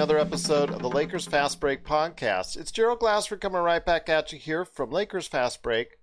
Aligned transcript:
Another 0.00 0.18
episode 0.18 0.70
of 0.70 0.80
the 0.80 0.88
Lakers 0.88 1.26
Fast 1.26 1.60
Break 1.60 1.84
podcast. 1.84 2.56
It's 2.56 2.72
Gerald 2.72 3.00
Glassford 3.00 3.42
coming 3.42 3.60
right 3.60 3.84
back 3.84 4.08
at 4.08 4.32
you 4.32 4.38
here 4.38 4.64
from 4.64 4.90
Lakers 4.90 5.28
Fast 5.28 5.62
Break, 5.62 5.98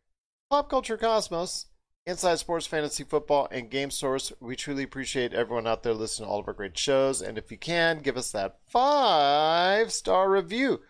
Pop 0.52 0.70
Culture 0.70 0.98
Cosmos, 0.98 1.66
Inside 2.06 2.38
Sports 2.38 2.68
Fantasy 2.68 3.04
Football, 3.04 3.48
and 3.50 3.72
Game 3.72 3.90
Source. 3.90 4.32
We 4.40 4.56
truly 4.56 4.84
appreciate 4.84 5.34
everyone 5.34 5.66
out 5.66 5.82
there 5.82 5.96
listening 5.96 6.28
to 6.28 6.32
all 6.32 6.42
of 6.42 6.48
our 6.48 6.54
great 6.54 6.78
shows. 6.78 7.24
And 7.24 7.40
if 7.40 7.50
you 7.50 7.58
can, 7.58 8.02
give 8.02 8.18
us 8.18 8.32
that 8.34 8.60
five 8.68 9.92
star 9.92 10.30
review 10.30 10.82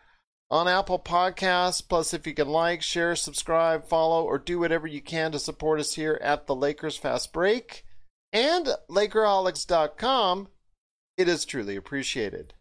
on 0.52 0.68
Apple 0.68 1.00
Podcasts. 1.00 1.82
Plus, 1.88 2.14
if 2.14 2.28
you 2.28 2.34
can 2.34 2.50
like, 2.50 2.82
share, 2.82 3.16
subscribe, 3.16 3.88
follow, 3.88 4.26
or 4.26 4.38
do 4.38 4.60
whatever 4.60 4.86
you 4.86 5.02
can 5.02 5.32
to 5.32 5.40
support 5.40 5.80
us 5.80 5.94
here 5.94 6.20
at 6.22 6.46
the 6.46 6.56
Lakers 6.56 6.98
Fast 6.98 7.32
Break 7.32 7.86
and 8.34 8.68
Lakerholics.com 8.90 10.50
it 11.16 11.28
is 11.30 11.46
truly 11.46 11.78
appreciated. 11.78 12.54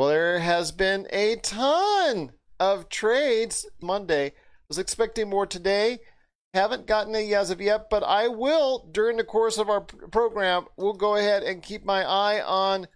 Well, 0.00 0.08
there 0.08 0.38
has 0.38 0.72
been 0.72 1.06
a 1.10 1.36
ton 1.36 2.32
of 2.58 2.88
trades 2.88 3.68
Monday. 3.82 4.32
Was 4.66 4.78
expecting 4.78 5.28
more 5.28 5.44
today. 5.44 5.98
Haven't 6.54 6.86
gotten 6.86 7.14
any 7.14 7.34
as 7.34 7.50
of 7.50 7.60
yet, 7.60 7.90
but 7.90 8.02
I 8.02 8.26
will 8.26 8.88
during 8.90 9.18
the 9.18 9.24
course 9.24 9.58
of 9.58 9.68
our 9.68 9.82
program. 9.82 10.68
We'll 10.78 10.94
go 10.94 11.16
ahead 11.16 11.42
and 11.42 11.62
keep 11.62 11.84
my 11.84 12.02
eye 12.02 12.40
on 12.40 12.88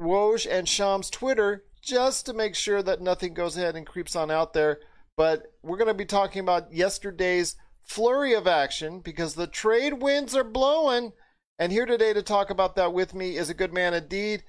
Woj 0.00 0.46
and 0.48 0.68
Shams' 0.68 1.10
Twitter 1.10 1.64
just 1.82 2.26
to 2.26 2.32
make 2.32 2.54
sure 2.54 2.80
that 2.80 3.02
nothing 3.02 3.34
goes 3.34 3.56
ahead 3.56 3.74
and 3.74 3.84
creeps 3.84 4.14
on 4.14 4.30
out 4.30 4.52
there. 4.52 4.78
But 5.16 5.52
we're 5.64 5.78
going 5.78 5.88
to 5.88 5.94
be 5.94 6.04
talking 6.04 6.42
about 6.42 6.72
yesterday's 6.72 7.56
flurry 7.82 8.34
of 8.34 8.46
action 8.46 9.00
because 9.00 9.34
the 9.34 9.48
trade 9.48 9.94
winds 9.94 10.36
are 10.36 10.44
blowing 10.44 11.10
and 11.58 11.72
here 11.72 11.86
today 11.86 12.12
to 12.12 12.22
talk 12.22 12.50
about 12.50 12.76
that 12.76 12.92
with 12.92 13.14
me 13.14 13.36
is 13.36 13.50
a 13.50 13.54
good 13.54 13.74
man 13.74 13.94
indeed. 13.94 14.44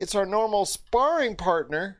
It's 0.00 0.14
our 0.14 0.26
normal 0.26 0.64
sparring 0.64 1.34
partner 1.34 1.98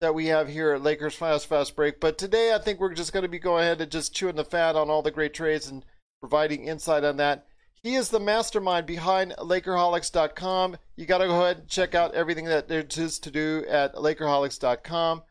that 0.00 0.14
we 0.14 0.26
have 0.26 0.48
here 0.48 0.72
at 0.72 0.82
Lakers 0.82 1.14
Fast 1.14 1.46
Fast 1.46 1.74
Break. 1.74 1.98
But 2.00 2.16
today 2.16 2.54
I 2.54 2.58
think 2.58 2.78
we're 2.78 2.94
just 2.94 3.12
going 3.12 3.24
to 3.24 3.28
be 3.28 3.40
going 3.40 3.64
ahead 3.64 3.80
and 3.80 3.90
just 3.90 4.14
chewing 4.14 4.36
the 4.36 4.44
fat 4.44 4.76
on 4.76 4.88
all 4.88 5.02
the 5.02 5.10
great 5.10 5.34
trades 5.34 5.68
and 5.68 5.84
providing 6.20 6.66
insight 6.66 7.02
on 7.02 7.16
that. 7.16 7.46
He 7.82 7.94
is 7.94 8.10
the 8.10 8.20
mastermind 8.20 8.86
behind 8.86 9.32
Lakerholics.com. 9.38 10.76
You 10.96 11.06
got 11.06 11.18
to 11.18 11.26
go 11.26 11.42
ahead 11.42 11.58
and 11.58 11.68
check 11.68 11.94
out 11.94 12.14
everything 12.14 12.44
that 12.44 12.68
there 12.68 12.84
is 12.88 13.18
to 13.18 13.30
do 13.30 13.64
at 13.68 13.94
Lakerholics.com. 13.94 15.22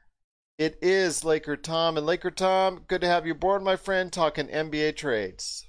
It 0.58 0.78
is 0.82 1.24
Laker 1.24 1.56
Tom. 1.56 1.96
And 1.96 2.06
Laker 2.06 2.32
Tom, 2.32 2.84
good 2.88 3.02
to 3.02 3.08
have 3.08 3.26
you 3.26 3.32
aboard, 3.32 3.64
my 3.64 3.78
friend, 3.78 4.12
talking 4.12 4.48
NBA 4.48 4.98
trades. 4.98 5.66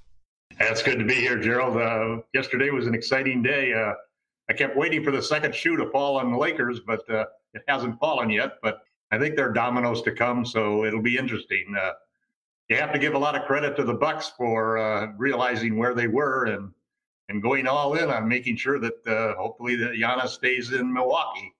It's 0.59 0.83
good 0.83 0.99
to 0.99 1.05
be 1.05 1.15
here, 1.15 1.39
Gerald. 1.39 1.77
Uh, 1.77 2.22
yesterday 2.34 2.71
was 2.71 2.89
an 2.89 2.94
exciting 2.94 3.41
day. 3.41 3.72
Uh, 3.72 3.93
I 4.50 4.53
kept 4.53 4.77
waiting 4.77 5.05
for 5.05 5.12
the 5.12 5.22
second 5.22 5.55
shoe 5.55 5.77
to 5.77 5.88
fall 5.91 6.16
on 6.16 6.33
the 6.33 6.37
Lakers, 6.37 6.81
but 6.81 7.09
uh, 7.09 7.27
it 7.55 7.62
hasn't 7.69 8.00
fallen 8.00 8.28
yet. 8.31 8.55
But 8.61 8.81
I 9.12 9.19
think 9.19 9.37
there 9.37 9.49
are 9.49 9.53
dominoes 9.53 10.03
to 10.03 10.11
come, 10.11 10.44
so 10.44 10.84
it'll 10.84 11.00
be 11.00 11.16
interesting. 11.16 11.72
Uh, 11.81 11.93
you 12.69 12.75
have 12.75 12.93
to 12.93 12.99
give 12.99 13.15
a 13.15 13.19
lot 13.19 13.37
of 13.37 13.44
credit 13.44 13.77
to 13.77 13.84
the 13.84 13.94
Bucks 13.94 14.33
for 14.37 14.77
uh, 14.77 15.12
realizing 15.16 15.78
where 15.78 15.94
they 15.94 16.09
were 16.09 16.47
and 16.47 16.72
and 17.28 17.41
going 17.41 17.69
all 17.69 17.94
in 17.94 18.10
on 18.10 18.27
making 18.27 18.56
sure 18.56 18.81
that 18.81 19.06
uh, 19.06 19.41
hopefully 19.41 19.77
that 19.77 19.93
Giannis 19.93 20.31
stays 20.31 20.72
in 20.72 20.93
Milwaukee. 20.93 21.55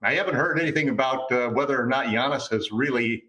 I 0.00 0.14
haven't 0.14 0.34
heard 0.34 0.58
anything 0.58 0.88
about 0.88 1.30
whether 1.54 1.78
or 1.78 1.86
not 1.86 2.06
Giannis 2.06 2.50
has 2.50 2.72
really 2.72 3.24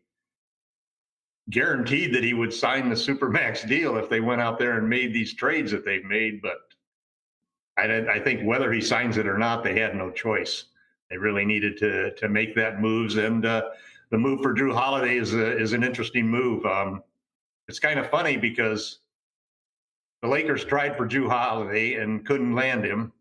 guaranteed 1.50 2.16
that 2.16 2.24
he 2.24 2.34
would 2.34 2.54
sign 2.54 2.88
the 2.88 2.96
supermax 2.96 3.68
deal 3.68 3.98
if 3.98 4.10
they 4.10 4.22
went 4.22 4.40
out 4.40 4.58
there 4.58 4.78
and 4.78 4.88
made 4.88 5.14
these 5.14 5.34
trades 5.34 5.72
that 5.72 5.84
they've 5.84 6.06
made. 6.06 6.42
But 6.42 6.73
I, 7.78 8.06
I 8.08 8.20
think 8.20 8.46
whether 8.46 8.72
he 8.72 8.82
signs 8.82 9.18
it 9.18 9.28
or 9.28 9.38
not, 9.38 9.64
they 9.64 9.80
had 9.80 9.96
no 9.96 10.12
choice. 10.12 10.66
They 11.10 11.18
really 11.18 11.46
needed 11.46 11.78
to 11.78 12.14
to 12.16 12.30
make 12.30 12.56
that 12.56 12.82
moves, 12.82 13.18
and 13.18 13.46
uh, 13.46 13.70
the 14.10 14.18
move 14.18 14.42
for 14.42 14.54
Jrue 14.54 14.74
Holiday 14.74 15.18
is 15.18 15.34
a, 15.34 15.58
is 15.58 15.74
an 15.74 15.84
interesting 15.84 16.28
move. 16.28 16.66
Um, 16.66 17.04
it's 17.68 17.80
kind 17.80 18.00
of 18.00 18.10
funny 18.10 18.38
because 18.38 19.00
the 20.22 20.28
Lakers 20.28 20.66
tried 20.66 20.98
for 20.98 21.08
Jrue 21.08 21.30
Holiday 21.30 21.96
and 21.96 22.26
couldn't 22.26 22.56
land 22.56 22.86
him. 22.86 23.12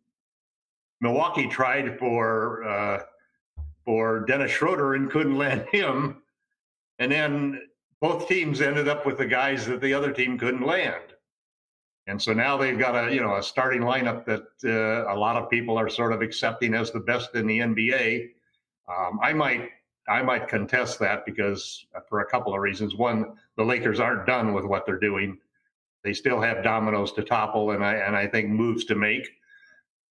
Milwaukee 1.00 1.48
tried 1.48 1.98
for 1.98 2.64
uh, 2.64 3.02
for 3.84 4.20
Dennis 4.20 4.52
Schroeder 4.52 4.94
and 4.94 5.10
couldn't 5.10 5.36
land 5.38 5.66
him, 5.72 6.22
and 6.98 7.10
then 7.10 7.62
both 8.00 8.28
teams 8.28 8.60
ended 8.60 8.88
up 8.88 9.06
with 9.06 9.18
the 9.18 9.26
guys 9.26 9.66
that 9.66 9.80
the 9.80 9.94
other 9.94 10.12
team 10.12 10.38
couldn't 10.38 10.66
land. 10.66 11.11
And 12.06 12.20
so 12.20 12.32
now 12.32 12.56
they've 12.56 12.78
got 12.78 12.96
a 12.96 13.14
you 13.14 13.20
know 13.20 13.36
a 13.36 13.42
starting 13.42 13.82
lineup 13.82 14.24
that 14.26 14.42
uh, 14.64 15.12
a 15.12 15.16
lot 15.16 15.36
of 15.36 15.48
people 15.48 15.78
are 15.78 15.88
sort 15.88 16.12
of 16.12 16.20
accepting 16.20 16.74
as 16.74 16.90
the 16.90 17.00
best 17.00 17.34
in 17.34 17.46
the 17.46 17.58
NBA. 17.58 18.30
Um, 18.88 19.20
I 19.22 19.32
might 19.32 19.70
I 20.08 20.22
might 20.22 20.48
contest 20.48 20.98
that 20.98 21.24
because 21.24 21.86
uh, 21.94 22.00
for 22.08 22.20
a 22.20 22.26
couple 22.26 22.54
of 22.54 22.60
reasons. 22.60 22.96
One, 22.96 23.34
the 23.56 23.64
Lakers 23.64 24.00
aren't 24.00 24.26
done 24.26 24.52
with 24.52 24.64
what 24.64 24.84
they're 24.84 24.98
doing. 24.98 25.38
They 26.02 26.12
still 26.12 26.40
have 26.40 26.64
dominoes 26.64 27.12
to 27.12 27.22
topple, 27.22 27.70
and 27.70 27.84
I 27.84 27.94
and 27.94 28.16
I 28.16 28.26
think 28.26 28.48
moves 28.48 28.84
to 28.86 28.96
make. 28.96 29.30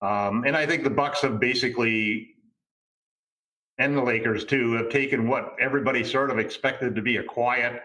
Um, 0.02 0.46
and 0.46 0.56
I 0.56 0.66
think 0.66 0.84
the 0.84 0.90
Bucks 0.90 1.22
have 1.22 1.40
basically, 1.40 2.36
and 3.78 3.96
the 3.96 4.02
Lakers 4.02 4.46
too, 4.46 4.74
have 4.74 4.90
taken 4.90 5.28
what 5.28 5.56
everybody 5.60 6.04
sort 6.04 6.32
of 6.32 6.40
expected 6.40 6.96
to 6.96 7.02
be 7.02 7.18
a 7.18 7.24
quiet 7.24 7.82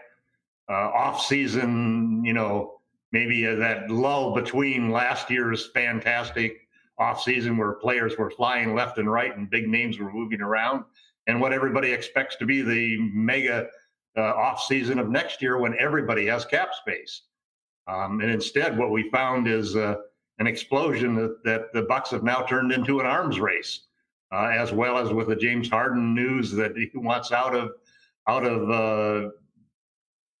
uh, 0.69 0.73
off 0.73 1.23
season, 1.23 2.23
you 2.25 2.33
know, 2.33 2.76
maybe 3.11 3.47
uh, 3.47 3.55
that 3.55 3.89
lull 3.89 4.33
between 4.33 4.91
last 4.91 5.29
year's 5.29 5.67
fantastic 5.67 6.67
off 6.97 7.21
season 7.21 7.57
where 7.57 7.73
players 7.73 8.17
were 8.17 8.31
flying 8.31 8.73
left 8.73 8.97
and 8.97 9.11
right 9.11 9.37
and 9.37 9.49
big 9.49 9.67
names 9.67 9.99
were 9.99 10.11
moving 10.11 10.41
around, 10.41 10.83
and 11.27 11.39
what 11.39 11.53
everybody 11.53 11.91
expects 11.91 12.35
to 12.37 12.45
be 12.45 12.61
the 12.61 12.97
mega 13.13 13.67
uh, 14.17 14.33
off 14.33 14.63
season 14.63 14.97
of 14.97 15.09
next 15.09 15.41
year 15.41 15.57
when 15.57 15.75
everybody 15.79 16.25
has 16.25 16.45
cap 16.45 16.73
space. 16.73 17.23
Um, 17.87 18.19
and 18.21 18.31
instead, 18.31 18.77
what 18.77 18.91
we 18.91 19.09
found 19.11 19.47
is 19.47 19.75
uh, 19.75 19.95
an 20.39 20.47
explosion 20.47 21.15
that, 21.15 21.43
that, 21.43 21.73
the 21.73 21.83
Bucks 21.83 22.11
have 22.11 22.23
now 22.23 22.41
turned 22.41 22.71
into 22.71 22.99
an 22.99 23.05
arms 23.05 23.39
race, 23.39 23.81
uh, 24.31 24.47
as 24.47 24.71
well 24.71 24.97
as 24.97 25.11
with 25.11 25.27
the 25.27 25.35
James 25.35 25.69
Harden 25.69 26.13
news 26.13 26.51
that 26.51 26.75
he 26.75 26.89
wants 26.95 27.31
out 27.31 27.55
of 27.55 27.71
out 28.27 28.45
of 28.45 28.69
uh, 28.69 29.29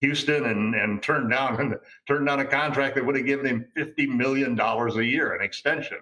Houston 0.01 0.45
and 0.45 0.75
and 0.75 1.01
turned 1.01 1.29
down 1.29 1.55
and 1.61 1.75
turned 2.07 2.27
down 2.27 2.39
a 2.39 2.45
contract 2.45 2.95
that 2.95 3.05
would 3.05 3.15
have 3.15 3.25
given 3.25 3.45
him 3.45 3.67
fifty 3.75 4.05
million 4.05 4.55
dollars 4.55 4.95
a 4.97 5.05
year, 5.05 5.33
an 5.33 5.43
extension. 5.43 5.99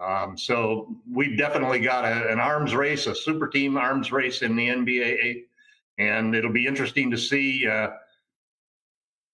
Um, 0.00 0.38
so 0.38 0.94
we've 1.12 1.36
definitely 1.36 1.80
got 1.80 2.04
a, 2.04 2.30
an 2.30 2.38
arms 2.38 2.74
race, 2.74 3.06
a 3.06 3.14
super 3.14 3.48
team 3.48 3.76
arms 3.76 4.12
race 4.12 4.42
in 4.42 4.54
the 4.54 4.68
NBA, 4.68 5.42
and 5.98 6.36
it'll 6.36 6.52
be 6.52 6.68
interesting 6.68 7.10
to 7.10 7.18
see 7.18 7.66
uh, 7.66 7.88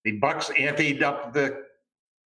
the 0.05 0.13
Bucks 0.13 0.49
anteed 0.59 1.03
up 1.03 1.35
the 1.35 1.65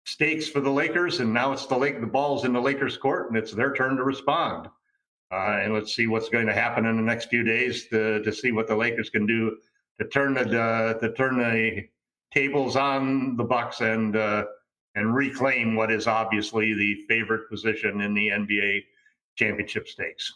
stakes 0.06 0.48
for 0.48 0.60
the 0.60 0.70
Lakers, 0.70 1.20
and 1.20 1.34
now 1.34 1.52
it's 1.52 1.66
the 1.66 1.78
lake 1.78 2.00
the 2.00 2.06
ball's 2.06 2.46
in 2.46 2.54
the 2.54 2.62
Lakers' 2.62 2.98
court, 2.98 3.30
and 3.30 3.38
it's 3.38 3.52
their 3.52 3.74
turn 3.74 3.98
to 3.98 4.04
respond. 4.04 4.70
Uh, 5.32 5.60
and 5.62 5.74
let's 5.74 5.94
see 5.94 6.08
what's 6.08 6.30
going 6.30 6.48
to 6.48 6.54
happen 6.54 6.86
in 6.86 6.96
the 6.96 7.04
next 7.04 7.30
few 7.30 7.44
days 7.44 7.88
to 7.88 8.22
to 8.24 8.32
see 8.32 8.52
what 8.52 8.68
the 8.68 8.76
Lakers 8.76 9.10
can 9.10 9.26
do 9.26 9.58
to 10.00 10.08
turn 10.08 10.34
the 10.34 10.62
uh, 10.62 10.94
to 10.96 11.14
turn 11.14 11.38
the 11.38 11.88
tables 12.32 12.76
on 12.76 13.38
the 13.38 13.44
Bucks 13.44 13.82
and 13.82 14.16
uh, 14.16 14.46
and 14.96 15.16
reclaim 15.16 15.76
what 15.76 15.92
is 15.92 16.08
obviously 16.08 16.74
the 16.74 16.96
favorite 17.08 17.50
position 17.50 18.02
in 18.02 18.14
the 18.14 18.30
NBA 18.30 18.84
championship 19.36 19.88
stakes. 19.88 20.34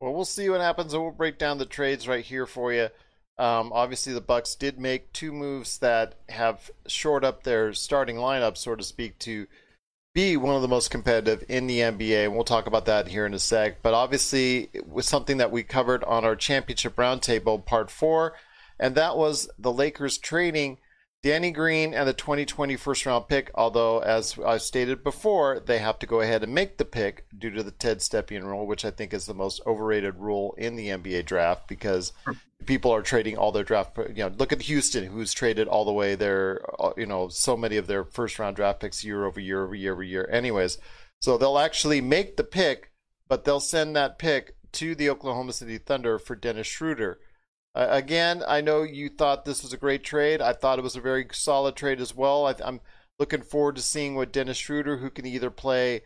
Well, 0.00 0.12
we'll 0.12 0.24
see 0.24 0.50
what 0.50 0.60
happens, 0.60 0.94
and 0.94 1.02
we'll 1.02 1.12
break 1.12 1.38
down 1.38 1.58
the 1.58 1.66
trades 1.66 2.06
right 2.06 2.24
here 2.24 2.46
for 2.46 2.72
you 2.72 2.88
Um, 3.38 3.72
obviously, 3.72 4.12
the 4.12 4.20
Bucks 4.20 4.54
did 4.54 4.78
make 4.78 5.12
two 5.12 5.32
moves 5.32 5.78
that 5.78 6.16
have 6.28 6.70
shored 6.86 7.24
up 7.24 7.42
their 7.42 7.72
starting 7.72 8.16
lineup, 8.16 8.56
so 8.56 8.76
to 8.76 8.84
speak, 8.84 9.18
to 9.20 9.46
be 10.14 10.36
one 10.36 10.54
of 10.54 10.62
the 10.62 10.68
most 10.68 10.90
competitive 10.90 11.44
in 11.48 11.66
the 11.66 11.80
NBA. 11.80 12.24
And 12.24 12.34
we'll 12.34 12.44
talk 12.44 12.66
about 12.66 12.86
that 12.86 13.08
here 13.08 13.26
in 13.26 13.34
a 13.34 13.38
sec. 13.38 13.82
But 13.82 13.94
obviously, 13.94 14.70
it 14.72 14.88
was 14.88 15.06
something 15.06 15.38
that 15.38 15.50
we 15.50 15.64
covered 15.64 16.04
on 16.04 16.24
our 16.24 16.36
championship 16.36 16.94
roundtable, 16.96 17.64
part 17.64 17.90
four, 17.90 18.34
and 18.78 18.94
that 18.94 19.16
was 19.16 19.48
the 19.58 19.72
Lakers 19.72 20.18
trading 20.18 20.78
Danny 21.24 21.52
Green 21.52 21.94
and 21.94 22.06
the 22.06 22.12
2020 22.12 22.76
first 22.76 23.06
round 23.06 23.28
pick, 23.28 23.50
although, 23.54 24.00
as 24.00 24.38
I've 24.38 24.60
stated 24.60 25.02
before, 25.02 25.58
they 25.58 25.78
have 25.78 25.98
to 26.00 26.06
go 26.06 26.20
ahead 26.20 26.42
and 26.42 26.54
make 26.54 26.76
the 26.76 26.84
pick 26.84 27.24
due 27.38 27.50
to 27.52 27.62
the 27.62 27.70
Ted 27.70 28.00
Stepien 28.00 28.42
rule, 28.42 28.66
which 28.66 28.84
I 28.84 28.90
think 28.90 29.14
is 29.14 29.24
the 29.24 29.32
most 29.32 29.62
overrated 29.66 30.16
rule 30.16 30.54
in 30.58 30.76
the 30.76 30.88
NBA 30.88 31.24
draft 31.24 31.66
because 31.66 32.12
people 32.66 32.90
are 32.90 33.00
trading 33.00 33.38
all 33.38 33.52
their 33.52 33.64
draft. 33.64 33.96
You 33.96 34.24
know, 34.24 34.32
look 34.36 34.52
at 34.52 34.60
Houston, 34.60 35.06
who's 35.06 35.32
traded 35.32 35.66
all 35.66 35.86
the 35.86 35.94
way 35.94 36.14
their, 36.14 36.60
uh, 36.78 36.92
you 36.98 37.06
know, 37.06 37.28
so 37.28 37.56
many 37.56 37.78
of 37.78 37.86
their 37.86 38.04
first 38.04 38.38
round 38.38 38.56
draft 38.56 38.80
picks 38.80 39.02
year 39.02 39.24
over 39.24 39.40
year 39.40 39.64
over 39.64 39.74
year 39.74 39.94
over 39.94 40.02
year. 40.02 40.28
Anyways, 40.30 40.76
so 41.20 41.38
they'll 41.38 41.56
actually 41.56 42.02
make 42.02 42.36
the 42.36 42.44
pick, 42.44 42.92
but 43.28 43.46
they'll 43.46 43.60
send 43.60 43.96
that 43.96 44.18
pick 44.18 44.56
to 44.72 44.94
the 44.94 45.08
Oklahoma 45.08 45.54
City 45.54 45.78
Thunder 45.78 46.18
for 46.18 46.36
Dennis 46.36 46.66
Schroeder 46.66 47.18
uh, 47.74 47.88
again, 47.90 48.42
I 48.46 48.60
know 48.60 48.82
you 48.82 49.08
thought 49.08 49.44
this 49.44 49.62
was 49.62 49.72
a 49.72 49.78
great 49.78 50.04
trade. 50.04 50.40
I 50.40 50.52
thought 50.52 50.78
it 50.78 50.82
was 50.82 50.96
a 50.96 51.00
very 51.00 51.26
solid 51.32 51.74
trade 51.74 52.00
as 52.00 52.14
well. 52.14 52.46
I, 52.46 52.54
am 52.64 52.80
looking 53.18 53.42
forward 53.42 53.76
to 53.76 53.82
seeing 53.82 54.14
what 54.14 54.32
Dennis 54.32 54.56
Schroeder, 54.56 54.98
who 54.98 55.10
can 55.10 55.26
either 55.26 55.50
play 55.50 56.02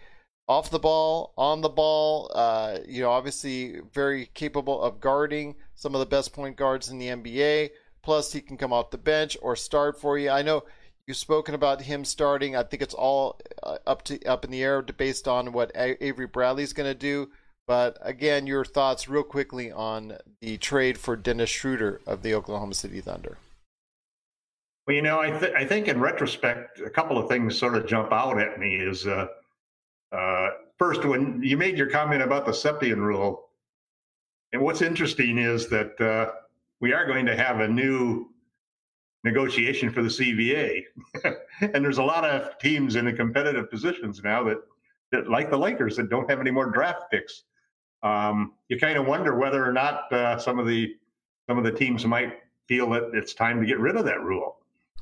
off 0.48 0.70
the 0.70 0.78
ball, 0.78 1.34
on 1.36 1.60
the 1.60 1.68
ball, 1.68 2.30
uh, 2.34 2.78
you 2.86 3.02
know, 3.02 3.10
obviously 3.10 3.80
very 3.92 4.30
capable 4.32 4.80
of 4.80 5.00
guarding 5.00 5.56
some 5.74 5.94
of 5.94 6.00
the 6.00 6.06
best 6.06 6.32
point 6.32 6.56
guards 6.56 6.88
in 6.88 6.98
the 6.98 7.08
NBA. 7.08 7.70
Plus, 8.02 8.32
he 8.32 8.40
can 8.40 8.56
come 8.56 8.72
off 8.72 8.90
the 8.90 8.96
bench 8.96 9.36
or 9.42 9.54
start 9.54 10.00
for 10.00 10.16
you. 10.16 10.30
I 10.30 10.40
know 10.40 10.64
you've 11.06 11.18
spoken 11.18 11.54
about 11.54 11.82
him 11.82 12.04
starting. 12.04 12.56
I 12.56 12.62
think 12.62 12.82
it's 12.82 12.94
all 12.94 13.38
uh, 13.62 13.76
up 13.86 14.02
to 14.04 14.24
up 14.24 14.44
in 14.44 14.50
the 14.50 14.62
air 14.62 14.80
based 14.80 15.28
on 15.28 15.52
what 15.52 15.72
Avery 15.74 16.26
Bradley's 16.26 16.72
going 16.72 16.88
to 16.90 16.94
do. 16.94 17.28
But 17.68 17.98
again, 18.00 18.46
your 18.46 18.64
thoughts 18.64 19.10
real 19.10 19.22
quickly 19.22 19.70
on 19.70 20.16
the 20.40 20.56
trade 20.56 20.96
for 20.96 21.16
Dennis 21.16 21.50
Schroeder 21.50 22.00
of 22.06 22.22
the 22.22 22.32
Oklahoma 22.34 22.72
City 22.72 23.02
Thunder. 23.02 23.36
Well, 24.86 24.96
you 24.96 25.02
know, 25.02 25.20
I, 25.20 25.38
th- 25.38 25.52
I 25.52 25.66
think 25.66 25.86
in 25.86 26.00
retrospect, 26.00 26.80
a 26.80 26.88
couple 26.88 27.18
of 27.18 27.28
things 27.28 27.58
sort 27.58 27.76
of 27.76 27.86
jump 27.86 28.10
out 28.10 28.40
at 28.40 28.58
me. 28.58 28.76
Is 28.76 29.06
uh, 29.06 29.26
uh, 30.12 30.48
first, 30.78 31.04
when 31.04 31.42
you 31.42 31.58
made 31.58 31.76
your 31.76 31.90
comment 31.90 32.22
about 32.22 32.46
the 32.46 32.52
Stepien 32.52 32.96
rule, 32.96 33.50
and 34.54 34.62
what's 34.62 34.80
interesting 34.80 35.36
is 35.36 35.68
that 35.68 36.00
uh, 36.00 36.32
we 36.80 36.94
are 36.94 37.04
going 37.04 37.26
to 37.26 37.36
have 37.36 37.60
a 37.60 37.68
new 37.68 38.30
negotiation 39.24 39.92
for 39.92 40.00
the 40.00 40.08
CBA, 40.08 40.84
and 41.60 41.84
there's 41.84 41.98
a 41.98 42.02
lot 42.02 42.24
of 42.24 42.58
teams 42.60 42.96
in 42.96 43.04
the 43.04 43.12
competitive 43.12 43.70
positions 43.70 44.22
now 44.24 44.42
that, 44.44 44.56
that, 45.12 45.28
like 45.28 45.50
the 45.50 45.58
Lakers, 45.58 45.96
that 45.96 46.08
don't 46.08 46.30
have 46.30 46.40
any 46.40 46.50
more 46.50 46.70
draft 46.70 47.10
picks 47.10 47.42
um, 48.02 48.52
you 48.68 48.78
kind 48.78 48.98
of 48.98 49.06
wonder 49.06 49.36
whether 49.36 49.64
or 49.64 49.72
not 49.72 50.12
uh, 50.12 50.38
some 50.38 50.58
of 50.58 50.66
the 50.66 50.96
some 51.48 51.58
of 51.58 51.64
the 51.64 51.72
teams 51.72 52.04
might 52.04 52.38
feel 52.66 52.90
that 52.90 53.10
it's 53.14 53.32
time 53.34 53.60
to 53.60 53.66
get 53.66 53.78
rid 53.78 53.96
of 53.96 54.04
that 54.04 54.20
rule. 54.22 54.58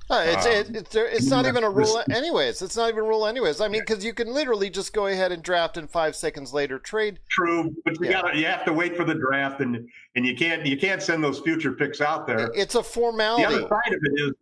Uh, 0.09 0.23
it's, 0.25 0.47
um, 0.47 0.53
it, 0.53 0.77
it's, 0.77 0.95
it's 0.95 1.27
not 1.27 1.47
even 1.47 1.65
a 1.65 1.71
rule, 1.71 2.01
anyways. 2.13 2.63
It's 2.63 2.77
not 2.77 2.91
even 2.91 3.01
a 3.01 3.09
rule, 3.09 3.27
anyways. 3.27 3.61
I 3.61 3.67
mean, 3.67 3.83
because 3.85 4.05
you 4.05 4.15
can 4.15 4.33
literally 4.33 4.71
just 4.71 4.93
go 4.93 5.09
ahead 5.09 5.33
and 5.33 5.43
draft, 5.43 5.77
and 5.77 5.91
five 5.91 6.15
seconds 6.15 6.55
later 6.55 6.79
trade. 6.79 7.19
True, 7.29 7.75
but 7.85 8.01
you 8.01 8.07
yeah. 8.07 8.23
got 8.23 8.37
you 8.37 8.47
have 8.47 8.65
to 8.67 8.73
wait 8.73 8.97
for 8.97 9.03
the 9.03 9.15
draft, 9.15 9.61
and 9.61 9.89
and 10.15 10.25
you 10.25 10.37
can't 10.37 10.65
you 10.65 10.77
can't 10.77 11.03
send 11.03 11.25
those 11.25 11.41
future 11.41 11.73
picks 11.73 12.01
out 12.01 12.25
there. 12.25 12.53
It's 12.55 12.77
a 12.77 12.85
formality. 12.85 13.43
The 13.43 13.67
other 13.67 13.69
side 13.69 13.95
of 13.95 14.01
it 14.05 14.13
is 14.21 14.33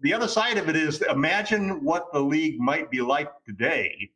the 0.00 0.12
other 0.12 0.28
side 0.28 0.58
of 0.58 0.68
it 0.68 0.76
is 0.76 1.00
imagine 1.00 1.82
what 1.82 2.12
the 2.12 2.20
league 2.20 2.60
might 2.60 2.90
be 2.90 3.00
like 3.00 3.30
today, 3.46 4.10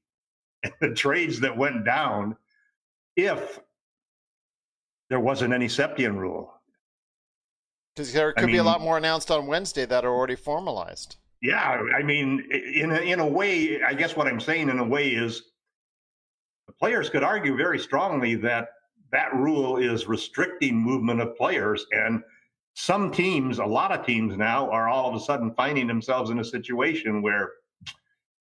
and 0.62 0.74
the 0.82 0.90
trades 0.90 1.40
that 1.40 1.56
went 1.56 1.86
down, 1.86 2.36
if 3.16 3.60
there 5.10 5.20
wasn't 5.20 5.52
any 5.52 5.66
Stepien 5.66 6.16
rule. 6.16 6.52
Because 7.94 8.12
there 8.12 8.32
could 8.32 8.44
I 8.44 8.46
mean, 8.46 8.55
be 8.55 8.58
a 8.58 8.64
lot 8.64 8.81
more 8.81 8.96
announced 8.96 9.31
on 9.31 9.46
Wednesday 9.46 9.84
that 9.87 10.05
are 10.05 10.14
already 10.14 10.37
formalized. 10.37 11.16
Yeah, 11.40 11.82
I 11.96 12.02
mean, 12.02 12.44
in 12.75 12.93
a, 12.93 13.00
in 13.00 13.20
a 13.20 13.26
way, 13.26 13.82
I 13.82 13.94
guess 13.94 14.16
what 14.16 14.26
I'm 14.26 14.40
saying 14.40 14.69
in 14.69 14.78
a 14.78 14.84
way 14.84 15.08
is 15.08 15.43
the 16.66 16.72
players 16.72 17.10
could 17.10 17.22
argue 17.22 17.56
very 17.56 17.78
strongly 17.78 18.34
that 18.37 18.69
that 19.12 19.34
rule 19.34 19.78
is 19.78 20.06
restricting 20.06 20.76
movement 20.76 21.20
of 21.20 21.37
players. 21.37 21.87
And 21.93 22.22
some 22.75 23.10
teams, 23.10 23.58
a 23.58 23.64
lot 23.64 23.93
of 23.93 24.05
teams 24.05 24.37
now, 24.37 24.70
are 24.70 24.88
all 24.88 25.08
of 25.08 25.14
a 25.14 25.20
sudden 25.20 25.55
finding 25.55 25.87
themselves 25.87 26.31
in 26.31 26.40
a 26.40 26.44
situation 26.44 27.22
where, 27.22 27.50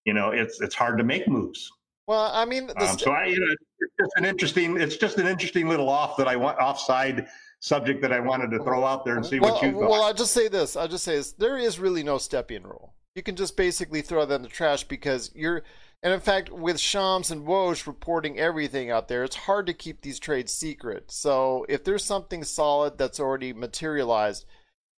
you 0.05 0.13
know, 0.13 0.29
it's 0.29 0.61
it's 0.61 0.75
hard 0.75 0.97
to 0.97 1.03
make 1.03 1.27
moves. 1.27 1.71
Well, 2.07 2.31
I 2.33 2.45
mean, 2.45 2.67
this... 2.67 2.91
um, 2.91 2.99
so 2.99 3.11
I, 3.11 3.25
you 3.25 3.39
know, 3.39 3.53
it's 3.79 3.93
just 3.99 4.11
an 4.15 4.25
interesting. 4.25 4.79
It's 4.79 4.97
just 4.97 5.17
an 5.17 5.27
interesting 5.27 5.67
little 5.67 5.89
off 5.89 6.17
that 6.17 6.27
I 6.27 6.35
want 6.35 6.57
offside 6.57 7.27
subject 7.59 8.01
that 8.01 8.13
I 8.13 8.19
wanted 8.19 8.49
to 8.51 8.63
throw 8.63 8.85
out 8.85 9.03
there 9.03 9.17
and 9.17 9.25
see 9.25 9.39
well, 9.39 9.53
what 9.53 9.63
you 9.63 9.71
thought. 9.73 9.89
Well, 9.89 10.03
I'll 10.03 10.13
just 10.13 10.33
say 10.33 10.47
this. 10.47 10.75
I'll 10.75 10.87
just 10.87 11.03
say 11.03 11.17
this. 11.17 11.33
There 11.33 11.57
is 11.57 11.79
really 11.79 12.03
no 12.03 12.15
Stepien 12.15 12.63
rule. 12.63 12.93
You 13.15 13.23
can 13.23 13.35
just 13.35 13.57
basically 13.57 14.01
throw 14.01 14.25
that 14.25 14.35
in 14.35 14.41
the 14.41 14.47
trash 14.47 14.83
because 14.85 15.31
you're. 15.35 15.63
And 16.03 16.13
in 16.13 16.19
fact, 16.19 16.51
with 16.51 16.79
Shams 16.79 17.31
and 17.31 17.47
Woj 17.47 17.87
reporting 17.87 18.37
everything 18.37 18.91
out 18.91 19.07
there, 19.07 19.23
it's 19.23 19.35
hard 19.35 19.65
to 19.65 19.73
keep 19.73 20.01
these 20.01 20.19
trades 20.19 20.53
secret. 20.53 21.11
So 21.11 21.65
if 21.67 21.83
there's 21.83 22.05
something 22.05 22.43
solid 22.43 22.99
that's 22.99 23.19
already 23.19 23.51
materialized, 23.51 24.45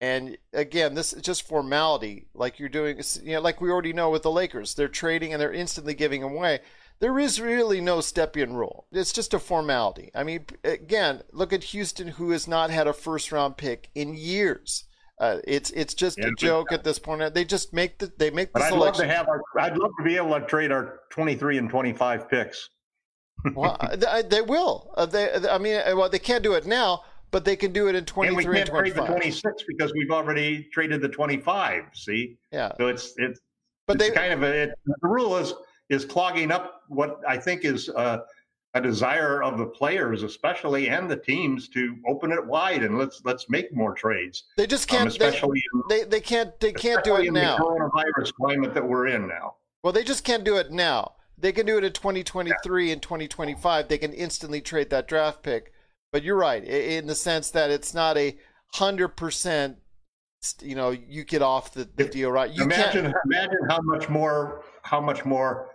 and 0.02 0.36
again, 0.52 0.94
this 0.94 1.14
is 1.14 1.22
just 1.22 1.48
formality, 1.48 2.28
like 2.34 2.58
you're 2.58 2.68
doing, 2.68 3.00
you 3.22 3.32
know, 3.32 3.40
like 3.40 3.62
we 3.62 3.70
already 3.70 3.94
know 3.94 4.10
with 4.10 4.22
the 4.22 4.30
Lakers, 4.30 4.74
they're 4.74 4.88
trading 4.88 5.32
and 5.32 5.40
they're 5.40 5.54
instantly 5.54 5.94
giving 5.94 6.22
away 6.22 6.60
there 7.00 7.18
is 7.18 7.40
really 7.40 7.80
no 7.80 7.98
Stepien 7.98 8.54
rule. 8.54 8.86
It's 8.92 9.12
just 9.12 9.32
a 9.32 9.38
formality. 9.38 10.10
I 10.14 10.22
mean, 10.22 10.44
again, 10.64 11.22
look 11.32 11.52
at 11.52 11.64
Houston, 11.64 12.08
who 12.08 12.30
has 12.30 12.46
not 12.46 12.70
had 12.70 12.86
a 12.86 12.92
first 12.92 13.32
round 13.32 13.56
pick 13.56 13.88
in 13.94 14.14
years. 14.14 14.84
Uh, 15.18 15.38
it's 15.46 15.70
it's 15.72 15.92
just 15.92 16.18
yeah, 16.18 16.28
a 16.28 16.30
joke 16.38 16.72
at 16.72 16.84
this 16.84 16.98
point. 16.98 17.34
They 17.34 17.44
just 17.44 17.74
make 17.74 17.98
the 17.98 18.10
they 18.18 18.30
make 18.30 18.52
the 18.52 18.60
but 18.60 18.68
selection. 18.68 19.04
I'd 19.04 19.08
love 19.08 19.08
to 19.08 19.16
have 19.16 19.28
our. 19.28 19.42
I'd 19.58 19.76
love 19.76 19.90
to 19.98 20.04
be 20.04 20.16
able 20.16 20.38
to 20.38 20.46
trade 20.46 20.72
our 20.72 21.00
twenty 21.10 21.34
three 21.34 21.58
and 21.58 21.68
twenty 21.68 21.92
five 21.92 22.28
picks. 22.28 22.70
well, 23.54 23.78
they, 23.96 24.22
they 24.22 24.40
will. 24.40 24.92
Uh, 24.96 25.06
they, 25.06 25.30
I 25.50 25.58
mean, 25.58 25.76
uh, 25.76 25.94
well, 25.94 26.08
they 26.08 26.18
can't 26.18 26.42
do 26.42 26.54
it 26.54 26.66
now, 26.66 27.02
but 27.30 27.44
they 27.44 27.56
can 27.56 27.72
do 27.72 27.88
it 27.88 27.94
in 27.94 28.06
twenty 28.06 28.30
three 28.42 28.60
and, 28.60 28.68
and 28.68 28.78
trade 28.78 28.94
the 28.94 29.04
twenty 29.04 29.30
six 29.30 29.62
because 29.68 29.92
we've 29.92 30.10
already 30.10 30.66
traded 30.72 31.02
the 31.02 31.08
twenty 31.08 31.36
five. 31.36 31.84
See, 31.92 32.38
yeah. 32.50 32.72
So 32.78 32.88
it's 32.88 33.12
it's 33.18 33.40
but 33.86 33.96
it's 33.96 34.08
they, 34.08 34.14
kind 34.14 34.32
of 34.32 34.42
a, 34.42 34.62
it, 34.62 34.70
the 34.86 35.08
rule 35.08 35.36
is 35.36 35.52
is 35.90 36.04
clogging 36.04 36.50
up 36.50 36.82
what 36.88 37.20
I 37.28 37.36
think 37.36 37.64
is 37.64 37.90
uh, 37.90 38.20
a 38.74 38.80
desire 38.80 39.42
of 39.42 39.58
the 39.58 39.66
players, 39.66 40.22
especially 40.22 40.88
and 40.88 41.10
the 41.10 41.16
teams, 41.16 41.68
to 41.70 41.96
open 42.06 42.30
it 42.30 42.44
wide 42.44 42.82
and 42.82 42.96
let's 42.96 43.20
let's 43.24 43.50
make 43.50 43.74
more 43.74 43.92
trades. 43.92 44.44
They 44.56 44.66
just 44.66 44.88
can't. 44.88 45.02
Um, 45.02 45.08
especially 45.08 45.62
they, 45.88 46.00
in, 46.00 46.02
they, 46.02 46.08
they 46.08 46.20
can't 46.20 46.58
they 46.60 46.72
can't 46.72 47.04
do 47.04 47.16
it 47.16 47.32
now. 47.32 47.56
The 47.56 47.64
coronavirus 47.64 48.32
climate 48.34 48.72
that 48.74 48.88
we're 48.88 49.08
in 49.08 49.28
now. 49.28 49.56
Well, 49.82 49.92
they 49.92 50.04
just 50.04 50.24
can't 50.24 50.44
do 50.44 50.56
it 50.56 50.70
now. 50.70 51.14
They 51.36 51.52
can 51.52 51.66
do 51.66 51.78
it 51.78 51.84
in 51.84 51.92
2023 51.92 52.86
yeah. 52.86 52.92
and 52.92 53.02
2025. 53.02 53.88
They 53.88 53.98
can 53.98 54.12
instantly 54.12 54.60
trade 54.60 54.90
that 54.90 55.08
draft 55.08 55.42
pick. 55.42 55.72
But 56.12 56.22
you're 56.22 56.36
right 56.36 56.62
in 56.62 57.06
the 57.06 57.14
sense 57.14 57.50
that 57.52 57.70
it's 57.70 57.94
not 57.94 58.16
a 58.16 58.36
hundred 58.74 59.16
percent 59.16 59.78
you 60.62 60.74
know 60.74 60.90
you 60.90 61.24
get 61.24 61.42
off 61.42 61.74
the, 61.74 61.88
the 61.96 62.04
deal 62.04 62.30
right 62.30 62.50
you 62.52 62.62
imagine 62.62 63.12
imagine 63.26 63.58
how 63.68 63.80
much 63.82 64.08
more 64.08 64.62
how 64.82 65.00
much 65.00 65.24
more 65.24 65.70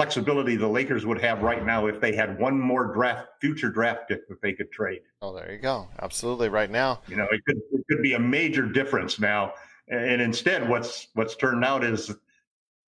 flexibility 0.00 0.56
the 0.56 0.66
Lakers 0.66 1.04
would 1.04 1.20
have 1.20 1.42
right 1.42 1.62
now 1.62 1.86
if 1.86 2.00
they 2.00 2.14
had 2.14 2.38
one 2.38 2.58
more 2.58 2.86
draft 2.94 3.28
future 3.38 3.68
draft 3.68 4.08
pick 4.08 4.26
that 4.28 4.40
they 4.40 4.54
could 4.54 4.72
trade. 4.72 5.02
Oh, 5.20 5.34
there 5.34 5.52
you 5.52 5.58
go. 5.58 5.88
Absolutely, 6.00 6.48
right 6.48 6.70
now. 6.70 7.02
You 7.06 7.16
know, 7.16 7.26
it 7.30 7.44
could 7.44 7.58
it 7.70 7.84
could 7.86 8.02
be 8.02 8.14
a 8.14 8.18
major 8.18 8.64
difference 8.64 9.20
now. 9.20 9.52
And 9.88 10.22
instead, 10.22 10.66
what's 10.66 11.08
what's 11.14 11.36
turned 11.36 11.66
out 11.66 11.84
is 11.84 12.10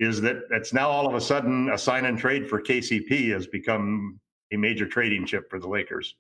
is 0.01 0.23
that 0.23 0.45
it's 0.53 0.73
now 0.73 0.89
all 0.89 1.07
of 1.07 1.15
a 1.15 1.21
sudden 1.21 1.69
a 1.69 1.77
sign 1.77 2.07
and 2.07 2.19
trade 2.19 2.49
for 2.49 2.63
KCP 2.63 3.31
has 3.33 3.47
become 3.47 4.19
a 4.51 4.57
major 4.57 4.87
trading 4.87 5.27
chip 5.27 5.51
for 5.51 5.59
the 5.59 5.69
Lakers. 5.69 6.15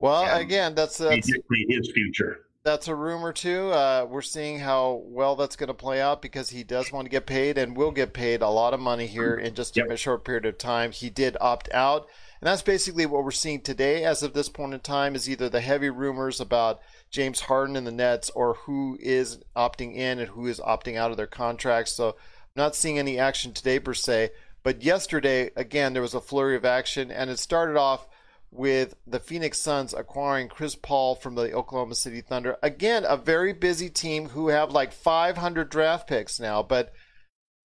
Well, 0.00 0.24
and 0.24 0.42
again, 0.42 0.74
that's, 0.74 0.98
that's 0.98 1.28
his 1.68 1.90
future 1.92 2.47
that's 2.68 2.86
a 2.86 2.94
rumor 2.94 3.32
too. 3.32 3.70
Uh, 3.70 4.06
we're 4.08 4.20
seeing 4.20 4.58
how 4.58 5.02
well 5.06 5.36
that's 5.36 5.56
going 5.56 5.68
to 5.68 5.74
play 5.74 6.02
out 6.02 6.20
because 6.20 6.50
he 6.50 6.62
does 6.62 6.92
want 6.92 7.06
to 7.06 7.10
get 7.10 7.24
paid 7.24 7.56
and 7.56 7.74
will 7.74 7.90
get 7.90 8.12
paid 8.12 8.42
a 8.42 8.48
lot 8.48 8.74
of 8.74 8.80
money 8.80 9.06
here 9.06 9.34
in 9.34 9.54
just 9.54 9.74
yep. 9.74 9.88
a 9.88 9.96
short 9.96 10.22
period 10.22 10.44
of 10.44 10.58
time. 10.58 10.92
He 10.92 11.08
did 11.08 11.38
opt 11.40 11.72
out, 11.72 12.06
and 12.42 12.46
that's 12.46 12.60
basically 12.60 13.06
what 13.06 13.24
we're 13.24 13.30
seeing 13.30 13.62
today. 13.62 14.04
As 14.04 14.22
of 14.22 14.34
this 14.34 14.50
point 14.50 14.74
in 14.74 14.80
time, 14.80 15.14
is 15.14 15.30
either 15.30 15.48
the 15.48 15.62
heavy 15.62 15.88
rumors 15.88 16.40
about 16.40 16.80
James 17.10 17.40
Harden 17.40 17.74
and 17.74 17.86
the 17.86 17.90
Nets, 17.90 18.28
or 18.30 18.54
who 18.54 18.98
is 19.00 19.38
opting 19.56 19.96
in 19.96 20.18
and 20.18 20.28
who 20.28 20.46
is 20.46 20.60
opting 20.60 20.96
out 20.96 21.10
of 21.10 21.16
their 21.16 21.26
contracts. 21.26 21.92
So, 21.92 22.08
I'm 22.08 22.14
not 22.54 22.76
seeing 22.76 22.98
any 22.98 23.18
action 23.18 23.54
today 23.54 23.80
per 23.80 23.94
se. 23.94 24.30
But 24.62 24.82
yesterday, 24.82 25.52
again, 25.56 25.94
there 25.94 26.02
was 26.02 26.12
a 26.12 26.20
flurry 26.20 26.54
of 26.54 26.66
action, 26.66 27.10
and 27.10 27.30
it 27.30 27.38
started 27.38 27.78
off 27.78 28.06
with 28.50 28.94
the 29.06 29.20
Phoenix 29.20 29.58
Suns 29.58 29.92
acquiring 29.92 30.48
Chris 30.48 30.74
Paul 30.74 31.14
from 31.14 31.34
the 31.34 31.52
Oklahoma 31.52 31.94
City 31.94 32.20
Thunder. 32.20 32.56
Again, 32.62 33.04
a 33.06 33.16
very 33.16 33.52
busy 33.52 33.90
team 33.90 34.30
who 34.30 34.48
have 34.48 34.72
like 34.72 34.92
500 34.92 35.68
draft 35.68 36.08
picks 36.08 36.40
now, 36.40 36.62
but 36.62 36.92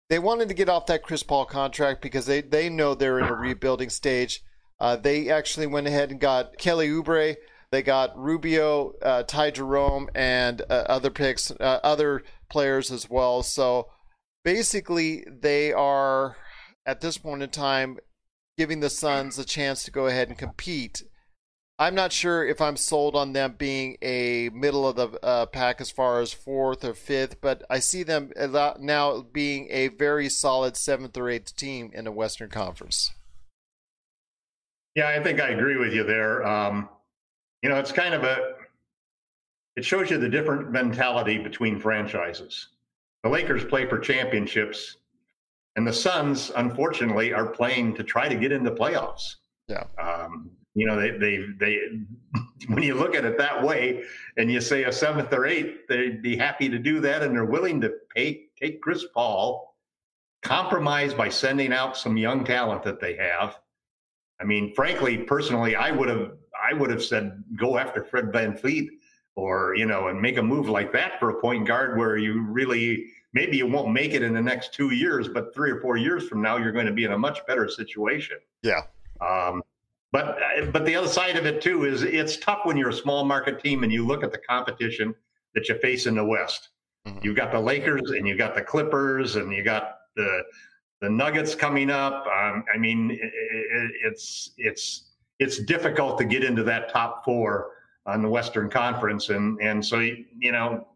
they 0.10 0.19
wanted 0.19 0.48
to 0.50 0.53
get 0.53 0.69
off 0.69 0.86
that 0.86 1.03
Chris 1.03 1.24
Paul 1.24 1.46
contract 1.46 2.01
because 2.01 2.25
they, 2.25 2.41
they 2.41 2.69
know 2.69 2.93
they're 2.93 3.19
in 3.19 3.25
a 3.25 3.34
rebuilding 3.34 3.89
stage. 3.89 4.41
Uh, 4.79 4.96
they 4.96 5.29
actually 5.29 5.67
went 5.67 5.88
ahead 5.88 6.12
and 6.12 6.19
got 6.19 6.57
Kelly 6.57 6.89
Oubre. 6.89 7.36
They 7.72 7.81
got 7.81 8.17
Rubio, 8.17 8.93
uh, 9.01 9.24
Ty 9.24 9.51
Jerome, 9.51 10.10
and 10.15 10.62
uh, 10.69 10.86
other 10.88 11.10
picks, 11.10 11.51
uh, 11.51 11.79
other 11.84 12.24
players 12.50 12.91
as 12.91 13.10
well. 13.10 13.43
So 13.43 13.89
basically, 14.46 15.25
they 15.29 15.74
are 15.74 16.38
at 16.86 17.01
this 17.01 17.17
point 17.17 17.43
in 17.43 17.50
time 17.50 17.98
giving 18.58 18.80
the 18.80 18.90
Suns 18.90 19.38
a 19.38 19.46
chance 19.46 19.84
to 19.84 19.92
go 19.92 20.08
ahead 20.08 20.30
and 20.30 20.38
compete. 20.38 21.04
I'm 21.80 21.94
not 21.94 22.12
sure 22.12 22.44
if 22.44 22.60
I'm 22.60 22.76
sold 22.76 23.16
on 23.16 23.34
them 23.34 23.54
being 23.56 23.98
a 24.02 24.50
middle 24.50 24.88
of 24.88 24.96
the 24.96 25.24
uh, 25.24 25.46
pack 25.46 25.80
as 25.80 25.92
far 25.92 26.22
as 26.22 26.34
fourth 26.34 26.84
or 26.84 26.96
fifth, 26.96 27.40
but 27.40 27.64
I 27.70 27.78
see 27.78 28.02
them 28.02 28.32
now 28.80 29.22
being 29.22 29.68
a 29.70 29.90
very 29.90 30.28
solid 30.28 30.76
seventh 30.76 31.16
or 31.18 31.30
eighth 31.30 31.56
team 31.56 31.92
in 31.94 32.06
the 32.06 32.12
Western 32.12 32.50
Conference. 32.50 33.12
Yeah, 34.96 35.10
I 35.10 35.22
think 35.22 35.40
I 35.40 35.50
agree 35.50 35.78
with 35.78 35.94
you 35.94 36.04
there. 36.04 36.46
Um, 36.48 36.90
you 37.62 37.70
know, 37.70 37.76
it's 37.76 37.92
kind 37.92 38.16
of 38.16 38.24
a, 38.24 38.54
it 39.76 39.86
shows 39.86 40.10
you 40.10 40.18
the 40.18 40.30
different 40.30 40.72
mentality 40.72 41.38
between 41.38 41.80
franchises. 41.80 42.70
The 43.22 43.30
Lakers 43.30 43.64
play 43.64 43.88
for 43.88 44.00
championships 44.00 44.98
and 45.77 45.88
the 45.88 45.93
Suns, 45.93 46.51
unfortunately, 46.55 47.34
are 47.34 47.46
playing 47.46 47.93
to 47.96 48.03
try 48.03 48.27
to 48.27 48.36
get 48.36 48.51
into 48.51 48.72
playoffs. 48.72 49.36
Yeah. 49.67 49.84
Um, 50.01 50.50
you 50.74 50.88
know, 50.88 51.00
they, 51.00 51.12
they, 51.12 51.46
they, 51.60 51.79
when 52.67 52.81
you 52.81 52.96
look 52.96 53.15
at 53.15 53.25
it 53.25 53.38
that 53.38 53.63
way 53.63 54.03
and 54.38 54.51
you 54.51 54.60
say 54.60 54.86
a 54.86 54.91
seventh 54.91 55.31
or 55.31 55.46
eighth, 55.46 55.88
they'd 55.88 56.24
be 56.24 56.36
happy 56.36 56.67
to 56.67 56.79
do 56.79 57.00
that. 57.01 57.22
And 57.22 57.36
they're 57.36 57.46
willing 57.46 57.79
to 57.81 57.93
pay, 58.13 58.46
take 58.60 58.81
Chris 58.81 59.05
Paul, 59.13 59.75
compromise 60.41 61.13
by 61.13 61.29
sending 61.29 61.72
out 61.72 61.96
some 61.96 62.17
young 62.17 62.43
talent 62.43 62.81
that 62.84 63.00
they 63.00 63.15
have. 63.15 63.60
I 64.41 64.46
mean, 64.46 64.74
frankly, 64.74 65.19
personally, 65.19 65.75
I 65.75 65.91
would 65.91 66.10
have, 66.10 66.31
I 66.60 66.74
would 66.74 66.89
have 66.89 67.03
said, 67.03 67.43
go 67.55 67.77
after 67.77 68.03
Fred 68.03 68.34
Van 68.34 68.53
VanVleet 68.53 68.88
or, 69.36 69.75
you 69.75 69.86
know, 69.86 70.07
and 70.07 70.19
make 70.19 70.38
a 70.38 70.43
move 70.43 70.69
like 70.69 70.91
that 70.93 71.19
for 71.19 71.29
a 71.29 71.39
point 71.39 71.67
guard 71.67 72.00
where 72.00 72.17
you 72.17 72.41
really, 72.41 73.05
maybe 73.34 73.57
you 73.57 73.67
won't 73.67 73.91
make 73.91 74.13
it 74.13 74.24
in 74.24 74.34
the 74.34 74.41
next 74.41 74.74
two 74.74 74.93
years, 74.93 75.27
but 75.27 75.53
three 75.53 75.72
or 75.72 75.79
four 75.81 75.98
years 75.98 76.27
from 76.27 76.41
now, 76.41 76.57
you're 76.57 76.72
going 76.72 76.86
to 76.86 76.93
be 76.93 77.03
in 77.03 77.12
a 77.12 77.17
much 77.17 77.46
better 77.46 77.67
situation. 77.67 78.38
Yeah. 78.63 78.81
Um, 79.22 79.63
but 80.12 80.38
but 80.72 80.86
the 80.86 80.96
other 80.96 81.07
side 81.07 81.36
of 81.36 81.46
it 81.46 81.62
too 81.62 81.84
is 81.84 82.03
it's 82.03 82.38
tough 82.38 82.60
when 82.63 82.77
you're 82.77 82.89
a 82.89 82.93
small 82.93 83.25
market 83.25 83.62
team 83.62 83.84
and 83.84 83.91
you 83.91 84.05
look 84.05 84.24
at 84.24 84.31
the 84.31 84.38
competition 84.38 85.13
that 85.53 85.67
you 85.67 85.77
face 85.79 86.05
in 86.05 86.15
the 86.15 86.24
West. 86.24 86.69
Mm-hmm. 87.05 87.19
You've 87.24 87.36
got 87.36 87.51
the 87.51 87.60
Lakers 87.60 88.12
and 88.12 88.27
you've 88.27 88.38
got 88.38 88.55
the 88.55 88.62
Clippers 88.62 89.36
and 89.36 89.51
you 89.51 89.63
got 89.63 89.98
the 90.15 90.43
the 91.01 91.10
Nuggets 91.10 91.55
coming 91.55 91.89
up. 91.89 92.25
Um, 92.25 92.63
I 92.74 92.77
mean, 92.77 93.12
it, 93.12 93.19
it, 93.22 93.91
it's 94.05 94.51
it's 94.57 95.12
it's 95.39 95.60
difficult 95.60 96.17
to 96.19 96.25
get 96.25 96.43
into 96.43 96.63
that 96.63 96.89
top 96.89 97.24
four 97.24 97.72
on 98.05 98.22
the 98.22 98.29
Western 98.29 98.69
Conference, 98.69 99.29
and 99.29 99.60
and 99.62 99.86
so 99.86 100.00
you 100.00 100.51
know 100.51 100.88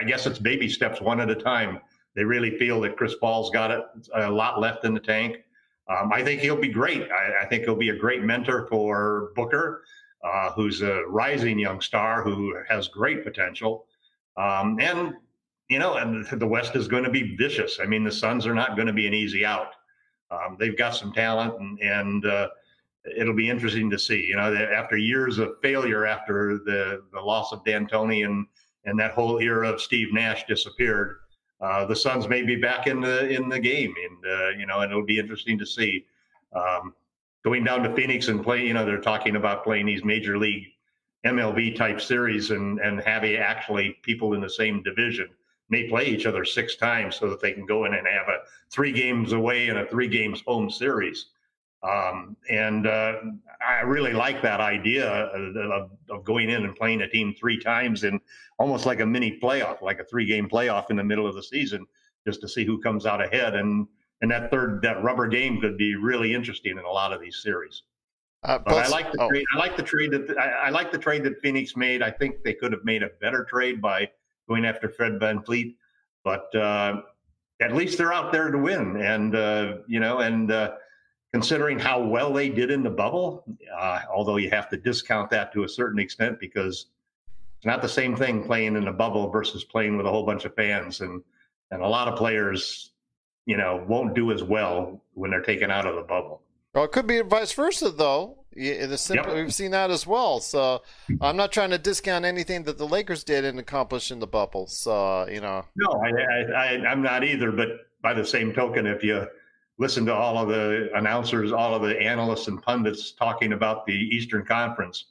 I 0.00 0.04
guess 0.04 0.26
it's 0.26 0.38
baby 0.38 0.68
steps 0.68 1.00
one 1.00 1.20
at 1.20 1.30
a 1.30 1.34
time. 1.34 1.80
They 2.14 2.24
really 2.24 2.56
feel 2.58 2.80
that 2.82 2.96
Chris 2.96 3.14
Paul's 3.16 3.50
got 3.50 3.70
a 4.14 4.30
lot 4.30 4.60
left 4.60 4.84
in 4.84 4.94
the 4.94 5.00
tank. 5.00 5.38
Um, 5.88 6.12
I 6.12 6.22
think 6.22 6.40
he'll 6.40 6.60
be 6.60 6.68
great. 6.68 7.10
I, 7.10 7.42
I, 7.42 7.46
think 7.46 7.64
he'll 7.64 7.76
be 7.76 7.90
a 7.90 7.96
great 7.96 8.22
mentor 8.22 8.66
for 8.68 9.32
Booker, 9.36 9.84
uh, 10.22 10.52
who's 10.52 10.80
a 10.80 11.02
rising 11.08 11.58
young 11.58 11.80
star 11.80 12.22
who 12.22 12.56
has 12.68 12.88
great 12.88 13.22
potential. 13.22 13.86
Um, 14.36 14.78
and 14.80 15.14
you 15.68 15.78
know, 15.78 15.96
and 15.96 16.26
the 16.40 16.46
West 16.46 16.76
is 16.76 16.88
going 16.88 17.04
to 17.04 17.10
be 17.10 17.36
vicious. 17.36 17.80
I 17.82 17.86
mean, 17.86 18.04
the 18.04 18.12
Suns 18.12 18.46
are 18.46 18.54
not 18.54 18.76
going 18.76 18.86
to 18.86 18.92
be 18.92 19.06
an 19.06 19.14
easy 19.14 19.44
out. 19.44 19.72
Um, 20.30 20.56
they've 20.58 20.76
got 20.76 20.94
some 20.94 21.12
talent, 21.12 21.60
and, 21.60 21.78
and 21.80 22.26
uh, 22.26 22.48
it'll 23.18 23.34
be 23.34 23.50
interesting 23.50 23.90
to 23.90 23.98
see. 23.98 24.24
You 24.24 24.36
know, 24.36 24.54
after 24.54 24.96
years 24.96 25.38
of 25.38 25.56
failure, 25.62 26.06
after 26.06 26.58
the 26.64 27.02
the 27.12 27.20
loss 27.20 27.52
of 27.52 27.62
D'Antoni 27.64 28.24
and 28.24 28.46
and 28.84 28.98
that 28.98 29.12
whole 29.12 29.38
era 29.38 29.68
of 29.68 29.80
Steve 29.80 30.12
Nash 30.12 30.44
disappeared. 30.46 31.18
Uh, 31.60 31.84
the 31.86 31.96
Suns 31.96 32.28
may 32.28 32.42
be 32.42 32.56
back 32.56 32.86
in 32.86 33.00
the 33.00 33.28
in 33.28 33.48
the 33.48 33.58
game, 33.58 33.94
and 34.04 34.32
uh, 34.32 34.48
you 34.50 34.66
know, 34.66 34.80
and 34.80 34.90
it'll 34.90 35.04
be 35.04 35.18
interesting 35.18 35.58
to 35.58 35.66
see. 35.66 36.04
Um, 36.52 36.94
going 37.44 37.64
down 37.64 37.82
to 37.82 37.94
Phoenix 37.94 38.28
and 38.28 38.42
play, 38.42 38.66
you 38.66 38.74
know, 38.74 38.84
they're 38.84 39.00
talking 39.00 39.36
about 39.36 39.64
playing 39.64 39.86
these 39.86 40.04
major 40.04 40.38
league 40.38 40.66
MLB 41.24 41.74
type 41.74 42.00
series 42.00 42.50
and 42.50 42.78
and 42.80 43.00
having 43.00 43.36
actually 43.36 43.96
people 44.02 44.34
in 44.34 44.40
the 44.40 44.50
same 44.50 44.82
division 44.82 45.28
may 45.70 45.88
play 45.88 46.04
each 46.04 46.26
other 46.26 46.44
six 46.44 46.76
times 46.76 47.16
so 47.16 47.30
that 47.30 47.40
they 47.40 47.52
can 47.52 47.64
go 47.64 47.86
in 47.86 47.94
and 47.94 48.06
have 48.06 48.28
a 48.28 48.40
three 48.70 48.92
games 48.92 49.32
away 49.32 49.68
and 49.68 49.78
a 49.78 49.86
three 49.86 50.08
games 50.08 50.42
home 50.46 50.70
series. 50.70 51.26
Um, 51.84 52.36
and 52.48 52.86
uh, 52.86 53.14
I 53.66 53.82
really 53.82 54.14
like 54.14 54.40
that 54.42 54.60
idea 54.60 55.06
of, 55.06 55.90
of, 56.08 56.24
going 56.24 56.48
in 56.48 56.64
and 56.64 56.74
playing 56.74 57.02
a 57.02 57.08
team 57.08 57.34
three 57.38 57.58
times 57.58 58.04
in 58.04 58.20
almost 58.58 58.86
like 58.86 59.00
a 59.00 59.06
mini 59.06 59.38
playoff, 59.38 59.82
like 59.82 60.00
a 60.00 60.04
three 60.04 60.24
game 60.24 60.48
playoff 60.48 60.90
in 60.90 60.96
the 60.96 61.04
middle 61.04 61.26
of 61.26 61.34
the 61.34 61.42
season, 61.42 61.86
just 62.26 62.40
to 62.40 62.48
see 62.48 62.64
who 62.64 62.80
comes 62.80 63.04
out 63.04 63.22
ahead. 63.22 63.54
And 63.54 63.86
and 64.22 64.30
that 64.30 64.50
third 64.50 64.80
that 64.82 65.02
rubber 65.02 65.28
game 65.28 65.60
could 65.60 65.76
be 65.76 65.94
really 65.94 66.32
interesting 66.32 66.78
in 66.78 66.84
a 66.84 66.90
lot 66.90 67.12
of 67.12 67.20
these 67.20 67.42
series. 67.42 67.82
Uh, 68.44 68.58
but 68.58 68.86
I 68.86 68.88
like 68.88 69.12
the 69.12 69.20
oh. 69.20 69.28
trade. 69.28 69.44
I 69.54 69.58
like 69.58 69.76
the 69.76 69.82
trade 69.82 70.10
that 70.12 70.38
I, 70.38 70.66
I, 70.66 70.70
like 70.70 70.90
the 70.90 70.98
trade 70.98 71.24
that 71.24 71.40
Phoenix 71.40 71.76
made. 71.76 72.02
I 72.02 72.10
think 72.10 72.42
they 72.44 72.54
could 72.54 72.72
have 72.72 72.84
made 72.84 73.02
a 73.02 73.10
better 73.20 73.44
trade 73.44 73.82
by 73.82 74.10
going 74.48 74.64
after 74.64 74.88
Fred 74.88 75.18
Van 75.20 75.40
VanVleet, 75.40 75.74
but 76.24 76.54
uh, 76.54 77.02
at 77.60 77.74
least 77.74 77.98
they're 77.98 78.12
out 78.12 78.32
there 78.32 78.50
to 78.50 78.58
win. 78.58 78.96
And 79.02 79.34
uh, 79.34 79.76
you 79.86 80.00
know, 80.00 80.18
and 80.18 80.50
uh, 80.50 80.72
considering 81.34 81.80
how 81.80 82.00
well 82.00 82.32
they 82.32 82.48
did 82.48 82.70
in 82.70 82.84
the 82.84 82.88
bubble, 82.88 83.42
uh, 83.76 84.02
although 84.08 84.36
you 84.36 84.48
have 84.50 84.68
to 84.68 84.76
discount 84.76 85.28
that 85.28 85.52
to 85.52 85.64
a 85.64 85.68
certain 85.68 85.98
extent 85.98 86.38
because 86.38 86.86
it's 87.56 87.66
not 87.66 87.82
the 87.82 87.88
same 87.88 88.14
thing 88.14 88.44
playing 88.44 88.76
in 88.76 88.86
a 88.86 88.92
bubble 88.92 89.28
versus 89.30 89.64
playing 89.64 89.96
with 89.96 90.06
a 90.06 90.08
whole 90.08 90.24
bunch 90.24 90.44
of 90.44 90.54
fans. 90.54 91.00
And, 91.00 91.24
and 91.72 91.82
a 91.82 91.88
lot 91.88 92.06
of 92.06 92.16
players, 92.16 92.92
you 93.46 93.56
know, 93.56 93.84
won't 93.88 94.14
do 94.14 94.30
as 94.30 94.44
well 94.44 95.02
when 95.14 95.32
they're 95.32 95.42
taken 95.42 95.72
out 95.72 95.86
of 95.86 95.96
the 95.96 96.02
bubble. 96.02 96.40
Well, 96.72 96.84
it 96.84 96.92
could 96.92 97.08
be 97.08 97.20
vice 97.22 97.50
versa, 97.50 97.90
though. 97.90 98.38
Simple, 98.54 99.34
yep. 99.34 99.34
We've 99.34 99.52
seen 99.52 99.72
that 99.72 99.90
as 99.90 100.06
well. 100.06 100.38
So 100.38 100.82
I'm 101.20 101.36
not 101.36 101.50
trying 101.50 101.70
to 101.70 101.78
discount 101.78 102.24
anything 102.24 102.62
that 102.62 102.78
the 102.78 102.86
Lakers 102.86 103.24
did 103.24 103.44
and 103.44 103.58
accomplished 103.58 104.12
in 104.12 104.20
the 104.20 104.28
bubble. 104.28 104.68
So 104.68 105.26
you 105.28 105.40
know, 105.40 105.64
no, 105.74 106.00
I, 106.00 106.10
I, 106.10 106.52
I, 106.52 106.86
I'm 106.86 107.02
not 107.02 107.24
either. 107.24 107.50
But 107.50 107.70
by 108.02 108.14
the 108.14 108.24
same 108.24 108.52
token, 108.52 108.86
if 108.86 109.02
you 109.02 109.26
listen 109.78 110.06
to 110.06 110.14
all 110.14 110.38
of 110.38 110.48
the 110.48 110.90
announcers, 110.94 111.52
all 111.52 111.74
of 111.74 111.82
the 111.82 112.00
analysts 112.00 112.48
and 112.48 112.62
pundits 112.62 113.12
talking 113.12 113.52
about 113.52 113.86
the 113.86 113.92
Eastern 113.92 114.44
Conference. 114.44 115.06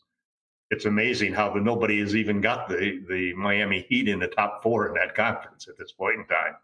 It's 0.70 0.86
amazing 0.86 1.34
how 1.34 1.54
the, 1.54 1.60
nobody 1.60 2.00
has 2.00 2.16
even 2.16 2.42
got 2.42 2.70
the, 2.70 3.04
the 3.10 3.34
Miami 3.34 3.86
Heat 3.90 4.08
in 4.08 4.20
the 4.20 4.28
top 4.28 4.64
four 4.64 4.88
in 4.88 4.94
that 4.96 5.16
conference 5.16 5.68
at 5.68 5.78
this 5.78 5.92
point 5.92 6.20
in 6.20 6.26
time. 6.26 6.56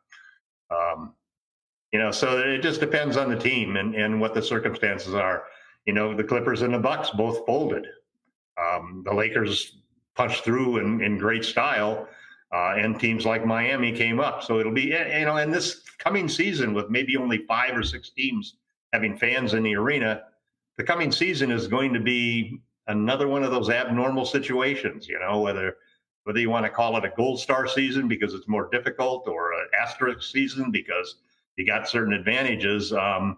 Um, 0.72 1.14
you 1.92 2.00
know, 2.00 2.12
so 2.12 2.40
it 2.40 2.62
just 2.62 2.80
depends 2.80 3.18
on 3.18 3.30
the 3.30 3.38
team 3.38 3.76
and, 3.76 3.96
and 3.96 4.22
what 4.22 4.34
the 4.34 4.42
circumstances 4.42 5.14
are. 5.14 5.44
You 5.86 5.94
know, 5.94 6.16
the 6.16 6.24
Clippers 6.24 6.62
and 6.62 6.74
the 6.74 6.80
Bucks 6.80 7.10
both 7.12 7.46
folded. 7.46 7.86
Um, 8.58 9.04
the 9.06 9.14
Lakers 9.14 9.78
punched 10.16 10.44
through 10.44 10.78
in, 10.78 11.02
in 11.02 11.18
great 11.18 11.44
style 11.44 12.08
uh, 12.54 12.76
and 12.78 13.00
teams 13.00 13.26
like 13.26 13.46
Miami 13.46 13.92
came 13.92 14.20
up. 14.20 14.44
So 14.44 14.60
it'll 14.60 14.74
be, 14.74 14.86
you 14.86 15.26
know, 15.26 15.38
in 15.38 15.52
this 15.52 15.82
coming 15.98 16.28
season 16.28 16.74
with 16.74 16.90
maybe 16.90 17.18
only 17.18 17.46
five 17.48 17.76
or 17.76 17.84
six 17.84 18.10
teams 18.10 18.56
having 18.94 19.18
fans 19.18 19.54
in 19.54 19.64
the 19.64 19.76
arena, 19.76 20.24
the 20.78 20.84
coming 20.84 21.12
season 21.12 21.52
is 21.52 21.68
going 21.68 21.94
to 21.94 22.00
be 22.00 22.62
another 22.88 23.28
one 23.28 23.44
of 23.44 23.52
those 23.52 23.70
abnormal 23.70 24.26
situations, 24.26 25.08
you 25.08 25.20
know, 25.20 25.42
whether 25.42 25.78
whether 26.24 26.40
you 26.40 26.50
want 26.50 26.66
to 26.66 26.70
call 26.70 26.98
it 26.98 27.06
a 27.06 27.12
gold 27.16 27.40
star 27.40 27.68
season 27.68 28.08
because 28.08 28.34
it's 28.34 28.48
more 28.48 28.70
difficult 28.72 29.28
or 29.28 29.54
an 29.54 29.68
asterisk 29.80 30.22
season 30.22 30.70
because 30.70 31.16
you 31.56 31.66
got 31.66 31.88
certain 31.88 32.14
advantages. 32.14 32.94
Um, 32.94 33.38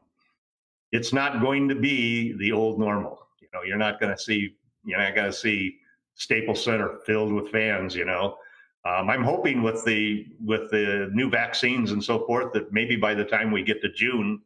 it's 0.91 1.13
not 1.13 1.41
going 1.41 1.69
to 1.69 1.75
be 1.75 2.33
the 2.37 2.51
old 2.51 2.79
normal. 2.79 3.19
You 3.39 3.47
know, 3.53 3.61
you're 3.63 3.77
not 3.77 3.99
going 3.99 4.15
to 4.15 4.21
see, 4.21 4.55
you're 4.83 4.99
not 4.99 5.15
going 5.15 5.31
to 5.31 5.35
see 5.35 5.77
Staples 6.15 6.63
Center 6.63 6.99
filled 7.05 7.31
with 7.31 7.49
fans, 7.49 7.95
you 7.95 8.05
know. 8.05 8.37
Um, 8.83 9.09
I'm 9.09 9.23
hoping 9.23 9.61
with 9.61 9.85
the 9.85 10.25
with 10.43 10.71
the 10.71 11.09
new 11.13 11.29
vaccines 11.29 11.91
and 11.91 12.03
so 12.03 12.25
forth 12.25 12.51
that 12.53 12.73
maybe 12.73 12.95
by 12.95 13.13
the 13.13 13.23
time 13.23 13.51
we 13.51 13.61
get 13.61 13.81
to 13.83 13.91
June, 13.91 14.41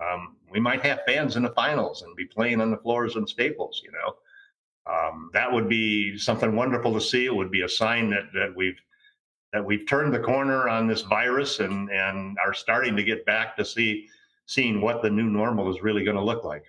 um, 0.00 0.36
we 0.50 0.60
might 0.60 0.82
have 0.82 1.00
fans 1.06 1.36
in 1.36 1.42
the 1.42 1.50
finals 1.50 2.02
and 2.02 2.14
be 2.14 2.26
playing 2.26 2.60
on 2.60 2.70
the 2.70 2.76
floors 2.76 3.16
in 3.16 3.26
Staples. 3.26 3.80
You 3.82 3.92
know, 3.92 4.92
um, 4.92 5.30
that 5.32 5.50
would 5.50 5.68
be 5.68 6.18
something 6.18 6.54
wonderful 6.54 6.92
to 6.92 7.00
see. 7.00 7.24
It 7.24 7.34
would 7.34 7.50
be 7.50 7.62
a 7.62 7.68
sign 7.68 8.10
that 8.10 8.24
that 8.34 8.54
we've 8.54 8.78
that 9.52 9.64
we've 9.64 9.88
turned 9.88 10.12
the 10.12 10.20
corner 10.20 10.68
on 10.68 10.86
this 10.86 11.02
virus 11.02 11.60
and 11.60 11.90
and 11.90 12.36
are 12.44 12.52
starting 12.52 12.96
to 12.96 13.02
get 13.02 13.24
back 13.24 13.56
to 13.56 13.64
see 13.64 14.08
seeing 14.44 14.82
what 14.82 15.00
the 15.00 15.08
new 15.08 15.30
normal 15.30 15.70
is 15.70 15.82
really 15.82 16.04
going 16.04 16.16
to 16.16 16.22
look 16.22 16.44
like. 16.44 16.64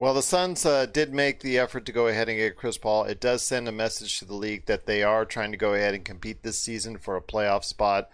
Well, 0.00 0.14
the 0.14 0.22
Suns 0.22 0.64
uh, 0.64 0.86
did 0.86 1.12
make 1.12 1.40
the 1.40 1.58
effort 1.58 1.84
to 1.86 1.92
go 1.92 2.06
ahead 2.06 2.28
and 2.28 2.38
get 2.38 2.56
Chris 2.56 2.78
Paul. 2.78 3.04
It 3.04 3.20
does 3.20 3.42
send 3.42 3.66
a 3.66 3.72
message 3.72 4.18
to 4.18 4.24
the 4.24 4.34
league 4.34 4.66
that 4.66 4.86
they 4.86 5.02
are 5.02 5.24
trying 5.24 5.50
to 5.50 5.58
go 5.58 5.74
ahead 5.74 5.92
and 5.92 6.04
compete 6.04 6.44
this 6.44 6.58
season 6.58 6.98
for 6.98 7.16
a 7.16 7.22
playoff 7.22 7.64
spot. 7.64 8.08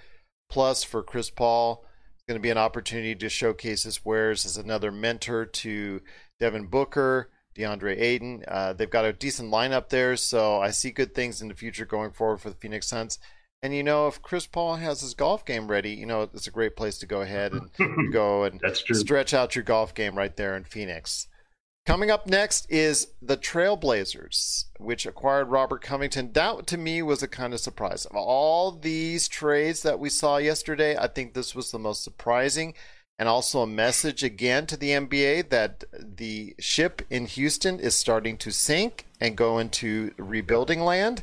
Plus, 0.49 0.83
for 0.83 1.03
Chris 1.03 1.29
Paul, 1.29 1.85
it's 2.15 2.23
going 2.27 2.39
to 2.39 2.43
be 2.43 2.51
an 2.51 2.57
opportunity 2.57 3.15
to 3.15 3.29
showcase 3.29 3.83
his 3.83 4.03
wares 4.03 4.47
as 4.47 4.57
another 4.57 4.91
mentor 4.91 5.45
to 5.45 6.01
Devin 6.41 6.69
Booker, 6.69 7.29
DeAndre 7.55 8.01
Ayton. 8.01 8.45
Uh, 8.49 8.73
they've 8.73 8.89
got 8.89 9.05
a 9.05 9.13
decent 9.13 9.53
lineup 9.53 9.91
there, 9.91 10.17
so 10.17 10.61
I 10.61 10.71
see 10.71 10.91
good 10.91 11.15
things 11.15 11.43
in 11.43 11.49
the 11.49 11.55
future 11.55 11.85
going 11.85 12.13
forward 12.13 12.41
for 12.41 12.49
the 12.49 12.57
Phoenix 12.57 12.87
Suns. 12.87 13.19
And 13.63 13.75
you 13.75 13.83
know, 13.83 14.07
if 14.07 14.23
Chris 14.23 14.47
Paul 14.47 14.77
has 14.77 15.03
his 15.03 15.13
golf 15.13 15.45
game 15.45 15.69
ready, 15.69 15.91
you 15.91 16.07
know, 16.07 16.23
it's 16.23 16.47
a 16.47 16.51
great 16.51 16.77
place 16.77 16.99
to 16.99 17.07
go 17.07 17.21
ahead 17.21 17.53
and 17.53 18.13
go 18.13 18.45
and 18.45 18.59
stretch 18.93 19.35
out 19.35 19.55
your 19.55 19.65
golf 19.65 19.95
game 19.95 20.17
right 20.17 20.35
there 20.35 20.57
in 20.57 20.65
Phoenix. 20.65 21.29
Coming 21.87 22.11
up 22.11 22.27
next 22.27 22.67
is 22.71 23.09
the 23.21 23.37
Trailblazers, 23.37 24.65
which 24.79 25.05
acquired 25.05 25.51
Robert 25.51 25.83
Covington. 25.83 26.33
That 26.33 26.67
to 26.69 26.79
me 26.79 27.03
was 27.03 27.23
a 27.23 27.29
kind 27.29 27.53
of 27.53 27.61
surprise. 27.61 28.07
Of 28.07 28.17
all 28.17 28.73
these 28.73 29.29
trades 29.29 29.83
that 29.83 29.99
we 29.99 30.09
saw 30.09 30.39
yesterday, 30.39 30.97
I 30.97 31.09
think 31.09 31.35
this 31.35 31.55
was 31.55 31.71
the 31.71 31.79
most 31.79 32.03
surprising 32.03 32.73
and 33.19 33.29
also 33.29 33.61
a 33.61 33.67
message 33.67 34.25
again 34.25 34.67
to 34.67 34.79
the 34.79 34.91
NBA 34.91 35.51
that 35.51 35.85
the 35.93 36.55
ship 36.59 37.03
in 37.11 37.27
Houston 37.27 37.79
is 37.79 37.95
starting 37.95 38.39
to 38.39 38.51
sink 38.51 39.05
and 39.21 39.37
go 39.37 39.59
into 39.59 40.13
rebuilding 40.17 40.81
land. 40.81 41.23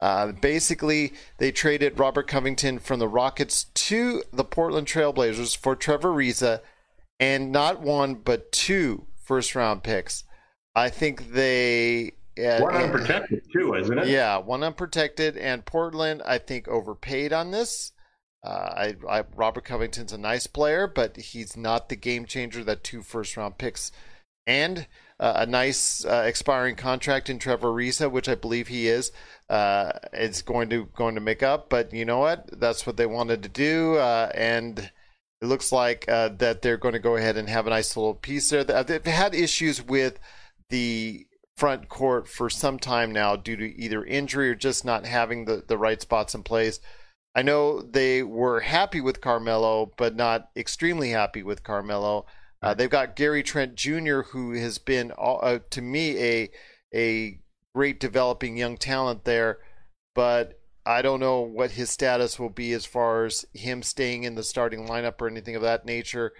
Uh, 0.00 0.32
basically, 0.32 1.12
they 1.38 1.52
traded 1.52 2.00
Robert 2.00 2.26
Covington 2.26 2.80
from 2.80 2.98
the 2.98 3.08
Rockets 3.08 3.64
to 3.74 4.24
the 4.32 4.44
Portland 4.44 4.88
Trailblazers 4.88 5.56
for 5.56 5.76
Trevor 5.76 6.10
Ariza 6.10 6.60
and 7.20 7.52
not 7.52 7.80
one 7.80 8.14
but 8.14 8.50
two 8.50 9.06
first 9.32 9.54
round 9.54 9.82
picks. 9.82 10.24
I 10.74 10.90
think 10.90 11.32
they 11.32 12.12
uh, 12.38 12.60
one 12.60 12.74
unprotected 12.74 13.42
too, 13.50 13.74
isn't 13.74 13.98
it? 13.98 14.08
Yeah, 14.08 14.36
one 14.36 14.62
unprotected, 14.62 15.38
and 15.38 15.64
Portland 15.64 16.20
I 16.26 16.36
think 16.36 16.68
overpaid 16.68 17.32
on 17.32 17.50
this. 17.50 17.92
Uh, 18.44 18.48
I, 18.48 18.96
I, 19.08 19.24
Robert 19.34 19.64
Covington's 19.64 20.12
a 20.12 20.18
nice 20.18 20.46
player, 20.46 20.86
but 20.86 21.16
he's 21.16 21.56
not 21.56 21.88
the 21.88 21.96
game 21.96 22.26
changer 22.26 22.62
that 22.64 22.84
two 22.84 23.00
first 23.00 23.38
round 23.38 23.56
picks 23.56 23.90
and 24.46 24.86
uh, 25.18 25.32
a 25.36 25.46
nice 25.46 26.04
uh, 26.04 26.24
expiring 26.26 26.76
contract 26.76 27.30
in 27.30 27.38
Trevor 27.38 27.68
Ariza, 27.68 28.10
which 28.10 28.28
I 28.28 28.34
believe 28.34 28.68
he 28.68 28.86
is, 28.86 29.12
uh, 29.48 29.92
is 30.12 30.42
going 30.42 30.68
to 30.70 30.90
going 30.94 31.14
to 31.14 31.22
make 31.22 31.42
up. 31.42 31.70
But 31.70 31.94
you 31.94 32.04
know 32.04 32.18
what? 32.18 32.60
That's 32.60 32.86
what 32.86 32.98
they 32.98 33.06
wanted 33.06 33.42
to 33.44 33.48
do, 33.48 33.94
uh, 33.94 34.30
and 34.34 34.90
it 35.42 35.46
looks 35.46 35.72
like 35.72 36.08
uh, 36.08 36.28
that 36.38 36.62
they're 36.62 36.76
going 36.76 36.94
to 36.94 37.00
go 37.00 37.16
ahead 37.16 37.36
and 37.36 37.48
have 37.48 37.66
a 37.66 37.70
nice 37.70 37.96
little 37.96 38.14
piece 38.14 38.48
there. 38.50 38.62
They've 38.62 39.04
had 39.04 39.34
issues 39.34 39.82
with 39.82 40.20
the 40.70 41.26
front 41.56 41.88
court 41.88 42.28
for 42.28 42.48
some 42.48 42.78
time 42.78 43.10
now 43.10 43.34
due 43.34 43.56
to 43.56 43.76
either 43.76 44.04
injury 44.04 44.50
or 44.50 44.54
just 44.54 44.84
not 44.84 45.04
having 45.04 45.44
the, 45.44 45.64
the 45.66 45.76
right 45.76 46.00
spots 46.00 46.36
in 46.36 46.44
place. 46.44 46.78
I 47.34 47.42
know 47.42 47.82
they 47.82 48.22
were 48.22 48.60
happy 48.60 49.00
with 49.00 49.20
Carmelo, 49.20 49.90
but 49.96 50.14
not 50.14 50.48
extremely 50.56 51.10
happy 51.10 51.42
with 51.42 51.64
Carmelo. 51.64 52.24
Uh, 52.62 52.74
they've 52.74 52.88
got 52.88 53.16
Gary 53.16 53.42
Trent 53.42 53.74
Jr., 53.74 54.20
who 54.30 54.52
has 54.52 54.78
been, 54.78 55.12
uh, 55.18 55.58
to 55.70 55.82
me, 55.82 56.18
a 56.22 56.50
a 56.94 57.40
great 57.74 57.98
developing 57.98 58.56
young 58.56 58.76
talent 58.76 59.24
there, 59.24 59.58
but 60.14 60.60
I 60.84 61.02
don't 61.02 61.20
know 61.20 61.40
what 61.40 61.72
his 61.72 61.90
status 61.90 62.38
will 62.38 62.50
be 62.50 62.72
as 62.72 62.84
far 62.84 63.24
as 63.24 63.44
him 63.52 63.82
staying 63.82 64.24
in 64.24 64.34
the 64.34 64.42
starting 64.42 64.86
lineup 64.86 65.20
or 65.20 65.28
anything 65.28 65.54
of 65.54 65.62
that 65.62 65.84
nature 65.84 66.32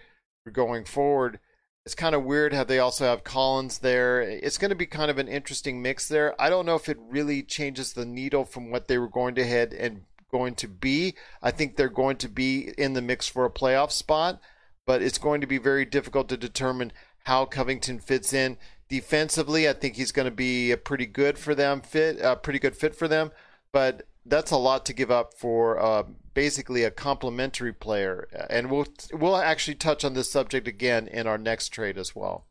going 0.53 0.85
forward. 0.85 1.39
It's 1.85 1.95
kind 1.95 2.15
of 2.15 2.25
weird 2.25 2.53
how 2.53 2.65
they 2.65 2.79
also 2.79 3.05
have 3.05 3.25
Collins 3.25 3.79
there. 3.79 4.21
It's 4.21 4.59
going 4.59 4.71
to 4.71 4.77
be 4.77 4.87
kind 4.87 5.11
of 5.11 5.19
an 5.19 5.29
interesting 5.29 5.83
mix 5.83 6.09
there. 6.09 6.41
I 6.41 6.49
don't 6.49 6.67
know 6.67 6.77
if 6.77 6.89
it 6.89 6.99
really 7.01 7.43
changes 7.43 7.93
the 7.93 8.05
needle 8.05 8.45
from 8.45 8.71
what 8.71 8.89
they 8.89 8.99
were 8.99 9.09
going 9.09 9.35
to 9.37 9.45
head 9.45 9.73
and 9.73 10.03
going 10.31 10.55
to 10.57 10.69
be. 10.69 11.15
I 11.43 11.51
think 11.51 11.77
they're 11.77 11.89
going 11.89 12.17
to 12.19 12.29
be 12.29 12.73
in 12.79 12.95
the 12.95 13.03
mix 13.03 13.29
for 13.29 13.45
a 13.45 13.51
playoff 13.51 13.91
spot, 13.91 14.41
but 14.87 15.03
it's 15.03 15.19
going 15.19 15.41
to 15.41 15.47
be 15.47 15.59
very 15.59 15.85
difficult 15.85 16.29
to 16.31 16.37
determine 16.37 16.93
how 17.25 17.45
Covington 17.45 18.01
fits 18.01 18.33
in 18.33 18.59
defensively. 18.89 19.69
I 19.69 19.73
think 19.73 19.97
he's 19.97 20.13
going 20.13 20.27
to 20.27 20.35
be 20.35 20.71
a 20.71 20.77
pretty 20.77 21.07
good 21.07 21.39
for 21.39 21.55
them 21.55 21.81
fit, 21.81 22.19
a 22.21 22.37
pretty 22.37 22.59
good 22.59 22.77
fit 22.77 22.95
for 22.95 23.09
them, 23.09 23.31
but 23.73 24.07
that's 24.25 24.51
a 24.51 24.57
lot 24.57 24.87
to 24.87 24.93
give 24.93 25.11
up 25.11 25.35
for 25.35 25.81
uh, 25.81 26.05
basically 26.35 26.85
a 26.85 26.91
complementary 26.91 27.73
player. 27.73 28.29
And 28.49 28.71
we'll 28.71 28.87
we'll 29.13 29.37
actually 29.37 29.75
touch 29.75 30.05
on 30.05 30.15
this 30.15 30.31
subject 30.31 30.69
again 30.69 31.09
in 31.09 31.27
our 31.27 31.39
next 31.39 31.71
trade 31.71 31.99
as 31.99 32.15
well. 32.15 32.47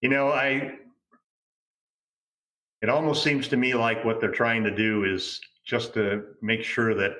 You 0.00 0.08
know, 0.08 0.28
I 0.28 0.72
it 2.80 2.88
almost 2.88 3.22
seems 3.22 3.48
to 3.48 3.56
me 3.56 3.74
like 3.74 4.04
what 4.04 4.20
they're 4.20 4.30
trying 4.30 4.64
to 4.64 4.74
do 4.74 5.04
is 5.04 5.40
just 5.64 5.94
to 5.94 6.24
make 6.42 6.64
sure 6.64 6.94
that 6.94 7.14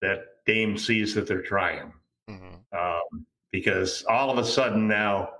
that 0.00 0.20
Dame 0.46 0.78
sees 0.78 1.14
that 1.14 1.26
they're 1.26 1.42
trying. 1.42 1.92
Mm-hmm. 2.28 2.78
Um, 2.78 3.26
because 3.52 4.04
all 4.08 4.30
of 4.30 4.38
a 4.38 4.44
sudden 4.44 4.88
now 4.88 5.30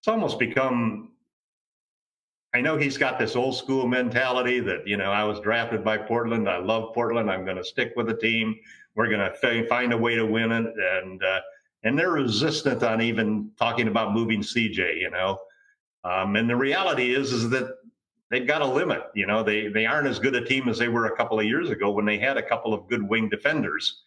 it's 0.00 0.08
almost 0.08 0.38
become 0.38 1.11
I 2.54 2.60
know 2.60 2.76
he's 2.76 2.98
got 2.98 3.18
this 3.18 3.34
old 3.34 3.56
school 3.56 3.88
mentality 3.88 4.60
that, 4.60 4.86
you 4.86 4.98
know, 4.98 5.10
I 5.10 5.24
was 5.24 5.40
drafted 5.40 5.82
by 5.82 5.96
Portland. 5.96 6.48
I 6.48 6.58
love 6.58 6.92
Portland. 6.94 7.30
I'm 7.30 7.44
going 7.44 7.56
to 7.56 7.64
stick 7.64 7.92
with 7.96 8.06
the 8.06 8.16
team. 8.16 8.56
We're 8.94 9.08
going 9.08 9.30
to 9.32 9.66
find 9.68 9.92
a 9.92 9.96
way 9.96 10.16
to 10.16 10.26
win 10.26 10.52
it. 10.52 10.74
And, 10.76 11.22
uh, 11.22 11.40
and 11.82 11.98
they're 11.98 12.10
resistant 12.10 12.82
on 12.82 13.00
even 13.00 13.50
talking 13.58 13.88
about 13.88 14.12
moving 14.12 14.42
CJ, 14.42 15.00
you 15.00 15.10
know. 15.10 15.38
Um, 16.04 16.36
and 16.36 16.48
the 16.48 16.56
reality 16.56 17.14
is, 17.14 17.32
is 17.32 17.48
that 17.50 17.74
they've 18.30 18.46
got 18.46 18.60
a 18.60 18.66
limit. 18.66 19.04
You 19.14 19.26
know, 19.26 19.42
they, 19.42 19.68
they 19.68 19.86
aren't 19.86 20.08
as 20.08 20.18
good 20.18 20.34
a 20.34 20.44
team 20.44 20.68
as 20.68 20.78
they 20.78 20.88
were 20.88 21.06
a 21.06 21.16
couple 21.16 21.40
of 21.40 21.46
years 21.46 21.70
ago 21.70 21.90
when 21.90 22.04
they 22.04 22.18
had 22.18 22.36
a 22.36 22.42
couple 22.42 22.74
of 22.74 22.86
good 22.86 23.02
wing 23.08 23.30
defenders 23.30 24.02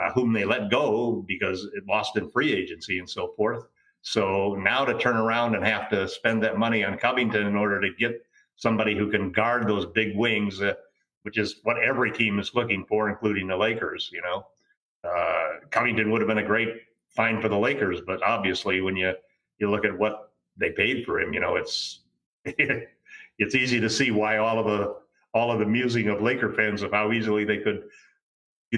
uh, 0.00 0.10
whom 0.12 0.32
they 0.32 0.44
let 0.44 0.70
go 0.70 1.22
because 1.26 1.64
it 1.74 1.86
lost 1.86 2.16
in 2.16 2.30
free 2.30 2.52
agency 2.54 2.98
and 2.98 3.08
so 3.08 3.34
forth. 3.36 3.64
So 4.02 4.54
now 4.54 4.84
to 4.84 4.98
turn 4.98 5.16
around 5.16 5.54
and 5.54 5.64
have 5.64 5.90
to 5.90 6.08
spend 6.08 6.42
that 6.42 6.58
money 6.58 6.84
on 6.84 6.98
Covington 6.98 7.46
in 7.46 7.54
order 7.54 7.80
to 7.80 7.90
get 7.98 8.24
somebody 8.56 8.96
who 8.96 9.10
can 9.10 9.30
guard 9.32 9.66
those 9.66 9.86
big 9.86 10.16
wings, 10.16 10.60
uh, 10.60 10.74
which 11.22 11.38
is 11.38 11.56
what 11.64 11.78
every 11.78 12.10
team 12.10 12.38
is 12.38 12.54
looking 12.54 12.84
for, 12.86 13.08
including 13.08 13.46
the 13.46 13.56
Lakers. 13.56 14.10
You 14.12 14.22
know, 14.22 14.46
uh, 15.04 15.66
Covington 15.70 16.10
would 16.10 16.20
have 16.20 16.28
been 16.28 16.38
a 16.38 16.46
great 16.46 16.82
find 17.08 17.42
for 17.42 17.48
the 17.48 17.58
Lakers, 17.58 18.00
but 18.00 18.22
obviously 18.22 18.80
when 18.80 18.96
you 18.96 19.14
you 19.58 19.70
look 19.70 19.84
at 19.84 19.96
what 19.96 20.32
they 20.56 20.70
paid 20.70 21.04
for 21.04 21.20
him, 21.20 21.32
you 21.32 21.40
know, 21.40 21.56
it's 21.56 22.00
it's 22.44 23.54
easy 23.54 23.80
to 23.80 23.90
see 23.90 24.10
why 24.10 24.38
all 24.38 24.58
of 24.58 24.66
the 24.66 24.96
all 25.32 25.52
of 25.52 25.58
the 25.58 25.66
musing 25.66 26.08
of 26.08 26.22
Laker 26.22 26.52
fans 26.52 26.82
of 26.82 26.90
how 26.92 27.12
easily 27.12 27.44
they 27.44 27.58
could 27.58 27.84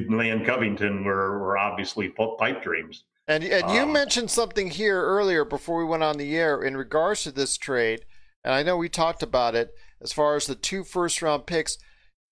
land 0.09 0.47
Covington 0.47 1.05
were, 1.05 1.39
were 1.39 1.59
obviously 1.59 2.09
pipe 2.09 2.63
dreams. 2.63 3.05
And 3.29 3.45
and 3.45 3.71
you 3.71 3.83
um, 3.83 3.93
mentioned 3.93 4.31
something 4.31 4.71
here 4.71 5.01
earlier 5.01 5.45
before 5.45 5.79
we 5.79 5.85
went 5.85 6.03
on 6.03 6.19
the 6.19 6.37
air 6.37 6.63
in 6.63 6.77
regards 6.77 7.23
to 7.23 7.33
this 7.33 7.57
trade, 7.57 8.05
and 8.43 8.53
I 8.53 8.63
know 8.63 8.77
we 8.77 8.89
talked 8.89 9.23
about 9.23 9.55
it 9.55 9.73
as 10.01 10.13
far 10.13 10.37
as 10.37 10.47
the 10.47 10.55
two 10.55 10.83
first 10.83 11.23
round 11.23 11.47
picks 11.47 11.79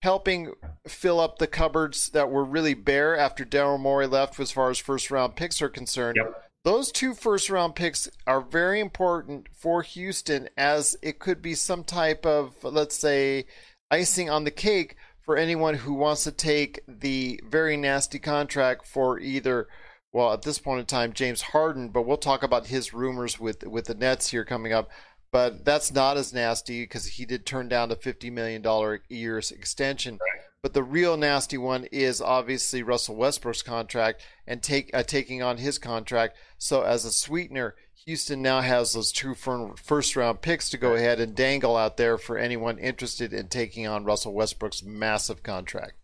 helping 0.03 0.55
fill 0.89 1.21
up 1.21 1.39
the 1.39 1.47
cupboards 1.47 2.09
that 2.11 2.31
were 2.31 2.45
really 2.45 2.75
bare 2.75 3.17
after 3.17 3.45
Daryl 3.45 3.79
Morey 3.79 4.07
left 4.07 4.41
as 4.41 4.51
far 4.51 4.71
as 4.71 4.79
first 4.79 5.11
round 5.11 5.37
picks 5.37 5.61
are 5.61 5.69
concerned. 5.69 6.17
Yep. 6.17 6.45
Those 6.65 6.93
two 6.93 7.15
first 7.15 7.49
round 7.49 7.75
picks 7.75 8.09
are 8.27 8.41
very 8.41 8.81
important 8.81 9.49
for 9.53 9.83
Houston 9.83 10.49
as 10.57 10.97
it 11.03 11.19
could 11.19 11.41
be 11.41 11.55
some 11.55 11.85
type 11.85 12.27
of, 12.27 12.55
let's 12.63 12.97
say, 12.97 13.47
icing 13.91 14.29
on 14.29 14.45
the 14.45 14.51
cake 14.51 14.97
for 15.23 15.37
anyone 15.37 15.75
who 15.75 15.95
wants 15.95 16.25
to 16.25 16.33
take 16.33 16.81
the 16.87 17.41
very 17.47 17.77
nasty 17.77 18.19
contract 18.19 18.87
for 18.87 19.19
either 19.19 19.69
well, 20.13 20.33
at 20.33 20.43
this 20.43 20.59
point 20.59 20.81
in 20.81 20.87
time, 20.87 21.13
James 21.13 21.43
Harden, 21.43 21.89
but 21.89 22.03
we'll 22.03 22.17
talk 22.17 22.43
about 22.43 22.67
his 22.67 22.93
rumors 22.93 23.39
with 23.39 23.65
with 23.65 23.87
the 23.87 23.95
Nets 23.95 24.31
here 24.31 24.45
coming 24.45 24.73
up. 24.73 24.91
But 25.33 25.65
that's 25.65 25.93
not 25.93 26.17
as 26.17 26.35
nasty 26.35 26.83
because 26.83 27.07
he 27.07 27.25
did 27.25 27.47
turn 27.47 27.69
down 27.69 27.93
a 27.93 27.97
fifty 27.97 28.31
million 28.31 28.63
dollar 28.63 29.03
year's 29.09 29.53
extension. 29.53 30.15
Right. 30.15 30.43
But 30.63 30.75
the 30.75 30.83
real 30.83 31.17
nasty 31.17 31.57
one 31.57 31.85
is 31.93 32.21
obviously 32.21 32.83
Russell 32.83 33.17
Westbrook's 33.17 33.63
contract 33.63 34.23
and 34.47 34.63
take 34.63 34.91
uh, 34.93 35.05
taking 35.05 35.43
on 35.43 35.59
his 35.59 35.79
contract. 35.79 36.37
So 36.59 36.83
as 36.83 37.05
a 37.05 37.13
sweetener, 37.13 37.77
Houston 38.05 38.43
now 38.43 38.61
has 38.61 38.93
those 38.93 39.13
two 39.13 39.35
first 39.35 40.17
round 40.17 40.43
picks 40.43 40.69
to 40.71 40.79
go 40.79 40.95
ahead 40.95 41.21
and 41.21 41.35
dangle 41.35 41.77
out 41.77 41.97
there 41.97 42.19
for 42.19 42.37
anyone 42.37 42.79
interested 42.79 43.33
in 43.33 43.49
taking 43.49 43.87
on 43.87 44.05
Russell 44.05 44.35
Westbrook's 44.35 44.83
massive 44.83 45.43
contract. 45.43 46.00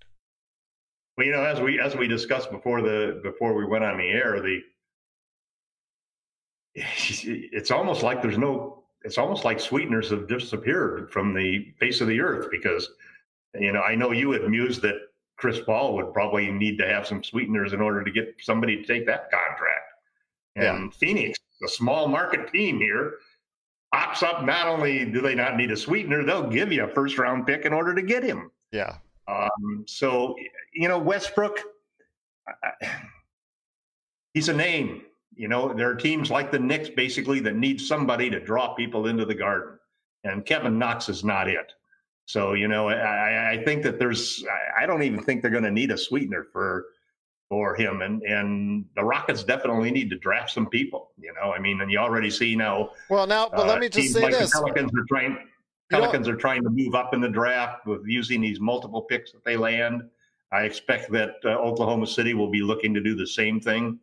Well, 1.17 1.27
you 1.27 1.33
know, 1.33 1.45
as 1.45 1.61
we 1.61 1.81
as 1.81 1.97
we 1.97 2.07
discussed 2.07 2.51
before 2.51 2.83
the 2.83 3.21
before 3.23 3.55
we 3.55 3.65
went 3.65 3.85
on 3.85 3.97
the 3.97 4.09
air, 4.09 4.41
the 4.41 4.61
it's 6.75 7.71
almost 7.71 8.03
like 8.03 8.21
there's 8.21 8.39
no 8.39 8.85
it's 9.03 9.19
almost 9.19 9.45
like 9.45 9.61
sweeteners 9.61 10.11
have 10.11 10.29
disappeared 10.29 11.11
from 11.11 11.33
the 11.33 11.73
face 11.79 12.01
of 12.01 12.09
the 12.09 12.21
earth 12.21 12.49
because 12.51 12.91
you 13.59 13.73
know 13.73 13.81
I 13.81 13.95
know 13.95 14.13
you 14.13 14.33
had 14.33 14.49
mused 14.49 14.83
that 14.83 14.97
Chris 15.37 15.61
Paul 15.61 15.95
would 15.95 16.13
probably 16.13 16.51
need 16.51 16.79
to 16.79 16.87
have 16.87 17.07
some 17.07 17.23
sweeteners 17.23 17.73
in 17.73 17.81
order 17.81 18.03
to 18.05 18.11
get 18.11 18.35
somebody 18.41 18.77
to 18.77 18.85
take 18.85 19.07
that 19.07 19.31
contract. 19.31 19.93
And 20.57 20.65
yeah. 20.65 20.99
Phoenix, 20.99 21.39
a 21.65 21.69
small 21.69 22.09
market 22.09 22.51
team 22.53 22.79
here, 22.79 23.15
pops 23.93 24.23
up. 24.23 24.45
Not 24.45 24.67
only 24.67 25.05
do 25.05 25.21
they 25.21 25.35
not 25.35 25.57
need 25.57 25.71
a 25.71 25.77
sweetener, 25.77 26.25
they'll 26.25 26.49
give 26.49 26.73
you 26.73 26.85
a 26.85 26.89
first 26.89 27.19
round 27.19 27.47
pick 27.47 27.65
in 27.65 27.73
order 27.73 27.95
to 27.95 28.03
get 28.03 28.23
him. 28.23 28.51
Yeah. 28.73 28.97
Um, 29.29 29.85
so 29.87 30.37
you 30.75 30.89
know 30.89 30.99
Westbrook, 30.99 31.61
he's 34.35 34.49
a 34.49 34.55
name. 34.55 35.03
You 35.35 35.49
know 35.49 35.73
there 35.73 35.91
are 35.91 35.95
teams 35.95 36.31
like 36.31 36.51
the 36.51 36.59
Knicks 36.59 36.89
basically 36.89 37.41
that 37.41 37.57
need 37.57 37.81
somebody 37.81 38.31
to 38.31 38.41
draw 38.41 38.75
people 38.75 39.07
into 39.07 39.25
the 39.25 39.35
garden, 39.35 39.79
and 40.25 40.45
Kevin 40.45 40.79
Knox 40.79 41.09
is 41.09 41.25
not 41.25 41.49
it. 41.49 41.73
So 42.27 42.55
you 42.55 42.69
know 42.69 42.89
I, 42.89 43.53
I 43.53 43.65
think 43.65 43.83
that 43.83 43.99
there's 43.99 44.45
I 44.79 44.87
don't 44.87 45.03
even 45.03 45.23
think 45.23 45.43
they're 45.43 45.51
going 45.51 45.65
to 45.65 45.71
need 45.71 45.91
a 45.91 45.99
sweetener 45.99 46.47
for 46.53 46.87
for 47.49 47.75
him. 47.75 48.03
And 48.03 48.23
and 48.23 48.85
the 48.95 49.05
Rockets 49.05 49.45
definitely 49.45 49.91
need 49.91 50.11
to 50.11 50.17
draft 50.17 50.51
some 50.51 50.67
people. 50.67 51.11
You 51.19 51.33
know, 51.35 51.53
I 51.53 51.59
mean, 51.59 51.81
and 51.81 51.91
you 51.91 51.99
already 51.99 52.31
see 52.31 52.57
now. 52.57 52.91
Well, 53.09 53.27
now, 53.27 53.49
but 53.49 53.61
uh, 53.61 53.67
let 53.67 53.81
me 53.81 53.89
just 53.89 54.13
say 54.13 54.23
like 54.23 54.33
this: 54.33 54.51
the 54.51 54.59
Pelicans 54.59 54.91
are 54.97 55.05
trying. 55.09 55.39
Pelicans 55.91 56.29
are 56.29 56.37
trying 56.37 56.63
to 56.63 56.71
move 56.71 56.95
up 56.95 57.15
in 57.15 57.21
the 57.21 57.29
draft 57.29 57.87
with 57.87 58.03
using 58.07 58.41
these 58.41 58.61
multiple 58.61 59.03
picks 59.03 59.33
that 59.33 59.45
they 59.45 59.57
land. 59.57 60.03
I 60.53 60.63
expect 60.63 61.11
that 61.13 61.35
uh, 61.45 61.51
Oklahoma 61.51 62.07
City 62.07 62.35
will 62.35 62.51
be 62.51 62.63
looking 62.63 62.95
to 62.95 63.01
do 63.01 63.15
the 63.15 63.27
same 63.27 63.61
thing, 63.61 63.99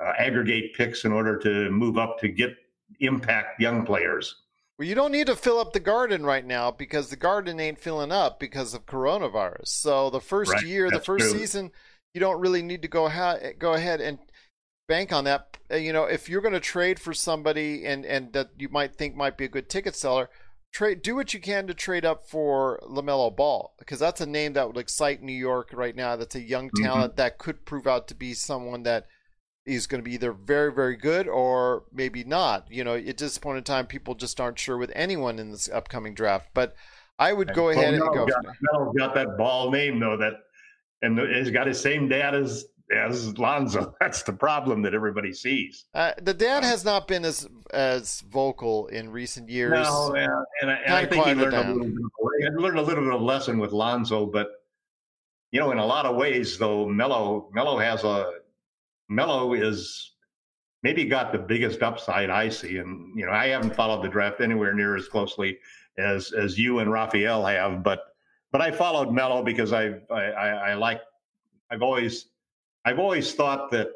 uh, 0.00 0.12
aggregate 0.18 0.74
picks 0.74 1.04
in 1.04 1.12
order 1.12 1.38
to 1.38 1.70
move 1.70 1.98
up 1.98 2.18
to 2.20 2.28
get 2.28 2.56
impact 3.00 3.60
young 3.60 3.84
players. 3.84 4.34
Well, 4.78 4.88
you 4.88 4.94
don't 4.94 5.12
need 5.12 5.28
to 5.28 5.36
fill 5.36 5.60
up 5.60 5.72
the 5.72 5.80
garden 5.80 6.24
right 6.26 6.44
now 6.44 6.70
because 6.70 7.08
the 7.08 7.16
garden 7.16 7.60
ain't 7.60 7.78
filling 7.78 8.10
up 8.10 8.40
because 8.40 8.74
of 8.74 8.86
coronavirus. 8.86 9.68
So 9.68 10.10
the 10.10 10.20
first 10.20 10.52
right, 10.52 10.66
year, 10.66 10.90
the 10.90 11.00
first 11.00 11.30
true. 11.30 11.38
season, 11.38 11.70
you 12.12 12.20
don't 12.20 12.40
really 12.40 12.62
need 12.62 12.82
to 12.82 12.88
go 12.88 13.08
ha- 13.08 13.38
go 13.58 13.74
ahead 13.74 14.00
and 14.00 14.18
bank 14.88 15.12
on 15.12 15.24
that. 15.24 15.58
Uh, 15.70 15.76
you 15.76 15.92
know, 15.92 16.04
if 16.04 16.28
you're 16.28 16.40
going 16.40 16.54
to 16.54 16.60
trade 16.60 16.98
for 16.98 17.14
somebody 17.14 17.86
and 17.86 18.04
and 18.04 18.32
that 18.32 18.50
you 18.58 18.68
might 18.68 18.96
think 18.96 19.14
might 19.14 19.36
be 19.36 19.44
a 19.44 19.48
good 19.48 19.68
ticket 19.68 19.94
seller, 19.94 20.28
trade 20.74 21.00
do 21.02 21.14
what 21.14 21.32
you 21.32 21.40
can 21.40 21.66
to 21.68 21.74
trade 21.74 22.04
up 22.04 22.26
for 22.26 22.80
LaMelo 22.82 23.34
Ball 23.34 23.72
because 23.78 23.98
that's 23.98 24.20
a 24.20 24.26
name 24.26 24.52
that 24.54 24.66
would 24.66 24.76
excite 24.76 25.22
New 25.22 25.32
York 25.32 25.70
right 25.72 25.94
now. 25.94 26.16
That's 26.16 26.34
a 26.34 26.42
young 26.42 26.68
mm-hmm. 26.68 26.84
talent 26.84 27.12
mm-hmm. 27.12 27.16
that 27.16 27.38
could 27.38 27.64
prove 27.64 27.86
out 27.86 28.08
to 28.08 28.14
be 28.14 28.34
someone 28.34 28.82
that 28.82 29.06
is 29.64 29.86
going 29.86 30.02
to 30.02 30.04
be 30.04 30.14
either 30.14 30.32
very 30.32 30.72
very 30.72 30.96
good 30.96 31.28
or 31.28 31.84
maybe 31.92 32.24
not. 32.24 32.66
You 32.70 32.84
know, 32.84 32.96
at 32.96 33.16
this 33.16 33.38
point 33.38 33.58
in 33.58 33.64
time, 33.64 33.86
people 33.86 34.14
just 34.14 34.40
aren't 34.40 34.58
sure 34.58 34.76
with 34.76 34.92
anyone 34.94 35.38
in 35.38 35.50
this 35.50 35.70
upcoming 35.70 36.14
draft, 36.14 36.50
but. 36.52 36.74
I 37.16 37.32
would 37.32 37.54
go 37.54 37.68
ahead 37.68 37.94
and 37.94 38.02
go. 38.02 38.26
Got, 38.26 38.96
got 38.96 39.14
that 39.14 39.38
ball 39.38 39.70
name 39.70 40.00
though 40.00 40.16
that 40.16 40.32
and 41.04 41.18
he's 41.18 41.50
got 41.50 41.66
his 41.66 41.78
same 41.78 42.08
dad 42.08 42.34
as 42.34 42.64
as 42.90 43.36
Lonzo. 43.38 43.94
That's 44.00 44.22
the 44.22 44.32
problem 44.32 44.82
that 44.82 44.94
everybody 44.94 45.32
sees. 45.32 45.84
Uh, 45.94 46.12
the 46.20 46.34
dad 46.34 46.64
has 46.64 46.84
not 46.84 47.08
been 47.08 47.24
as 47.24 47.48
as 47.72 48.20
vocal 48.22 48.86
in 48.88 49.10
recent 49.10 49.48
years. 49.48 49.72
No, 49.72 50.14
and, 50.14 50.30
and, 50.62 50.70
I, 50.70 50.74
and 50.74 50.94
I 50.94 51.06
think 51.06 51.26
he 51.26 51.34
learned 51.34 51.54
a, 51.54 51.72
little 51.72 51.84
bit, 51.84 51.94
he 52.40 52.48
learned 52.48 52.78
a 52.78 52.82
little 52.82 53.04
bit 53.04 53.14
of 53.14 53.22
lesson 53.22 53.58
with 53.58 53.72
Lonzo, 53.72 54.26
but 54.26 54.48
you 55.50 55.60
know, 55.60 55.70
in 55.70 55.78
a 55.78 55.86
lot 55.86 56.06
of 56.06 56.16
ways, 56.16 56.58
though, 56.58 56.86
Mello 56.86 57.48
Melo 57.52 57.78
has 57.78 58.04
a 58.04 58.32
Melo 59.08 59.54
is 59.54 60.12
maybe 60.82 61.04
got 61.04 61.32
the 61.32 61.38
biggest 61.38 61.82
upside 61.82 62.30
I 62.30 62.48
see, 62.48 62.78
and 62.78 63.18
you 63.18 63.26
know, 63.26 63.32
I 63.32 63.48
haven't 63.48 63.74
followed 63.74 64.02
the 64.02 64.08
draft 64.08 64.40
anywhere 64.40 64.74
near 64.74 64.96
as 64.96 65.08
closely 65.08 65.58
as 65.96 66.32
as 66.32 66.58
you 66.58 66.80
and 66.80 66.90
Raphael 66.90 67.44
have, 67.46 67.82
but 67.82 68.14
but 68.54 68.60
I 68.60 68.70
followed 68.70 69.10
Melo 69.10 69.42
because 69.42 69.72
I, 69.72 69.94
I, 70.12 70.20
I 70.20 70.74
like, 70.74 71.00
I've 71.72 71.82
always, 71.82 72.26
I've 72.84 72.98
always 72.98 73.34
thought 73.34 73.70
that 73.70 73.88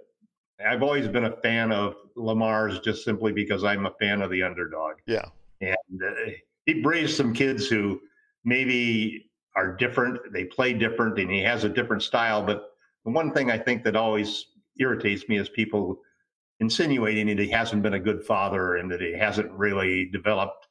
I've 0.66 0.82
always 0.82 1.08
been 1.08 1.24
a 1.24 1.36
fan 1.36 1.72
of 1.72 1.94
LaVar's 2.16 2.80
just 2.80 3.04
simply 3.04 3.32
because 3.32 3.64
I'm 3.64 3.86
a 3.86 3.92
fan 4.00 4.22
of 4.22 4.30
the 4.30 4.42
underdog. 4.42 4.96
Yeah. 5.06 5.26
And 5.60 6.02
uh, 6.02 6.30
he 6.66 6.82
raised 6.82 7.16
some 7.16 7.32
kids 7.32 7.68
who 7.68 8.00
maybe 8.44 9.30
are 9.54 9.76
different. 9.76 10.18
They 10.32 10.44
play 10.44 10.72
different 10.72 11.18
and 11.18 11.30
he 11.30 11.40
has 11.42 11.64
a 11.64 11.68
different 11.68 12.02
style. 12.02 12.42
But 12.42 12.70
the 13.04 13.10
one 13.10 13.32
thing 13.32 13.50
I 13.50 13.58
think 13.58 13.84
that 13.84 13.96
always 13.96 14.46
irritates 14.78 15.28
me 15.28 15.38
is 15.38 15.48
people 15.48 16.00
insinuating 16.60 17.26
that 17.28 17.38
he 17.38 17.50
hasn't 17.50 17.82
been 17.82 17.94
a 17.94 18.00
good 18.00 18.24
father 18.24 18.76
and 18.76 18.90
that 18.90 19.00
he 19.00 19.12
hasn't 19.12 19.50
really 19.52 20.06
developed 20.06 20.66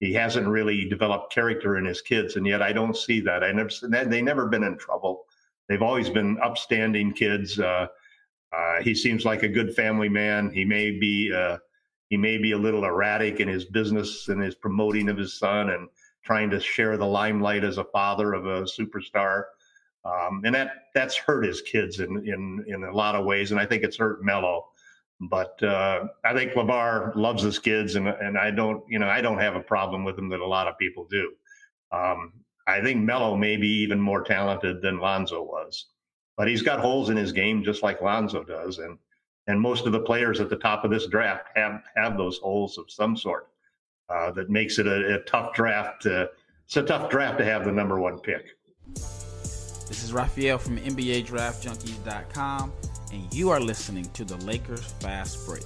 he 0.00 0.12
hasn't 0.12 0.46
really 0.46 0.88
developed 0.88 1.32
character 1.32 1.76
in 1.76 1.84
his 1.84 2.00
kids, 2.00 2.36
and 2.36 2.46
yet 2.46 2.62
I 2.62 2.72
don't 2.72 2.96
see 2.96 3.20
that. 3.22 3.42
I 3.42 3.50
never 3.50 3.70
they 4.06 4.22
never 4.22 4.46
been 4.46 4.62
in 4.62 4.78
trouble. 4.78 5.24
They've 5.68 5.82
always 5.82 6.08
been 6.08 6.38
upstanding 6.42 7.12
kids. 7.12 7.58
Uh, 7.58 7.88
uh, 8.56 8.82
he 8.82 8.94
seems 8.94 9.24
like 9.24 9.42
a 9.42 9.48
good 9.48 9.74
family 9.74 10.08
man. 10.08 10.50
He 10.50 10.64
may 10.64 10.90
be 10.90 11.32
uh, 11.32 11.58
he 12.08 12.16
may 12.16 12.38
be 12.38 12.52
a 12.52 12.58
little 12.58 12.84
erratic 12.84 13.40
in 13.40 13.48
his 13.48 13.66
business 13.66 14.28
and 14.28 14.42
his 14.42 14.54
promoting 14.54 15.08
of 15.10 15.18
his 15.18 15.38
son 15.38 15.70
and 15.70 15.88
trying 16.24 16.48
to 16.50 16.60
share 16.60 16.96
the 16.96 17.06
limelight 17.06 17.64
as 17.64 17.78
a 17.78 17.84
father 17.84 18.32
of 18.32 18.46
a 18.46 18.62
superstar. 18.62 19.44
Um, 20.04 20.42
and 20.44 20.54
that 20.54 20.70
that's 20.94 21.16
hurt 21.16 21.44
his 21.44 21.60
kids 21.60 22.00
in 22.00 22.16
in 22.26 22.64
in 22.66 22.84
a 22.84 22.94
lot 22.94 23.14
of 23.14 23.26
ways, 23.26 23.50
and 23.50 23.60
I 23.60 23.66
think 23.66 23.82
it's 23.82 23.96
hurt 23.96 24.24
Melo. 24.24 24.66
But 25.20 25.60
uh, 25.62 26.04
I 26.24 26.32
think 26.32 26.52
LaVar 26.52 27.16
loves 27.16 27.42
his 27.42 27.58
kids, 27.58 27.96
and 27.96 28.08
and 28.08 28.38
I 28.38 28.50
don't, 28.50 28.82
you 28.88 28.98
know, 28.98 29.08
I 29.08 29.20
don't 29.20 29.38
have 29.38 29.56
a 29.56 29.60
problem 29.60 30.04
with 30.04 30.18
him 30.18 30.28
that 30.30 30.40
a 30.40 30.46
lot 30.46 30.68
of 30.68 30.78
people 30.78 31.06
do. 31.10 31.32
Um, 31.92 32.32
I 32.68 32.80
think 32.82 33.02
Melo 33.02 33.34
may 33.36 33.56
be 33.56 33.68
even 33.68 34.00
more 34.00 34.22
talented 34.22 34.80
than 34.82 35.00
Lonzo 35.00 35.42
was, 35.42 35.86
but 36.36 36.46
he's 36.46 36.62
got 36.62 36.78
holes 36.80 37.08
in 37.10 37.16
his 37.16 37.32
game 37.32 37.64
just 37.64 37.82
like 37.82 38.00
Lonzo 38.02 38.44
does, 38.44 38.78
and 38.78 38.98
and 39.46 39.60
most 39.60 39.86
of 39.86 39.92
the 39.92 40.00
players 40.00 40.40
at 40.40 40.50
the 40.50 40.56
top 40.56 40.84
of 40.84 40.90
this 40.90 41.06
draft 41.06 41.46
have 41.56 41.82
have 41.96 42.16
those 42.16 42.38
holes 42.38 42.78
of 42.78 42.90
some 42.90 43.16
sort. 43.16 43.48
Uh, 44.10 44.30
that 44.30 44.48
makes 44.48 44.78
it 44.78 44.86
a, 44.86 45.16
a 45.16 45.18
tough 45.24 45.52
draft. 45.54 46.02
To, 46.02 46.30
it's 46.64 46.76
a 46.76 46.82
tough 46.82 47.10
draft 47.10 47.38
to 47.38 47.44
have 47.44 47.64
the 47.64 47.72
number 47.72 47.98
one 48.00 48.18
pick. 48.18 48.56
This 48.94 50.02
is 50.04 50.12
Raphael 50.14 50.58
from 50.58 50.78
NBADraftJunkies.com 50.78 52.72
and 53.12 53.34
you 53.34 53.50
are 53.50 53.60
listening 53.60 54.04
to 54.10 54.24
the 54.24 54.36
Lakers 54.44 54.84
Fast 55.00 55.46
Break. 55.46 55.64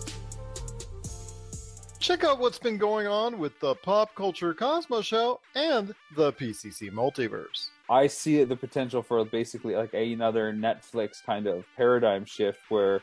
Check 2.03 2.25
out 2.25 2.41
what's 2.41 2.59
been 2.59 2.79
going 2.79 3.07
on 3.07 3.39
with 3.39 3.61
the 3.61 3.77
Pop 3.77 4.13
Culture 4.17 4.53
Cosmos 4.53 5.07
Show 5.07 5.39
and 5.55 5.95
the 6.17 6.33
PCC 6.33 6.91
Multiverse. 6.91 7.69
I 7.89 8.09
see 8.09 8.43
the 8.43 8.57
potential 8.57 9.05
for 9.05 9.25
basically 9.25 9.77
like 9.77 9.95
another 9.95 10.53
Netflix 10.53 11.25
kind 11.25 11.47
of 11.47 11.65
paradigm 11.77 12.25
shift 12.25 12.59
where 12.71 13.03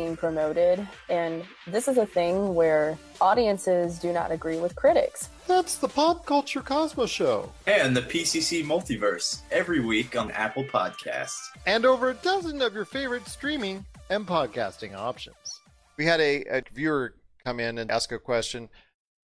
promoted, 0.15 0.87
and 1.09 1.43
this 1.67 1.87
is 1.87 1.97
a 1.97 2.05
thing 2.05 2.55
where 2.55 2.97
audiences 3.19 3.99
do 3.99 4.11
not 4.11 4.31
agree 4.31 4.57
with 4.57 4.75
critics. 4.75 5.29
That's 5.47 5.77
the 5.77 5.87
Pop 5.87 6.25
Culture 6.25 6.61
Cosmos 6.61 7.09
Show. 7.09 7.51
And 7.67 7.95
the 7.95 8.01
PCC 8.01 8.63
Multiverse, 8.63 9.41
every 9.51 9.79
week 9.79 10.17
on 10.17 10.31
Apple 10.31 10.63
Podcasts. 10.63 11.39
And 11.65 11.85
over 11.85 12.09
a 12.09 12.15
dozen 12.15 12.61
of 12.61 12.73
your 12.73 12.85
favorite 12.85 13.27
streaming 13.27 13.85
and 14.09 14.25
podcasting 14.25 14.95
options. 14.95 15.61
We 15.97 16.05
had 16.05 16.19
a, 16.19 16.43
a 16.45 16.63
viewer 16.73 17.15
come 17.45 17.59
in 17.59 17.77
and 17.77 17.91
ask 17.91 18.11
a 18.11 18.19
question. 18.19 18.69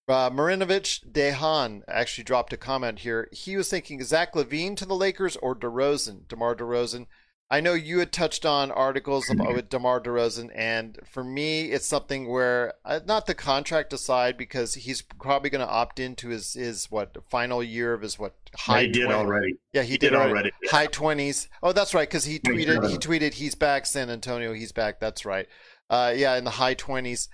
Uh, 0.08 0.30
Marinovich 0.30 1.04
Dehan 1.10 1.82
actually 1.88 2.24
dropped 2.24 2.52
a 2.52 2.56
comment 2.56 3.00
here. 3.00 3.28
He 3.32 3.56
was 3.56 3.68
thinking 3.68 4.02
Zach 4.04 4.34
LaVine 4.34 4.76
to 4.76 4.86
the 4.86 4.94
Lakers 4.94 5.36
or 5.36 5.56
DeRozan, 5.56 6.28
DeMar 6.28 6.54
DeRozan. 6.54 7.06
I 7.48 7.60
know 7.60 7.74
you 7.74 8.00
had 8.00 8.12
touched 8.12 8.44
on 8.44 8.72
articles 8.72 9.30
about, 9.30 9.54
with 9.54 9.68
DeMar 9.68 10.00
DeRozan, 10.00 10.50
and 10.52 10.98
for 11.04 11.22
me, 11.22 11.66
it's 11.66 11.86
something 11.86 12.28
where 12.28 12.74
uh, 12.84 12.98
not 13.06 13.26
the 13.26 13.34
contract 13.34 13.92
aside 13.92 14.36
because 14.36 14.74
he's 14.74 15.02
probably 15.02 15.50
going 15.50 15.64
to 15.64 15.72
opt 15.72 16.00
into 16.00 16.30
his 16.30 16.54
his 16.54 16.90
what 16.90 17.16
final 17.30 17.62
year 17.62 17.92
of 17.92 18.02
his 18.02 18.18
what 18.18 18.34
high. 18.56 18.82
he 18.82 18.92
20, 18.92 18.98
did 18.98 19.12
already. 19.12 19.56
Yeah, 19.72 19.82
he, 19.82 19.92
he 19.92 19.98
did, 19.98 20.10
did, 20.10 20.16
already. 20.16 20.32
already. 20.32 20.50
High 20.70 20.86
twenties. 20.86 21.48
Oh, 21.62 21.72
that's 21.72 21.94
right, 21.94 22.08
because 22.08 22.24
he 22.24 22.40
tweeted 22.40 22.90
he 22.90 22.98
tweeted 22.98 23.34
he's 23.34 23.54
back, 23.54 23.86
San 23.86 24.10
Antonio, 24.10 24.52
he's 24.52 24.72
back. 24.72 24.98
That's 24.98 25.24
right. 25.24 25.46
Uh, 25.88 26.14
yeah, 26.16 26.36
in 26.36 26.42
the 26.42 26.50
high 26.50 26.74
twenties. 26.74 27.28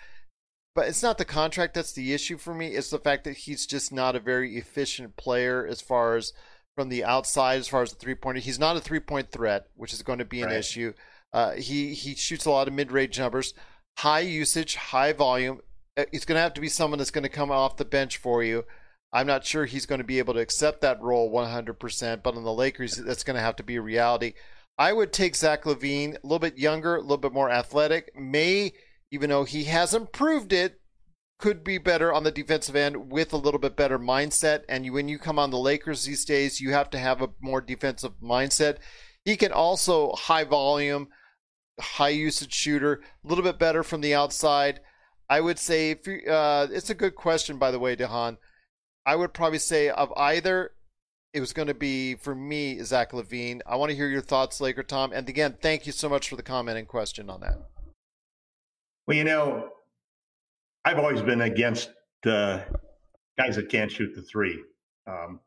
But 0.75 0.89
it's 0.89 1.03
not 1.03 1.17
the 1.17 1.25
contract 1.25 1.75
that's 1.75 1.93
the 1.93 2.13
issue 2.13 2.37
for 2.37 2.55
me. 2.55 2.69
It's 2.69 2.91
the 2.91 2.99
fact 2.99 3.25
that 3.25 3.37
he's 3.37 3.67
just 3.67 3.93
not 3.93 4.17
a 4.17 4.21
very 4.21 4.57
efficient 4.57 5.17
player 5.17 5.67
as 5.67 5.81
far 5.81 6.17
as 6.17 6.33
from 6.75 6.89
the 6.89 7.05
outside 7.05 7.59
as 7.59 7.69
far 7.69 7.83
as 7.83 7.91
the 7.91 7.99
three 7.99 8.15
pointer. 8.15 8.41
He's 8.41 8.59
not 8.59 8.77
a 8.77 8.81
three 8.81 9.01
point 9.01 9.31
threat, 9.31 9.67
which 9.77 9.93
is 9.93 10.03
going 10.03 10.19
to 10.19 10.25
be 10.25 10.41
an 10.41 10.49
right. 10.49 10.57
issue. 10.57 10.93
Uh, 11.33 11.53
he 11.53 11.95
he 11.95 12.15
shoots 12.15 12.45
a 12.45 12.51
lot 12.51 12.69
of 12.69 12.75
mid 12.75 12.93
range 12.93 13.19
numbers, 13.19 13.55
high 13.99 14.21
usage, 14.21 14.77
high 14.77 15.13
volume. 15.13 15.61
uh, 15.97 16.05
he's 16.11 16.25
going 16.25 16.37
to 16.37 16.43
have 16.43 16.55
to 16.55 16.61
be 16.61 16.69
someone 16.69 16.99
that's 16.99 17.11
going 17.11 17.23
to 17.23 17.29
come 17.29 17.51
off 17.51 17.77
the 17.77 17.85
bench 17.85 18.17
for 18.17 18.43
you. 18.43 18.65
I'm 19.13 19.27
not 19.27 19.45
sure 19.45 19.67
he's 19.67 19.87
going 19.87 20.01
to 20.01 20.07
be 20.07 20.19
able 20.19 20.35
to 20.35 20.41
accept 20.41 20.81
that 20.81 21.03
role 21.03 21.31
100%, 21.31 22.23
but 22.23 22.35
on 22.35 22.45
the 22.45 22.53
Lakers, 22.53 22.97
that's 22.97 23.25
going 23.25 23.37
to 23.37 23.43
have 23.43 23.57
to 23.57 23.63
be 23.63 23.77
a 23.77 23.83
reality. 23.83 24.33
I 24.79 24.95
would 24.95 25.13
take 25.13 25.37
Zach 25.37 25.65
LaVine, 25.65 26.17
a 26.17 26.27
little 26.27 26.39
bit 26.39 26.57
younger, 26.57 26.97
a 26.97 27.03
little 27.03 27.19
bit 27.19 27.35
more 27.35 27.51
athletic. 27.51 28.19
May, 28.19 28.73
even 29.11 29.29
though 29.29 29.45
he 29.45 29.65
hasn't 29.65 30.13
proved 30.13 30.53
it, 30.53 30.81
could 31.43 31.65
be 31.65 31.77
better 31.77 32.13
on 32.13 32.23
the 32.23 32.31
defensive 32.31 32.77
end 32.77 33.11
with 33.11 33.33
a 33.33 33.37
little 33.37 33.59
bit 33.59 33.75
better 33.75 33.99
mindset. 33.99 34.63
And 34.69 34.89
when 34.93 35.09
you 35.09 35.19
come 35.19 35.41
on 35.41 35.51
the 35.51 35.59
Lakers 35.59 36.05
these 36.05 36.25
days, 36.25 36.61
you 36.61 36.71
have 36.71 36.89
to 36.91 37.01
have 37.01 37.21
a 37.21 37.31
more 37.41 37.61
defensive 37.61 38.13
mindset. 38.23 38.77
He 39.25 39.37
can 39.37 39.51
also 39.51 40.13
high 40.13 40.45
volume, 40.45 41.09
high 41.81 42.11
usage 42.11 42.55
shooter, 42.55 43.03
a 43.25 43.29
little 43.29 43.43
bit 43.43 43.59
better 43.59 43.83
from 43.83 44.03
the 44.03 44.15
outside. 44.15 44.79
I 45.29 45.41
would 45.41 45.59
say 45.59 45.91
if 45.91 46.07
you, 46.07 46.31
uh, 46.31 46.69
it's 46.71 46.91
a 46.91 46.95
good 46.95 47.17
question, 47.17 47.59
by 47.59 47.73
the 47.73 47.81
way, 47.81 47.97
Dehan. 47.97 48.37
I 49.05 49.17
would 49.17 49.35
probably 49.35 49.59
say 49.59 49.89
of 49.89 50.13
either, 50.17 50.71
it 51.35 51.41
was 51.41 51.53
going 51.53 51.67
to 51.67 51.75
be 51.75 52.15
for 52.15 52.37
me 52.37 52.81
Zach 52.85 53.11
LaVine. 53.11 53.63
I 53.67 53.75
want 53.75 53.91
to 53.91 53.97
hear 53.97 54.09
your 54.09 54.21
thoughts, 54.21 54.61
Laker 54.61 54.85
Tom. 54.85 55.13
And 55.13 55.29
again, 55.29 55.57
thank 55.61 55.87
you 55.87 55.93
so 55.93 56.09
much 56.09 56.29
for 56.29 56.37
the 56.37 56.43
comment 56.45 56.79
and 56.79 56.87
question 56.87 57.29
on 57.29 57.41
that. 57.41 57.59
Well, 59.09 59.17
you 59.17 59.25
know, 59.25 59.73
I've 60.85 60.99
always 60.99 61.23
been 61.23 61.43
against 61.43 61.91
uh, 62.27 62.61
guys 63.39 63.57
that 63.57 63.69
can't 63.69 63.91
shoot 63.91 64.15
the 64.15 64.23
three. 64.23 64.63
Um, 65.07 65.41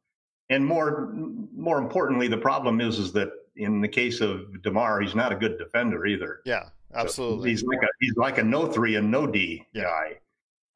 and 0.50 0.66
more 0.66 1.14
more 1.56 1.80
importantly, 1.80 2.28
the 2.28 2.38
problem 2.38 2.82
is 2.82 3.00
is 3.00 3.12
that 3.14 3.30
in 3.56 3.82
the 3.82 3.88
case 3.88 4.22
of 4.22 4.62
Demar, 4.62 5.02
he's 5.02 5.16
not 5.16 5.32
a 5.32 5.36
good 5.36 5.58
defender 5.58 6.06
either. 6.06 6.42
Yeah, 6.46 6.70
absolutely. 6.94 7.44
So 7.44 7.50
he's 7.50 7.64
like 7.64 7.84
a 7.84 7.88
he's 8.00 8.16
like 8.16 8.38
a 8.38 8.44
no 8.44 8.68
three 8.68 8.96
and 8.96 9.10
no 9.10 9.26
D 9.28 9.66
yeah. 9.74 9.84
guy. 9.84 10.20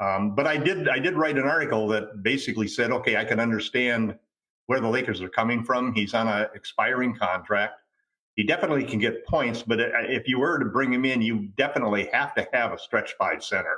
Um, 0.02 0.36
but 0.36 0.48
I 0.48 0.58
did 0.58 0.90
I 0.90 1.00
did 1.00 1.16
write 1.16 1.38
an 1.38 1.46
article 1.46 1.88
that 1.90 2.24
basically 2.24 2.68
said, 2.68 2.92
okay, 2.92 3.18
I 3.18 3.26
can 3.26 3.40
understand 3.40 4.18
where 4.66 4.80
the 4.80 4.88
Lakers 4.88 5.22
are 5.22 5.30
coming 5.30 5.64
from. 5.64 5.94
He's 5.94 6.14
on 6.14 6.28
an 6.28 6.48
expiring 6.56 7.16
contract. 7.16 7.82
He 8.36 8.44
definitely 8.44 8.86
can 8.86 9.00
get 9.00 9.26
points, 9.26 9.62
but 9.62 9.80
if 9.82 10.26
you 10.26 10.40
were 10.40 10.60
to 10.60 10.66
bring 10.66 10.94
him 10.94 11.04
in, 11.04 11.22
you 11.22 11.50
definitely 11.58 12.10
have 12.14 12.34
to 12.36 12.48
have 12.54 12.72
a 12.72 12.80
stretch 12.80 13.14
five 13.18 13.44
center 13.44 13.76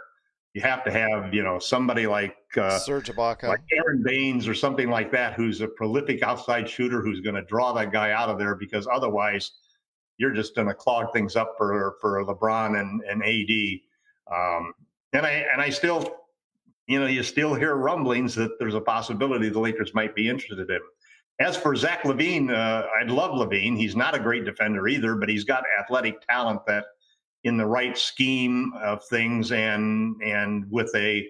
you 0.54 0.62
have 0.62 0.84
to 0.84 0.92
have 0.92 1.34
you 1.34 1.44
know 1.44 1.60
somebody 1.60 2.08
like 2.08 2.36
uh, 2.58 2.78
Serge 2.80 3.10
Ibaka, 3.10 3.44
like 3.44 3.62
Aron 3.74 4.04
Baynes 4.04 4.48
or 4.48 4.54
something 4.54 4.90
like 4.90 5.12
that, 5.12 5.34
who's 5.34 5.62
a 5.62 5.68
prolific 5.68 6.24
outside 6.24 6.70
shooter 6.70 7.02
who's 7.02 7.22
going 7.22 7.36
to 7.36 7.44
draw 7.44 7.72
that 7.74 7.92
guy 7.92 8.12
out 8.12 8.30
of 8.30 8.38
there 8.38 8.56
because 8.56 8.88
otherwise 8.92 9.52
you're 10.18 10.34
just 10.34 10.56
going 10.56 10.68
to 10.68 10.74
clog 10.74 11.14
things 11.14 11.36
up 11.36 11.56
for 11.58 11.96
for 12.02 12.24
LeBron 12.24 12.80
and 12.80 13.02
and 13.10 13.24
AD. 13.24 13.80
Um, 14.34 14.74
and 15.14 15.26
I 15.26 15.46
and 15.52 15.62
I 15.62 15.70
still, 15.70 16.16
you 16.88 17.00
know, 17.00 17.08
you 17.08 17.24
still 17.24 17.54
hear 17.54 17.76
rumblings 17.76 18.36
that 18.36 18.52
there's 18.60 18.76
a 18.76 18.82
possibility 18.82 19.50
the 19.50 19.60
Lakers 19.60 19.94
might 19.94 20.16
be 20.16 20.30
interested 20.30 20.70
in. 20.70 20.80
As 21.40 21.58
for 21.58 21.76
Zach 21.76 22.04
LaVine, 22.04 22.52
uh, 22.52 22.88
I 22.88 23.04
love 23.06 23.32
LaVine. 23.32 23.76
He's 23.76 23.96
not 23.96 24.14
a 24.14 24.20
great 24.20 24.46
defender 24.46 24.88
either, 24.88 25.16
but 25.16 25.28
he's 25.28 25.44
got 25.44 25.64
athletic 25.80 26.22
talent 26.28 26.62
that 26.68 26.86
in 27.44 27.58
the 27.58 27.66
right 27.66 27.98
scheme 27.98 28.72
of 28.82 29.04
things 29.06 29.52
and 29.52 30.16
and 30.22 30.70
with 30.70 30.92
a, 30.96 31.28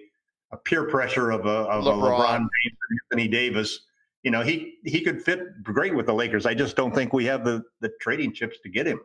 a 0.52 0.56
peer 0.56 0.84
pressure 0.84 1.30
of 1.30 1.46
a, 1.46 1.48
of 1.48 1.84
LeBron. 1.84 1.92
a 1.92 2.02
LeBron 2.02 2.38
James 2.38 2.78
and 2.90 2.98
Anthony 3.10 3.28
Davis, 3.28 3.80
you 4.22 4.30
know, 4.30 4.42
he 4.42 4.74
he 4.84 5.00
could 5.00 5.22
fit 5.22 5.62
great 5.62 5.94
with 5.94 6.06
the 6.06 6.14
Lakers. 6.14 6.46
I 6.46 6.54
just 6.54 6.76
don't 6.76 6.94
think 6.94 7.12
we 7.12 7.24
have 7.26 7.44
the 7.44 7.62
the 7.80 7.90
trading 8.00 8.32
chips 8.32 8.58
to 8.62 8.68
get 8.68 8.86
him. 8.86 9.00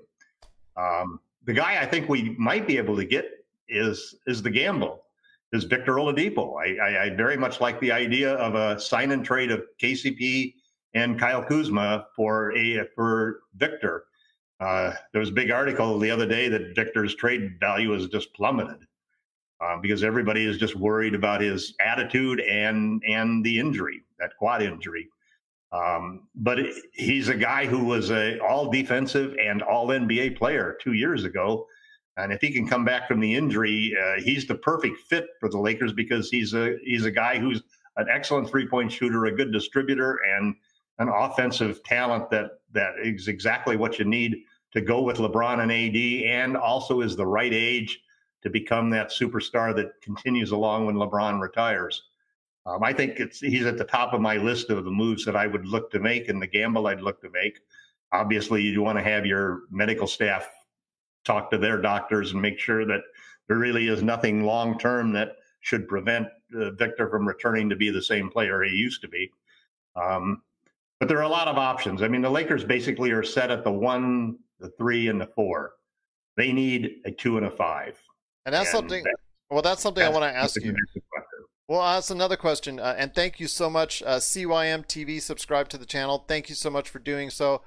Um, 0.76 1.20
the 1.46 1.54
guy 1.54 1.82
I 1.82 1.86
think 1.86 2.10
we 2.10 2.36
might 2.38 2.68
be 2.68 2.78
able 2.78 2.96
to 2.98 3.06
get 3.06 3.32
is 3.70 4.16
is 4.28 4.42
the 4.42 4.52
gamble 4.52 5.04
is 5.54 5.64
Victor 5.64 5.96
Oladipo. 5.96 6.56
I, 6.62 6.76
I, 6.78 7.04
I 7.06 7.10
very 7.16 7.38
much 7.38 7.62
like 7.62 7.80
the 7.80 7.92
idea 7.92 8.34
of 8.36 8.56
a 8.56 8.80
sign 8.80 9.12
and 9.12 9.24
trade 9.24 9.52
of 9.52 9.64
KCP 9.82 10.54
and 10.94 11.20
Kyle 11.20 11.44
Kuzma 11.44 12.08
for 12.16 12.56
a 12.56 12.86
for 12.96 13.42
Victor. 13.56 14.06
Uh, 14.60 14.94
there 15.14 15.20
was 15.20 15.30
a 15.30 15.34
big 15.34 15.52
article 15.52 16.00
the 16.00 16.10
other 16.10 16.26
day 16.26 16.50
that 16.50 16.76
Victor's 16.76 17.16
trade 17.16 17.60
value 17.60 17.92
has 17.92 18.08
just 18.08 18.34
plummeted 18.34 18.80
uh, 19.62 19.78
because 19.78 20.04
everybody 20.04 20.46
is 20.46 20.58
just 20.58 20.76
worried 20.76 21.14
about 21.14 21.42
his 21.42 21.76
attitude 21.80 22.40
and 22.42 23.02
and 23.08 23.44
the 23.44 23.60
injury, 23.60 24.02
that 24.20 24.32
quad 24.38 24.62
injury. 24.62 25.08
Um, 25.72 26.28
but 26.36 26.60
it, 26.60 26.76
he's 26.94 27.28
a 27.28 27.36
guy 27.36 27.66
who 27.66 27.84
was 27.84 28.10
a 28.10 28.40
all 28.40 28.72
defensive 28.72 29.36
and 29.42 29.62
all 29.62 29.88
NBA 29.88 30.38
player 30.38 30.78
two 30.82 30.94
years 30.94 31.24
ago, 31.24 31.66
and 32.16 32.32
if 32.32 32.42
he 32.42 32.52
can 32.52 32.68
come 32.68 32.86
back 32.86 33.08
from 33.08 33.20
the 33.20 33.36
injury, 33.36 33.96
uh, 34.02 34.22
he's 34.22 34.48
the 34.48 34.56
perfect 34.56 34.98
fit 35.10 35.28
for 35.40 35.50
the 35.50 35.60
Lakers 35.60 35.94
because 35.94 36.30
he's 36.30 36.54
a 36.54 36.78
he's 36.84 37.06
a 37.06 37.12
guy 37.12 37.38
who's 37.38 37.62
an 37.98 38.08
excellent 38.10 38.50
three 38.50 38.68
point 38.68 38.92
shooter, 38.92 39.26
a 39.26 39.36
good 39.36 39.52
distributor, 39.52 40.20
and 40.38 40.56
an 41.00 41.10
offensive 41.10 41.84
talent 41.84 42.30
that 42.32 42.52
that 42.74 42.94
is 43.04 43.28
exactly 43.28 43.78
what 43.78 44.00
you 44.00 44.06
need 44.06 44.38
to 44.74 44.82
go 44.82 45.02
with 45.02 45.18
LeBron 45.18 45.62
and 45.62 45.72
AD, 45.72 46.30
and 46.30 46.58
also 46.58 47.02
is 47.02 47.16
the 47.16 47.26
right 47.26 47.54
age 47.54 48.00
to 48.44 48.50
become 48.50 48.90
that 48.90 49.10
superstar 49.10 49.76
that 49.76 50.00
continues 50.02 50.52
along 50.52 50.86
when 50.86 50.96
LeBron 50.96 51.42
retires. 51.42 52.04
Um, 52.66 52.84
I 52.84 52.92
think 52.92 53.20
it's 53.20 53.40
he's 53.40 53.66
at 53.66 53.78
the 53.78 53.86
top 53.86 54.14
of 54.14 54.22
my 54.22 54.36
list 54.38 54.70
of 54.70 54.84
the 54.84 54.92
moves 54.92 55.24
that 55.26 55.36
I 55.36 55.48
would 55.48 55.66
look 55.66 55.90
to 55.92 56.00
make 56.00 56.28
and 56.28 56.42
the 56.42 56.48
gamble 56.48 56.88
I'd 56.88 57.02
look 57.02 57.22
to 57.22 57.30
make. 57.30 57.60
Obviously, 58.12 58.62
you 58.62 58.82
want 58.82 58.98
to 58.98 59.04
have 59.04 59.26
your 59.26 59.62
medical 59.72 60.08
staff 60.08 60.50
talk 61.24 61.50
to 61.52 61.58
their 61.58 61.82
doctors 61.82 62.32
and 62.32 62.42
make 62.42 62.60
sure 62.60 62.86
that 62.86 63.02
there 63.48 63.58
really 63.58 63.88
is 63.88 64.04
nothing 64.04 64.44
long 64.44 64.78
term 64.78 65.14
that 65.14 65.38
should 65.62 65.88
prevent 65.88 66.28
uh, 66.56 66.72
Victor 66.72 67.10
from 67.10 67.28
returning 67.28 67.70
to 67.70 67.76
be 67.76 67.90
the 67.90 68.02
same 68.02 68.30
player 68.30 68.64
he 68.64 68.72
used 68.72 69.02
to 69.02 69.08
be. 69.08 69.30
Um, 69.96 70.42
but 71.00 71.08
there 71.08 71.18
are 71.18 71.24
a 71.24 71.30
lot 71.30 71.48
of 71.48 71.58
options. 71.58 72.02
I 72.02 72.08
mean, 72.08 72.22
the 72.22 72.30
Lakers 72.30 72.64
basically 72.64 73.12
are 73.12 73.24
set 73.24 73.52
at 73.52 73.64
the 73.64 73.72
one, 73.72 74.38
the 74.60 74.70
three, 74.78 75.10
and 75.10 75.22
the 75.22 75.28
four. 75.36 75.74
They 76.38 76.52
need 76.52 77.02
a 77.06 77.12
two 77.12 77.38
and 77.38 77.46
a 77.46 77.52
five. 77.52 78.02
And 78.46 78.54
that's 78.54 78.70
and 78.70 78.78
something. 78.78 79.04
That, 79.04 79.16
well, 79.50 79.62
that's 79.62 79.82
something 79.82 80.04
that's 80.04 80.16
I 80.16 80.20
want 80.20 80.32
to 80.32 80.38
ask 80.38 80.62
you. 80.62 80.76
Well, 81.68 81.82
that's 81.82 82.12
another 82.12 82.38
question. 82.38 82.80
Uh, 82.80 82.96
and 82.98 83.14
thank 83.14 83.42
you 83.42 83.48
so 83.48 83.70
much, 83.70 84.02
uh, 84.04 84.18
CYM 84.18 84.88
TV. 84.88 85.22
Subscribe 85.22 85.68
to 85.70 85.78
the 85.78 85.86
channel. 85.86 86.24
Thank 86.28 86.48
you 86.48 86.56
so 86.56 86.70
much 86.70 86.90
for 86.90 87.00
doing 87.00 87.30
so. 87.30 87.62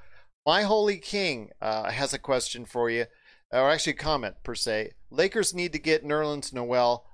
My 0.47 0.63
Holy 0.63 0.97
King 0.97 1.51
uh, 1.61 1.91
has 1.91 2.15
a 2.15 2.19
question 2.19 2.65
for 2.65 2.89
you, 2.89 3.05
or 3.53 3.71
actually 3.71 3.93
a 3.93 3.97
comment 3.97 4.37
per 4.43 4.55
se. 4.55 4.93
Lakers 5.11 5.53
need 5.53 5.73
to 5.75 5.79
get 5.79 6.05
Nerlens 6.05 6.53
Noel. 6.53 7.05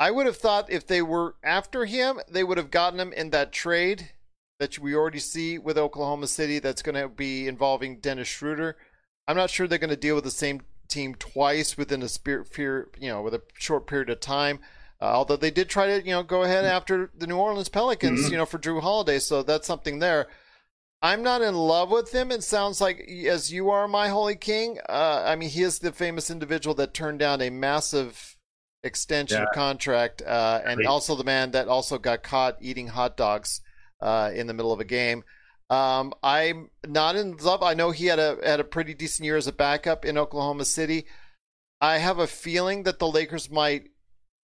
I 0.00 0.10
would 0.10 0.26
have 0.26 0.36
thought 0.36 0.70
if 0.70 0.86
they 0.86 1.00
were 1.00 1.36
after 1.44 1.84
him, 1.84 2.20
they 2.28 2.42
would 2.42 2.58
have 2.58 2.72
gotten 2.72 2.98
him 2.98 3.12
in 3.12 3.30
that 3.30 3.52
trade 3.52 4.10
that 4.60 4.78
we 4.78 4.94
already 4.94 5.18
see 5.18 5.58
with 5.58 5.78
Oklahoma 5.78 6.26
City 6.26 6.58
that's 6.58 6.82
going 6.82 6.94
to 6.94 7.08
be 7.08 7.48
involving 7.48 7.98
Dennis 7.98 8.28
Schroeder. 8.28 8.76
I'm 9.26 9.36
not 9.36 9.48
sure 9.48 9.66
they're 9.66 9.78
going 9.78 9.88
to 9.88 9.96
deal 9.96 10.14
with 10.14 10.24
the 10.24 10.30
same 10.30 10.60
team 10.86 11.14
twice 11.14 11.78
within 11.78 12.02
a 12.02 12.08
spirit 12.08 12.46
fear, 12.46 12.88
you 13.00 13.08
know, 13.08 13.22
with 13.22 13.32
a 13.32 13.42
short 13.54 13.86
period 13.86 14.10
of 14.10 14.20
time. 14.20 14.60
Uh, 15.00 15.06
although 15.06 15.36
they 15.36 15.50
did 15.50 15.70
try 15.70 15.86
to, 15.86 16.04
you 16.04 16.12
know, 16.12 16.22
go 16.22 16.42
ahead 16.42 16.66
after 16.66 17.10
the 17.16 17.26
New 17.26 17.38
Orleans 17.38 17.70
Pelicans, 17.70 18.20
mm-hmm. 18.20 18.32
you 18.32 18.36
know, 18.36 18.44
for 18.44 18.58
Jrue 18.58 18.82
Holiday, 18.82 19.18
so 19.18 19.42
that's 19.42 19.66
something 19.66 19.98
there. 19.98 20.28
I'm 21.00 21.22
not 21.22 21.40
in 21.40 21.54
love 21.54 21.90
with 21.90 22.14
him. 22.14 22.30
It 22.30 22.44
sounds 22.44 22.82
like 22.82 23.00
as 23.08 23.50
you 23.50 23.70
are, 23.70 23.88
my 23.88 24.08
holy 24.08 24.36
king. 24.36 24.78
Uh, 24.86 25.24
I 25.26 25.36
mean, 25.36 25.48
he 25.48 25.62
is 25.62 25.78
the 25.78 25.90
famous 25.90 26.30
individual 26.30 26.74
that 26.74 26.92
turned 26.92 27.18
down 27.18 27.40
a 27.40 27.48
massive 27.48 28.36
extension 28.84 29.40
yeah. 29.40 29.54
contract, 29.54 30.20
uh, 30.20 30.60
and 30.66 30.86
also 30.86 31.14
the 31.14 31.24
man 31.24 31.52
that 31.52 31.66
also 31.66 31.96
got 31.96 32.22
caught 32.22 32.58
eating 32.60 32.88
hot 32.88 33.16
dogs 33.16 33.62
uh, 34.00 34.30
in 34.34 34.46
the 34.46 34.54
middle 34.54 34.72
of 34.72 34.80
a 34.80 34.84
game. 34.84 35.24
Um, 35.70 36.12
I'm 36.22 36.70
not 36.86 37.14
in 37.14 37.36
love. 37.36 37.62
I 37.62 37.74
know 37.74 37.92
he 37.92 38.06
had 38.06 38.18
a 38.18 38.38
had 38.44 38.58
a 38.58 38.64
pretty 38.64 38.92
decent 38.92 39.24
year 39.24 39.36
as 39.36 39.46
a 39.46 39.52
backup 39.52 40.04
in 40.04 40.18
Oklahoma 40.18 40.64
City. 40.64 41.06
I 41.80 41.98
have 41.98 42.18
a 42.18 42.26
feeling 42.26 42.82
that 42.82 42.98
the 42.98 43.08
Lakers 43.08 43.50
might 43.50 43.90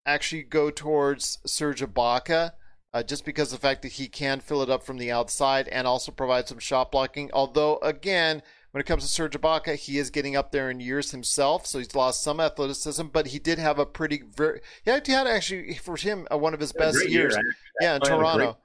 actually 0.06 0.44
go 0.44 0.70
towards 0.70 1.38
Serge 1.44 1.82
Ibaka, 1.82 2.52
uh, 2.94 3.02
just 3.02 3.24
because 3.24 3.52
of 3.52 3.60
the 3.60 3.66
fact 3.66 3.82
that 3.82 3.92
he 3.92 4.06
can 4.06 4.38
fill 4.38 4.62
it 4.62 4.70
up 4.70 4.84
from 4.84 4.98
the 4.98 5.10
outside 5.10 5.66
and 5.68 5.86
also 5.86 6.12
provide 6.12 6.46
some 6.46 6.60
shot 6.60 6.92
blocking. 6.92 7.28
Although, 7.32 7.78
again, 7.78 8.40
when 8.70 8.80
it 8.80 8.86
comes 8.86 9.02
to 9.02 9.08
Serge 9.08 9.38
Ibaka, 9.38 9.74
he 9.74 9.98
is 9.98 10.10
getting 10.10 10.36
up 10.36 10.52
there 10.52 10.70
in 10.70 10.78
years 10.78 11.10
himself, 11.10 11.66
so 11.66 11.78
he's 11.78 11.94
lost 11.94 12.22
some 12.22 12.38
athleticism. 12.38 13.06
But 13.12 13.28
he 13.28 13.40
did 13.40 13.58
have 13.58 13.80
a 13.80 13.84
pretty 13.84 14.22
very. 14.36 14.60
He 14.84 14.92
had 14.92 15.26
actually 15.26 15.74
for 15.74 15.96
him 15.96 16.28
uh, 16.32 16.38
one 16.38 16.54
of 16.54 16.60
his 16.60 16.72
best 16.72 17.08
years. 17.08 17.34
Year, 17.34 17.54
yeah, 17.80 17.96
in 17.96 18.00
Toronto 18.00 18.58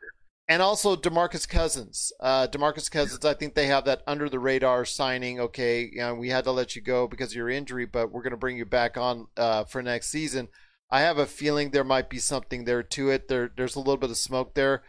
and 0.51 0.61
also 0.61 0.97
Demarcus 0.97 1.47
Cousins. 1.47 2.11
Uh, 2.19 2.45
Demarcus 2.45 2.91
Cousins, 2.91 3.23
I 3.23 3.33
think 3.33 3.55
they 3.55 3.67
have 3.67 3.85
that 3.85 4.01
under 4.05 4.27
the 4.27 4.37
radar 4.37 4.83
signing. 4.83 5.39
Okay, 5.39 5.89
you 5.89 5.99
know, 5.99 6.13
we 6.13 6.27
had 6.27 6.43
to 6.43 6.51
let 6.51 6.75
you 6.75 6.81
go 6.81 7.07
because 7.07 7.29
of 7.29 7.37
your 7.37 7.49
injury, 7.49 7.85
but 7.85 8.11
we're 8.11 8.21
going 8.21 8.31
to 8.31 8.37
bring 8.37 8.57
you 8.57 8.65
back 8.65 8.97
on 8.97 9.27
uh, 9.37 9.63
for 9.63 9.81
next 9.81 10.09
season. 10.09 10.49
I 10.89 11.01
have 11.01 11.17
a 11.17 11.25
feeling 11.25 11.71
there 11.71 11.85
might 11.85 12.09
be 12.09 12.19
something 12.19 12.65
there 12.65 12.83
to 12.83 13.09
it. 13.11 13.29
There, 13.29 13.49
there's 13.55 13.77
a 13.77 13.79
little 13.79 13.95
bit 13.95 14.09
of 14.09 14.17
smoke 14.17 14.53
there. 14.53 14.83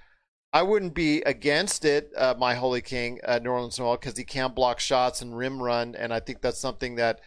I 0.52 0.62
wouldn't 0.62 0.94
be 0.94 1.20
against 1.20 1.84
it, 1.84 2.10
uh, 2.16 2.34
my 2.36 2.54
holy 2.54 2.82
king, 2.82 3.20
uh, 3.22 3.38
Nerlens. 3.38 3.78
Noel, 3.78 3.98
because 3.98 4.18
he 4.18 4.24
can 4.24 4.54
block 4.54 4.80
shots 4.80 5.22
and 5.22 5.38
rim 5.38 5.62
run, 5.62 5.94
and 5.94 6.12
I 6.12 6.18
think 6.18 6.40
that's 6.40 6.58
something 6.58 6.96
that 6.96 7.20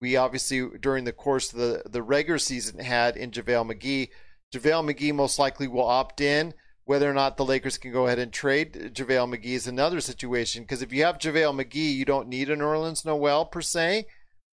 we 0.00 0.16
obviously 0.16 0.66
during 0.80 1.04
the 1.04 1.12
course 1.12 1.52
of 1.52 1.58
the 1.58 1.82
the 1.90 2.02
regular 2.02 2.38
season 2.38 2.78
had 2.78 3.18
in 3.18 3.32
JaVale 3.32 3.70
McGee. 3.70 4.08
JaVale 4.54 4.90
McGee 4.90 5.14
most 5.14 5.38
likely 5.38 5.68
will 5.68 5.86
opt 5.86 6.22
in. 6.22 6.54
Whether 6.84 7.08
or 7.08 7.14
not 7.14 7.36
the 7.36 7.44
Lakers 7.44 7.78
can 7.78 7.92
go 7.92 8.06
ahead 8.06 8.18
and 8.18 8.32
trade 8.32 8.92
JaVale 8.94 9.36
McGee 9.36 9.54
is 9.54 9.68
another 9.68 10.00
situation 10.00 10.64
because 10.64 10.82
if 10.82 10.92
you 10.92 11.04
have 11.04 11.18
JaVale 11.18 11.64
McGee, 11.64 11.94
you 11.94 12.04
don't 12.04 12.28
need 12.28 12.50
a 12.50 12.56
Nerlens 12.56 13.04
Noel 13.04 13.46
per 13.46 13.60
se. 13.60 14.06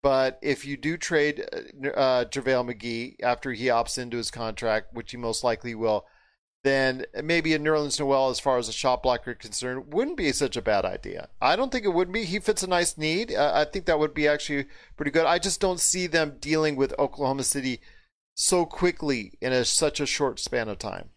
But 0.02 0.40
if 0.42 0.66
you 0.66 0.78
do 0.78 0.98
trade 0.98 1.46
uh, 1.52 1.88
uh 1.90 2.26
JaVale 2.26 2.74
McGee 2.74 3.16
after 3.24 3.54
he 3.54 3.66
opts 3.66 3.98
into 3.98 4.18
his 4.18 4.32
contract, 4.32 4.94
which 4.94 5.12
he 5.12 5.18
most 5.18 5.44
likely 5.44 5.76
will, 5.76 6.06
then 6.66 7.06
maybe 7.24 7.54
a 7.54 7.60
Nerlens 7.60 8.00
Noel, 8.00 8.30
as 8.30 8.40
far 8.40 8.58
as 8.58 8.68
a 8.68 8.74
shot 8.74 9.04
blocker 9.04 9.36
concerned, 9.36 9.94
wouldn't 9.94 10.18
be 10.18 10.32
such 10.32 10.58
a 10.58 10.64
bad 10.64 10.84
idea. 10.84 11.30
I 11.40 11.56
don't 11.56 11.72
think 11.72 11.86
it 11.86 11.94
would 11.94 12.12
be. 12.12 12.26
He 12.26 12.40
fits 12.40 12.64
a 12.64 12.68
nice 12.68 12.98
need. 12.98 13.32
Uh, 13.32 13.52
I 13.54 13.66
think 13.66 13.86
that 13.86 14.00
would 14.00 14.16
be 14.16 14.28
actually 14.28 14.66
pretty 14.98 15.12
good. 15.12 15.28
I 15.28 15.38
just 15.38 15.62
don't 15.62 15.80
see 15.80 16.08
them 16.08 16.38
dealing 16.40 16.76
with 16.76 16.98
Oklahoma 16.98 17.44
City 17.44 17.82
so 18.34 18.66
quickly 18.66 19.34
in 19.42 19.54
a, 19.54 19.64
such 19.64 20.00
a 20.00 20.08
short 20.08 20.40
span 20.40 20.68
of 20.68 20.80
time. 20.80 21.12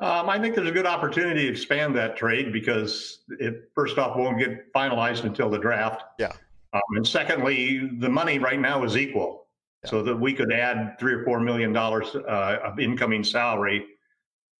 Um, 0.00 0.28
I 0.28 0.38
think 0.38 0.54
there's 0.54 0.68
a 0.68 0.72
good 0.72 0.86
opportunity 0.86 1.44
to 1.44 1.48
expand 1.48 1.94
that 1.96 2.16
trade 2.16 2.52
because 2.52 3.20
it 3.38 3.70
first 3.74 3.96
off 3.96 4.16
won't 4.16 4.38
get 4.38 4.72
finalized 4.72 5.24
until 5.24 5.48
the 5.48 5.58
draft. 5.58 6.02
Yeah. 6.18 6.32
Um, 6.72 6.82
and 6.96 7.06
secondly, 7.06 7.88
the 7.98 8.08
money 8.08 8.38
right 8.38 8.58
now 8.58 8.82
is 8.82 8.96
equal 8.96 9.46
so 9.84 10.02
that 10.02 10.18
we 10.18 10.32
could 10.32 10.52
add 10.52 10.98
three 10.98 11.12
or 11.12 11.24
four 11.24 11.40
million 11.40 11.72
dollars 11.72 12.14
uh, 12.14 12.58
of 12.64 12.80
incoming 12.80 13.22
salary, 13.22 13.86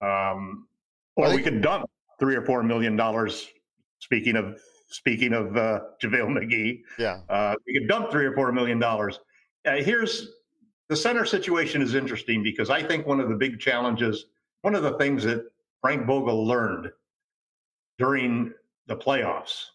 um, 0.00 0.66
or 1.16 1.34
we 1.34 1.42
could 1.42 1.62
dump 1.62 1.88
three 2.20 2.36
or 2.36 2.44
four 2.44 2.62
million 2.62 2.94
dollars. 2.96 3.48
Speaking 3.98 4.36
of 4.36 4.60
speaking 4.88 5.32
of 5.32 5.56
uh, 5.56 5.80
JaVale 6.02 6.28
McGee, 6.28 6.82
yeah, 6.98 7.20
uh, 7.28 7.54
we 7.66 7.78
could 7.78 7.88
dump 7.88 8.10
three 8.10 8.26
or 8.26 8.34
four 8.34 8.52
million 8.52 8.78
dollars. 8.78 9.18
Uh, 9.66 9.76
here's 9.76 10.28
the 10.88 10.96
center 10.96 11.24
situation 11.24 11.80
is 11.80 11.94
interesting 11.94 12.42
because 12.42 12.70
I 12.70 12.82
think 12.82 13.06
one 13.06 13.18
of 13.18 13.28
the 13.28 13.36
big 13.36 13.58
challenges, 13.58 14.26
one 14.64 14.74
of 14.74 14.82
the 14.82 14.96
things 14.96 15.22
that 15.24 15.44
Frank 15.82 16.06
Vogel 16.06 16.46
learned 16.46 16.90
during 17.98 18.50
the 18.86 18.96
playoffs 18.96 19.66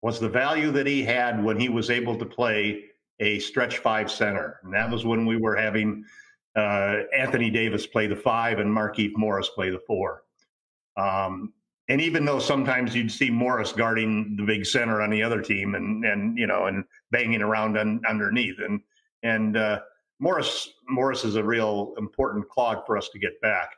was 0.00 0.18
the 0.18 0.30
value 0.30 0.70
that 0.70 0.86
he 0.86 1.02
had 1.02 1.44
when 1.44 1.60
he 1.60 1.68
was 1.68 1.90
able 1.90 2.16
to 2.16 2.24
play 2.24 2.84
a 3.20 3.38
stretch 3.38 3.78
five 3.78 4.10
center. 4.10 4.60
And 4.62 4.72
that 4.72 4.90
was 4.90 5.04
when 5.04 5.26
we 5.26 5.36
were 5.36 5.54
having 5.54 6.06
uh, 6.56 7.00
Anthony 7.14 7.50
Davis 7.50 7.86
play 7.86 8.06
the 8.06 8.16
five 8.16 8.60
and 8.60 8.74
Markieff 8.74 9.12
Morris 9.14 9.50
play 9.50 9.68
the 9.68 9.82
four. 9.86 10.22
Um, 10.96 11.52
and 11.90 12.00
even 12.00 12.24
though 12.24 12.38
sometimes 12.38 12.96
you'd 12.96 13.12
see 13.12 13.28
Morris 13.28 13.72
guarding 13.72 14.36
the 14.38 14.44
big 14.44 14.64
center 14.64 15.02
on 15.02 15.10
the 15.10 15.22
other 15.22 15.42
team 15.42 15.74
and, 15.74 16.02
and 16.02 16.38
you 16.38 16.46
know, 16.46 16.64
and 16.64 16.82
banging 17.10 17.42
around 17.42 17.76
un, 17.76 18.00
underneath. 18.08 18.58
And, 18.58 18.80
and 19.22 19.58
uh, 19.58 19.80
Morris, 20.18 20.70
Morris 20.88 21.24
is 21.24 21.36
a 21.36 21.44
real 21.44 21.92
important 21.98 22.48
clog 22.48 22.86
for 22.86 22.96
us 22.96 23.10
to 23.10 23.18
get 23.18 23.38
back. 23.42 23.68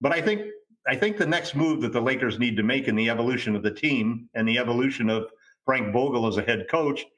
But 0.00 0.12
I 0.12 0.20
think, 0.20 0.42
I 0.86 0.96
think 0.96 1.16
the 1.16 1.26
next 1.26 1.54
move 1.54 1.80
that 1.82 1.92
the 1.92 2.00
Lakers 2.00 2.38
need 2.38 2.56
to 2.56 2.62
make 2.62 2.88
in 2.88 2.96
the 2.96 3.10
evolution 3.10 3.54
of 3.56 3.62
the 3.62 3.70
team 3.70 4.28
and 4.34 4.48
the 4.48 4.58
evolution 4.58 5.10
of 5.10 5.30
Frank 5.64 5.92
Vogel 5.92 6.26
as 6.26 6.36
a 6.36 6.42
head 6.42 6.66
coach– 6.68 7.04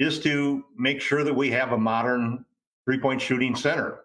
is 0.00 0.18
to 0.18 0.64
make 0.76 1.00
sure 1.00 1.22
that 1.22 1.34
we 1.34 1.50
have 1.50 1.72
a 1.72 1.78
modern 1.78 2.44
three 2.86 2.98
point 2.98 3.20
shooting 3.20 3.54
center. 3.54 4.00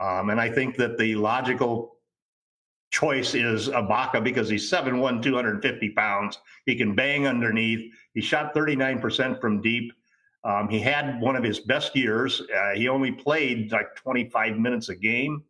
Um, 0.00 0.30
and 0.30 0.40
I 0.40 0.50
think 0.50 0.76
that 0.76 0.98
the 0.98 1.14
logical 1.14 1.96
choice 2.90 3.34
is 3.34 3.68
Ibaka 3.68 4.22
because 4.22 4.48
he's 4.48 4.70
7'1, 4.70 5.22
250 5.22 5.90
pounds. 5.90 6.38
He 6.66 6.74
can 6.74 6.94
bang 6.94 7.26
underneath. 7.26 7.92
He 8.14 8.20
shot 8.20 8.54
39% 8.54 9.40
from 9.40 9.62
deep. 9.62 9.92
Um, 10.44 10.68
he 10.68 10.80
had 10.80 11.20
one 11.20 11.36
of 11.36 11.44
his 11.44 11.60
best 11.60 11.94
years. 11.94 12.40
Uh, 12.40 12.74
he 12.74 12.88
only 12.88 13.12
played 13.12 13.70
like 13.72 13.94
25 13.96 14.56
minutes 14.56 14.88
a 14.88 14.96
game. 14.96 15.42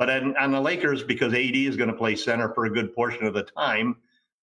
But 0.00 0.10
on, 0.10 0.36
on 0.36 0.50
the 0.50 0.60
Lakers, 0.60 1.04
because 1.04 1.32
AD 1.32 1.54
is 1.54 1.76
going 1.76 1.90
to 1.90 1.96
play 1.96 2.16
center 2.16 2.52
for 2.52 2.64
a 2.64 2.70
good 2.70 2.92
portion 2.92 3.24
of 3.24 3.34
the 3.34 3.44
time, 3.44 3.96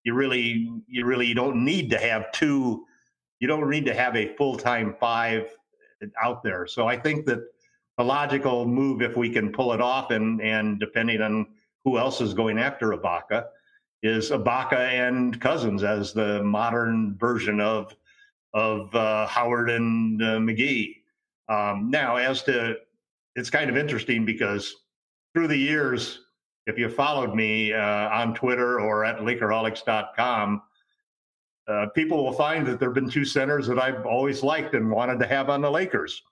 you 0.05 0.13
really, 0.13 0.71
you 0.87 1.05
really 1.05 1.33
don't 1.33 1.65
need 1.65 1.89
to 1.89 1.97
have 1.97 2.31
two 2.31 2.85
you 3.39 3.47
don't 3.47 3.69
need 3.69 3.85
to 3.85 3.93
have 3.93 4.15
a 4.15 4.35
full 4.35 4.57
time 4.57 4.95
five 4.99 5.49
out 6.21 6.43
there. 6.43 6.67
So 6.67 6.87
I 6.87 6.97
think 6.97 7.25
that 7.25 7.39
the 7.97 8.03
logical 8.03 8.65
move, 8.65 9.01
if 9.01 9.15
we 9.17 9.29
can 9.29 9.51
pull 9.51 9.73
it 9.73 9.81
off, 9.81 10.11
and 10.11 10.41
and 10.41 10.79
depending 10.79 11.21
on 11.21 11.47
who 11.83 11.97
else 11.97 12.21
is 12.21 12.33
going 12.33 12.57
after 12.57 12.91
Ibaka, 12.91 13.45
is 14.03 14.31
Ibaka 14.31 14.73
and 14.73 15.39
Cousins 15.39 15.83
as 15.83 16.13
the 16.13 16.43
modern 16.43 17.15
version 17.17 17.59
of 17.61 17.95
of 18.53 18.93
uh, 18.95 19.27
Howard 19.27 19.69
and 19.69 20.21
uh, 20.21 20.37
McGee. 20.37 20.95
Um, 21.49 21.89
now, 21.89 22.17
as 22.17 22.43
to 22.43 22.75
it's 23.35 23.49
kind 23.49 23.69
of 23.69 23.77
interesting 23.77 24.25
because 24.25 24.75
through 25.37 25.47
the 25.47 25.55
years, 25.55 26.21
if 26.65 26.79
you 26.79 26.89
followed 26.89 27.35
me 27.35 27.71
uh, 27.71 28.09
on 28.09 28.33
Twitter 28.33 28.81
or 28.81 29.05
at 29.05 29.19
Lakerholics.com, 29.19 30.63
uh, 31.67 31.85
people 31.93 32.23
will 32.23 32.33
find 32.33 32.65
that 32.65 32.79
there 32.79 32.89
have 32.89 32.95
been 32.95 33.07
two 33.07 33.23
centers 33.23 33.67
that 33.67 33.77
I've 33.77 34.03
always 34.07 34.41
liked 34.41 34.73
and 34.73 34.89
wanted 34.89 35.19
to 35.19 35.27
have 35.27 35.51
on 35.51 35.61
the 35.61 35.69
Lakers 35.69 36.23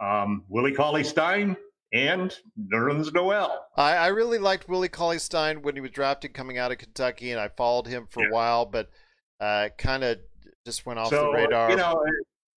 um, 0.00 0.42
Willie 0.48 0.72
Cauley 0.72 1.04
Stein 1.04 1.56
and 1.92 2.36
Nerlens 2.60 3.14
Noel. 3.14 3.66
I, 3.76 3.92
I, 3.92 4.06
really 4.08 4.38
liked 4.38 4.68
Willie 4.68 4.88
Cauley 4.88 5.20
Stein 5.20 5.62
when 5.62 5.76
he 5.76 5.80
was 5.80 5.92
drafted 5.92 6.34
coming 6.34 6.58
out 6.58 6.72
of 6.72 6.78
Kentucky, 6.78 7.30
and 7.30 7.40
I 7.40 7.50
followed 7.56 7.86
him 7.86 8.08
for 8.10 8.24
yeah. 8.24 8.30
a 8.30 8.32
while, 8.32 8.66
but 8.66 8.90
uh, 9.38 9.68
kind 9.78 10.02
of 10.02 10.18
just 10.66 10.84
went 10.84 10.98
off 10.98 11.10
so, 11.10 11.26
the 11.26 11.32
radar. 11.34 11.70
You 11.70 11.76
know, 11.76 12.04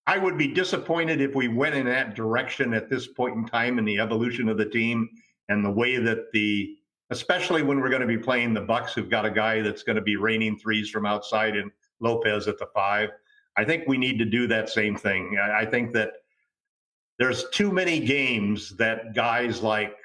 I 0.08 0.18
would 0.18 0.40
be 0.40 0.48
disappointed 0.48 1.22
if 1.22 1.36
we 1.36 1.50
went 1.50 1.76
in 1.76 1.86
that 1.86 2.16
direction 2.16 2.74
at 2.74 2.90
this 2.90 3.06
point 3.06 3.36
in 3.36 3.46
time 3.46 3.78
in 3.78 3.86
the 3.86 4.00
evolution 4.00 4.50
of 4.50 4.58
the 4.58 4.66
team 4.66 5.08
and 5.50 5.64
the 5.64 5.72
way 5.72 5.98
that 5.98 6.32
the 6.32 6.76
especially 7.10 7.62
when 7.62 7.80
we're 7.80 7.90
going 7.90 8.02
to 8.02 8.08
be 8.08 8.18
playing 8.18 8.54
the 8.54 8.62
Bucks, 8.62 8.94
who've 8.94 9.10
got 9.10 9.26
a 9.26 9.30
guy 9.30 9.62
that's 9.62 9.84
going 9.84 9.96
to 9.96 10.02
be 10.02 10.16
raining 10.16 10.58
threes 10.58 10.90
from 10.90 11.06
outside 11.06 11.56
and 11.56 11.70
Lopez 12.00 12.48
at 12.48 12.58
the 12.58 12.66
five. 12.74 13.10
I 13.56 13.64
think 13.64 13.88
we 13.88 13.98
need 13.98 14.18
to 14.18 14.26
do 14.26 14.48
that 14.48 14.70
same 14.70 14.96
thing. 14.96 15.38
I 15.40 15.64
think 15.66 15.94
that 15.94 16.14
there's 17.20 17.48
too 17.50 17.72
many 17.72 18.00
games 18.00 18.76
that 18.78 19.14
guys 19.14 19.62
like 19.62 19.96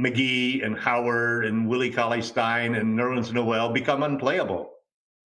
McGee 0.00 0.64
and 0.66 0.76
Howard 0.76 1.46
and 1.46 1.68
Willie 1.68 1.90
Cauley 1.90 2.22
Stein 2.22 2.74
and 2.74 2.98
Nerlens 2.98 3.32
Noel 3.32 3.72
become 3.72 4.02
unplayable 4.02 4.71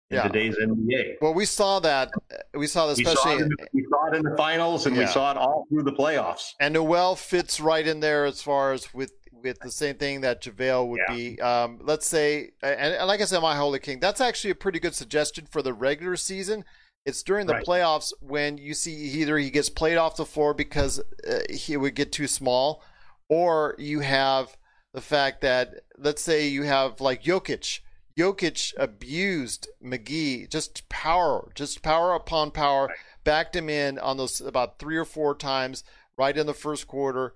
in 0.10 0.18
yeah. 0.18 0.24
today's 0.24 0.56
NBA. 0.58 1.16
Well, 1.22 1.34
we 1.34 1.46
saw 1.46 1.80
that. 1.80 2.12
We 2.54 2.68
saw 2.68 2.88
that 2.88 3.00
especially. 3.00 3.38
We 3.38 3.42
saw, 3.42 3.46
it, 3.46 3.70
we 3.74 3.86
saw 3.90 4.08
it 4.08 4.16
in 4.16 4.24
the 4.24 4.36
finals, 4.38 4.86
and 4.86 4.96
yeah. 4.96 5.04
we 5.04 5.08
saw 5.08 5.32
it 5.32 5.38
all 5.38 5.66
through 5.70 5.84
the 5.84 5.94
playoffs. 5.94 6.52
And 6.60 6.74
Noel 6.74 7.16
fits 7.16 7.60
right 7.60 7.86
in 7.86 8.00
there 8.00 8.26
as 8.26 8.42
far 8.42 8.74
as 8.74 8.94
with 8.94 9.12
with 9.46 9.60
the 9.60 9.72
same 9.72 9.96
thing 9.96 10.22
that 10.22 10.42
JaVale 10.42 10.88
would 10.88 11.02
yeah. 11.08 11.16
be. 11.16 11.40
Um, 11.40 11.80
let's 11.82 12.08
say, 12.08 12.52
and, 12.62 12.96
and, 12.96 13.08
like 13.08 13.22
I 13.22 13.26
said, 13.26 13.42
my 13.42 13.56
Holy 13.56 13.80
King, 13.80 14.00
that's 14.00 14.20
actually 14.20 14.52
a 14.52 14.56
pretty 14.56 14.80
good 14.80 14.96
suggestion 14.96 15.46
for 15.50 15.62
the 15.62 15.74
regular 15.74 16.16
season. 16.18 16.66
It's 17.06 17.22
during 17.22 17.46
the 17.46 17.54
right. 17.54 17.66
playoffs 17.66 18.12
when 18.20 18.58
you 18.58 18.74
see 18.74 18.96
either 18.96 19.38
he 19.38 19.52
gets 19.52 19.70
played 19.70 19.98
off 19.98 20.16
the 20.16 20.26
floor 20.26 20.56
because 20.56 21.00
uh, 21.00 21.40
he 21.50 21.78
would 21.78 21.94
get 21.94 22.12
too 22.12 22.28
small, 22.28 22.84
or 23.30 23.76
you 23.78 24.00
have 24.00 24.58
the 24.94 25.02
fact 25.02 25.42
that, 25.42 25.76
let's 25.98 26.22
say, 26.22 26.48
you 26.48 26.64
have 26.64 27.00
like 27.00 27.24
Jokic. 27.24 27.80
Jokic 28.18 28.74
abused 28.78 29.68
McGee, 29.84 30.50
just 30.50 30.88
power, 30.90 31.52
just 31.54 31.82
power 31.82 32.14
upon 32.14 32.52
power, 32.52 32.96
backed 33.24 33.56
him 33.56 33.70
in 33.70 34.00
on 34.00 34.18
those 34.18 34.40
about 34.40 34.80
three 34.80 34.98
or 34.98 35.06
four 35.06 35.36
times 35.36 35.84
right 36.18 36.38
in 36.38 36.48
the 36.48 36.54
first 36.54 36.88
quarter 36.88 37.34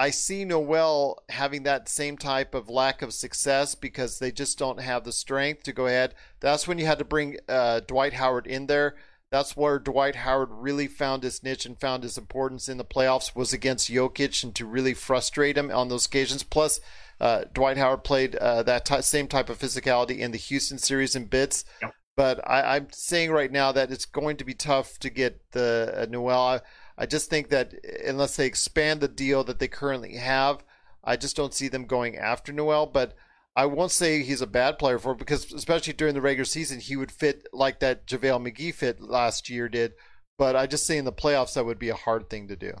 I 0.00 0.10
see 0.10 0.44
Noel 0.44 1.24
having 1.28 1.64
that 1.64 1.88
same 1.88 2.16
type 2.16 2.54
of 2.54 2.70
lack 2.70 3.02
of 3.02 3.12
success 3.12 3.74
because 3.74 4.20
they 4.20 4.30
just 4.30 4.56
don't 4.56 4.80
have 4.80 5.02
the 5.02 5.10
strength 5.10 5.64
to 5.64 5.72
go 5.72 5.88
ahead. 5.88 6.14
That's 6.38 6.68
when 6.68 6.78
you 6.78 6.86
had 6.86 7.00
to 7.00 7.04
bring 7.04 7.38
uh, 7.48 7.80
Dwight 7.80 8.12
Howard 8.12 8.46
in 8.46 8.68
there. 8.68 8.94
That's 9.32 9.56
where 9.56 9.80
Dwight 9.80 10.14
Howard 10.14 10.50
really 10.52 10.86
found 10.86 11.24
his 11.24 11.42
niche 11.42 11.66
and 11.66 11.78
found 11.78 12.04
his 12.04 12.16
importance 12.16 12.68
in 12.68 12.78
the 12.78 12.84
playoffs 12.84 13.34
was 13.34 13.52
against 13.52 13.90
Jokic 13.90 14.44
and 14.44 14.54
to 14.54 14.64
really 14.64 14.94
frustrate 14.94 15.58
him 15.58 15.68
on 15.72 15.88
those 15.88 16.06
occasions. 16.06 16.44
Plus, 16.44 16.80
uh, 17.20 17.44
Dwight 17.52 17.76
Howard 17.76 18.04
played 18.04 18.36
uh, 18.36 18.62
that 18.64 18.84
t- 18.84 19.02
same 19.02 19.26
type 19.26 19.48
of 19.48 19.58
physicality 19.58 20.18
in 20.18 20.30
the 20.30 20.38
Houston 20.38 20.78
series 20.78 21.16
in 21.16 21.26
bits. 21.26 21.64
Yep. 21.82 21.92
But 22.16 22.40
I, 22.48 22.76
am 22.76 22.88
saying 22.90 23.30
right 23.30 23.50
now 23.50 23.70
that 23.72 23.92
it's 23.92 24.04
going 24.04 24.38
to 24.38 24.44
be 24.44 24.54
tough 24.54 24.98
to 24.98 25.10
get 25.10 25.40
the 25.52 25.94
uh, 25.96 26.06
Noel. 26.10 26.40
I, 26.40 26.60
I 26.96 27.06
just 27.06 27.30
think 27.30 27.48
that 27.50 27.74
unless 28.04 28.36
they 28.36 28.46
expand 28.46 29.00
the 29.00 29.08
deal 29.08 29.44
that 29.44 29.60
they 29.60 29.68
currently 29.68 30.16
have, 30.16 30.64
I 31.04 31.16
just 31.16 31.36
don't 31.36 31.54
see 31.54 31.68
them 31.68 31.86
going 31.86 32.16
after 32.16 32.52
Noel. 32.52 32.86
But 32.86 33.14
I 33.54 33.66
won't 33.66 33.92
say 33.92 34.22
he's 34.22 34.42
a 34.42 34.48
bad 34.48 34.78
player 34.78 34.98
for 34.98 35.12
it 35.12 35.18
because, 35.18 35.52
especially 35.52 35.92
during 35.92 36.14
the 36.14 36.20
regular 36.20 36.44
season, 36.44 36.80
he 36.80 36.96
would 36.96 37.12
fit 37.12 37.46
like 37.52 37.80
that 37.80 38.06
JaVale 38.06 38.52
McGee 38.52 38.74
fit 38.74 39.00
last 39.00 39.48
year 39.48 39.68
did. 39.68 39.92
But 40.38 40.54
I 40.54 40.66
just 40.66 40.86
say 40.86 40.98
in 40.98 41.04
the 41.04 41.12
playoffs, 41.12 41.54
that 41.54 41.66
would 41.66 41.78
be 41.78 41.88
a 41.88 41.94
hard 41.94 42.30
thing 42.30 42.48
to 42.48 42.56
do. 42.56 42.72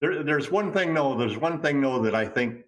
There, 0.00 0.22
there's 0.22 0.50
one 0.50 0.72
thing, 0.72 0.94
though. 0.94 1.16
There's 1.16 1.36
one 1.36 1.60
thing, 1.60 1.80
though, 1.80 2.02
that 2.02 2.14
I 2.14 2.26
think 2.26 2.64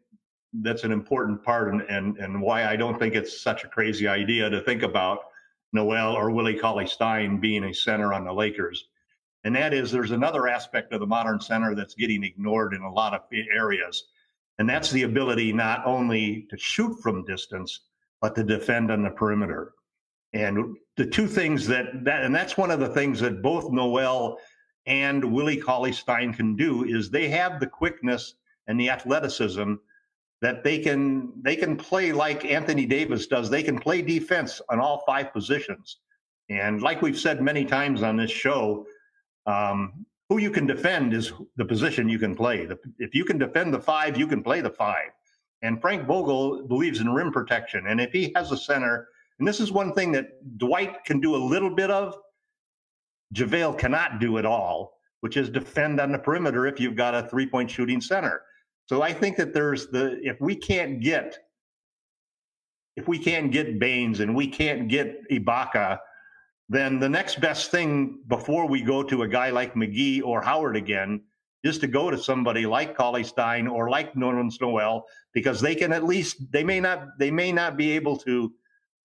that's 0.52 0.84
an 0.84 0.92
important 0.92 1.42
part 1.44 1.72
and, 1.72 1.82
and, 1.82 2.16
and 2.18 2.40
why 2.42 2.66
I 2.66 2.76
don't 2.76 2.98
think 2.98 3.14
it's 3.14 3.40
such 3.40 3.64
a 3.64 3.68
crazy 3.68 4.08
idea 4.08 4.50
to 4.50 4.60
think 4.62 4.82
about 4.82 5.20
Noel 5.72 6.14
or 6.14 6.30
Willie 6.30 6.58
Cauley 6.58 6.86
Stein 6.86 7.38
being 7.40 7.64
a 7.64 7.74
center 7.74 8.12
on 8.12 8.24
the 8.24 8.32
Lakers 8.32 8.88
And 9.44 9.54
that 9.56 9.72
is 9.72 9.90
there's 9.90 10.10
another 10.10 10.48
aspect 10.48 10.92
of 10.92 11.00
the 11.00 11.06
modern 11.06 11.40
center 11.40 11.74
that's 11.74 11.94
getting 11.94 12.24
ignored 12.24 12.74
in 12.74 12.82
a 12.82 12.92
lot 12.92 13.14
of 13.14 13.22
areas. 13.32 14.04
And 14.58 14.68
that's 14.68 14.90
the 14.90 15.04
ability 15.04 15.52
not 15.52 15.86
only 15.86 16.46
to 16.50 16.58
shoot 16.58 16.94
from 17.02 17.24
distance, 17.24 17.80
but 18.20 18.34
to 18.34 18.44
defend 18.44 18.90
on 18.90 19.02
the 19.02 19.10
perimeter. 19.10 19.72
And 20.32 20.76
the 20.96 21.06
two 21.06 21.26
things 21.26 21.66
that, 21.68 22.04
that 22.04 22.24
and 22.24 22.34
that's 22.34 22.56
one 22.56 22.70
of 22.70 22.80
the 22.80 22.88
things 22.88 23.20
that 23.20 23.42
both 23.42 23.72
Noel 23.72 24.38
and 24.86 25.24
Willie 25.24 25.56
Cauley 25.56 25.92
Stein 25.92 26.34
can 26.34 26.56
do 26.56 26.84
is 26.84 27.10
they 27.10 27.28
have 27.28 27.60
the 27.60 27.66
quickness 27.66 28.34
and 28.66 28.78
the 28.78 28.90
athleticism 28.90 29.74
that 30.42 30.64
they 30.64 30.78
can 30.78 31.32
they 31.42 31.56
can 31.56 31.76
play 31.76 32.12
like 32.12 32.44
Anthony 32.44 32.86
Davis 32.86 33.26
does. 33.26 33.50
They 33.50 33.62
can 33.62 33.78
play 33.78 34.02
defense 34.02 34.60
on 34.68 34.80
all 34.80 35.02
five 35.06 35.32
positions. 35.32 35.98
And 36.48 36.82
like 36.82 37.02
we've 37.02 37.18
said 37.18 37.42
many 37.42 37.64
times 37.64 38.02
on 38.02 38.16
this 38.16 38.30
show, 38.30 38.86
um, 39.46 40.04
who 40.28 40.38
you 40.38 40.50
can 40.50 40.66
defend 40.66 41.14
is 41.14 41.32
the 41.56 41.64
position 41.64 42.08
you 42.08 42.18
can 42.18 42.34
play. 42.34 42.66
The, 42.66 42.78
if 42.98 43.14
you 43.14 43.24
can 43.24 43.38
defend 43.38 43.72
the 43.72 43.80
five, 43.80 44.16
you 44.18 44.26
can 44.26 44.42
play 44.42 44.60
the 44.60 44.70
five. 44.70 45.10
And 45.62 45.80
Frank 45.80 46.06
Vogel 46.06 46.66
believes 46.66 47.00
in 47.00 47.12
rim 47.12 47.30
protection. 47.32 47.86
And 47.86 48.00
if 48.00 48.12
he 48.12 48.32
has 48.34 48.50
a 48.50 48.56
center, 48.56 49.08
and 49.38 49.46
this 49.46 49.60
is 49.60 49.70
one 49.70 49.92
thing 49.92 50.12
that 50.12 50.58
Dwight 50.58 51.04
can 51.04 51.20
do 51.20 51.34
a 51.34 51.36
little 51.36 51.74
bit 51.74 51.90
of, 51.90 52.16
JaVale 53.34 53.78
cannot 53.78 54.20
do 54.20 54.38
it 54.38 54.46
all, 54.46 54.94
which 55.20 55.36
is 55.36 55.50
defend 55.50 56.00
on 56.00 56.12
the 56.12 56.18
perimeter 56.18 56.66
if 56.66 56.80
you've 56.80 56.96
got 56.96 57.14
a 57.14 57.28
three 57.28 57.46
point 57.46 57.70
shooting 57.70 58.00
center. 58.00 58.42
So 58.90 59.02
I 59.02 59.12
think 59.12 59.36
that 59.36 59.54
there's 59.54 59.86
the, 59.86 60.18
if 60.20 60.40
we 60.40 60.56
can't 60.56 60.98
get, 60.98 61.38
if 62.96 63.06
we 63.06 63.20
can't 63.20 63.52
get 63.52 63.78
Baynes 63.78 64.18
and 64.18 64.34
we 64.34 64.48
can't 64.48 64.88
get 64.88 65.30
Ibaka, 65.30 66.00
then 66.68 66.98
the 66.98 67.08
next 67.08 67.40
best 67.40 67.70
thing 67.70 68.18
before 68.26 68.66
we 68.66 68.82
go 68.82 69.04
to 69.04 69.22
a 69.22 69.28
guy 69.28 69.50
like 69.50 69.74
McGee 69.74 70.24
or 70.24 70.42
Howard 70.42 70.74
again 70.74 71.22
is 71.62 71.78
to 71.78 71.86
go 71.86 72.10
to 72.10 72.18
somebody 72.18 72.66
like 72.66 72.96
Cauley 72.96 73.22
Stein 73.22 73.68
or 73.68 73.88
like 73.88 74.12
Nerlens 74.14 74.60
Noel 74.60 75.04
because 75.34 75.60
they 75.60 75.76
can 75.76 75.92
at 75.92 76.02
least 76.02 76.50
they 76.50 76.64
may 76.64 76.80
not 76.80 77.16
they 77.16 77.30
may 77.30 77.52
not 77.52 77.76
be 77.76 77.92
able 77.92 78.16
to 78.16 78.52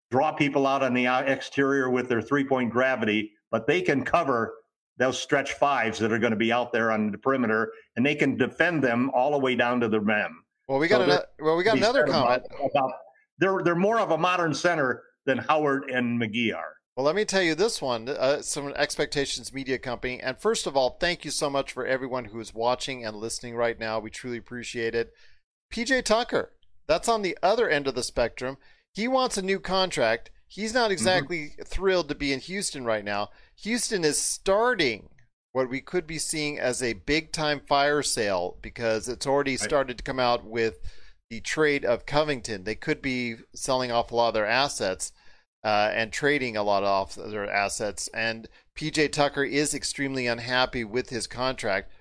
draw 0.09 0.31
people 0.31 0.65
out 0.65 0.81
on 0.81 0.95
the 0.95 1.05
uh, 1.05 1.21
exterior 1.21 1.91
with 1.91 2.09
their 2.09 2.23
three 2.23 2.43
point 2.43 2.71
gravity, 2.71 3.33
but 3.51 3.67
they 3.67 3.83
can 3.83 4.03
cover 4.03 4.55
those 4.97 5.21
stretch 5.21 5.53
fives 5.53 5.99
that 5.99 6.11
are 6.11 6.19
going 6.19 6.31
to 6.31 6.37
be 6.37 6.51
out 6.51 6.71
there 6.71 6.91
on 6.91 7.11
the 7.11 7.17
perimeter, 7.17 7.71
and 7.95 8.05
they 8.05 8.15
can 8.15 8.37
defend 8.37 8.83
them 8.83 9.09
all 9.13 9.31
the 9.31 9.39
way 9.39 9.55
down 9.55 9.79
to 9.81 9.87
the 9.87 9.99
rim. 9.99 10.43
Well, 10.67 10.79
we 10.79 10.87
got 10.87 10.99
so 10.99 11.03
another. 11.03 11.25
Well, 11.39 11.57
we 11.57 11.63
got 11.63 11.77
another 11.77 12.05
comment. 12.05 12.43
About, 12.59 12.91
they're 13.39 13.61
they're 13.63 13.75
more 13.75 13.99
of 13.99 14.11
a 14.11 14.17
modern 14.17 14.53
center 14.53 15.03
than 15.25 15.37
Howard 15.37 15.89
and 15.89 16.21
McGee 16.21 16.55
are. 16.55 16.75
Well, 16.95 17.05
let 17.05 17.15
me 17.15 17.25
tell 17.25 17.41
you 17.41 17.55
this 17.55 17.81
one, 17.81 18.07
uh, 18.07 18.41
some 18.41 18.71
Expectations 18.73 19.53
Media 19.53 19.77
Company. 19.77 20.21
And 20.21 20.39
first 20.39 20.65
of 20.65 20.77
all, 20.77 20.91
thank 20.91 21.25
you 21.25 21.31
so 21.31 21.49
much 21.49 21.73
for 21.73 21.85
everyone 21.85 22.25
who 22.25 22.39
is 22.39 22.53
watching 22.53 23.05
and 23.05 23.17
listening 23.17 23.55
right 23.55 23.77
now. 23.77 23.99
We 23.99 24.09
truly 24.09 24.37
appreciate 24.37 24.95
it. 24.95 25.11
PJ 25.73 26.05
Tucker, 26.05 26.53
that's 26.87 27.09
on 27.09 27.21
the 27.21 27.37
other 27.43 27.67
end 27.67 27.87
of 27.87 27.95
the 27.95 28.03
spectrum. 28.03 28.57
He 28.93 29.09
wants 29.09 29.37
a 29.37 29.41
new 29.41 29.59
contract. 29.59 30.31
He's 30.47 30.73
not 30.73 30.85
mm-hmm. 30.85 30.93
exactly 30.93 31.37
mm-hmm. 31.37 31.63
thrilled 31.63 32.07
to 32.07 32.15
be 32.15 32.31
in 32.31 32.39
Houston 32.39 32.85
right 32.85 33.03
now. 33.03 33.29
Houston 33.57 34.03
is 34.03 34.17
starting 34.17 35.09
what 35.51 35.69
we 35.69 35.79
could 35.79 36.05
be 36.05 36.19
seeing 36.19 36.59
as 36.59 36.83
a 36.83 36.93
big 36.93 37.31
time 37.31 37.61
fire 37.61 38.03
sale 38.03 38.57
because 38.61 39.07
it's 39.07 39.25
already 39.25 39.55
started 39.57 39.97
to 39.97 40.03
come 40.03 40.19
out 40.19 40.45
with 40.45 40.79
the 41.29 41.39
trade 41.39 41.85
of 41.85 42.05
Covington. 42.05 42.63
They 42.63 42.75
could 42.75 43.01
be 43.01 43.35
selling 43.53 43.91
off 43.91 44.11
a 44.11 44.15
lot 44.15 44.27
of 44.29 44.33
their 44.33 44.45
assets 44.45 45.11
uh, 45.63 45.91
and 45.93 46.11
trading 46.11 46.55
a 46.55 46.63
lot 46.63 46.83
off 46.83 47.15
their 47.15 47.49
assets. 47.49 48.07
And 48.13 48.47
PJ 48.75 49.11
Tucker 49.11 49.43
is 49.43 49.73
extremely 49.73 50.27
unhappy 50.27 50.83
with 50.83 51.09
his 51.09 51.25
contract. 51.25 51.91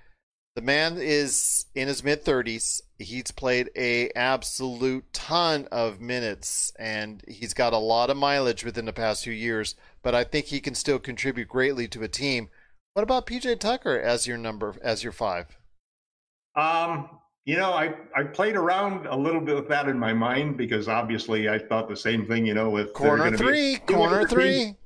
The 0.54 0.62
man 0.62 0.98
is 0.98 1.66
in 1.74 1.88
his 1.88 2.04
mid 2.04 2.24
30s. 2.24 2.80
He's 2.98 3.30
played 3.30 3.70
a 3.74 4.10
absolute 4.10 5.12
ton 5.12 5.66
of 5.72 6.00
minutes 6.00 6.72
and 6.78 7.24
he's 7.26 7.54
got 7.54 7.72
a 7.72 7.78
lot 7.78 8.10
of 8.10 8.16
mileage 8.16 8.64
within 8.64 8.84
the 8.84 8.92
past 8.92 9.24
few 9.24 9.32
years, 9.32 9.74
but 10.04 10.14
I 10.14 10.22
think 10.22 10.46
he 10.46 10.60
can 10.60 10.76
still 10.76 11.00
contribute 11.00 11.48
greatly 11.48 11.88
to 11.88 12.04
a 12.04 12.08
team. 12.08 12.50
What 12.92 13.02
about 13.02 13.26
PJ 13.26 13.58
Tucker 13.58 13.98
as 13.98 14.28
your 14.28 14.38
number 14.38 14.76
as 14.80 15.02
your 15.02 15.12
5? 15.12 15.58
Um, 16.54 17.08
you 17.44 17.56
know, 17.56 17.72
I, 17.72 17.94
I 18.14 18.22
played 18.22 18.54
around 18.54 19.06
a 19.06 19.16
little 19.16 19.40
bit 19.40 19.56
with 19.56 19.68
that 19.68 19.88
in 19.88 19.98
my 19.98 20.12
mind 20.12 20.56
because 20.56 20.86
obviously 20.86 21.48
I 21.48 21.58
thought 21.58 21.88
the 21.88 21.96
same 21.96 22.26
thing, 22.26 22.46
you 22.46 22.54
know, 22.54 22.70
with 22.70 22.92
corner 22.94 23.36
three, 23.36 23.78
corner 23.86 24.28
three. 24.28 24.76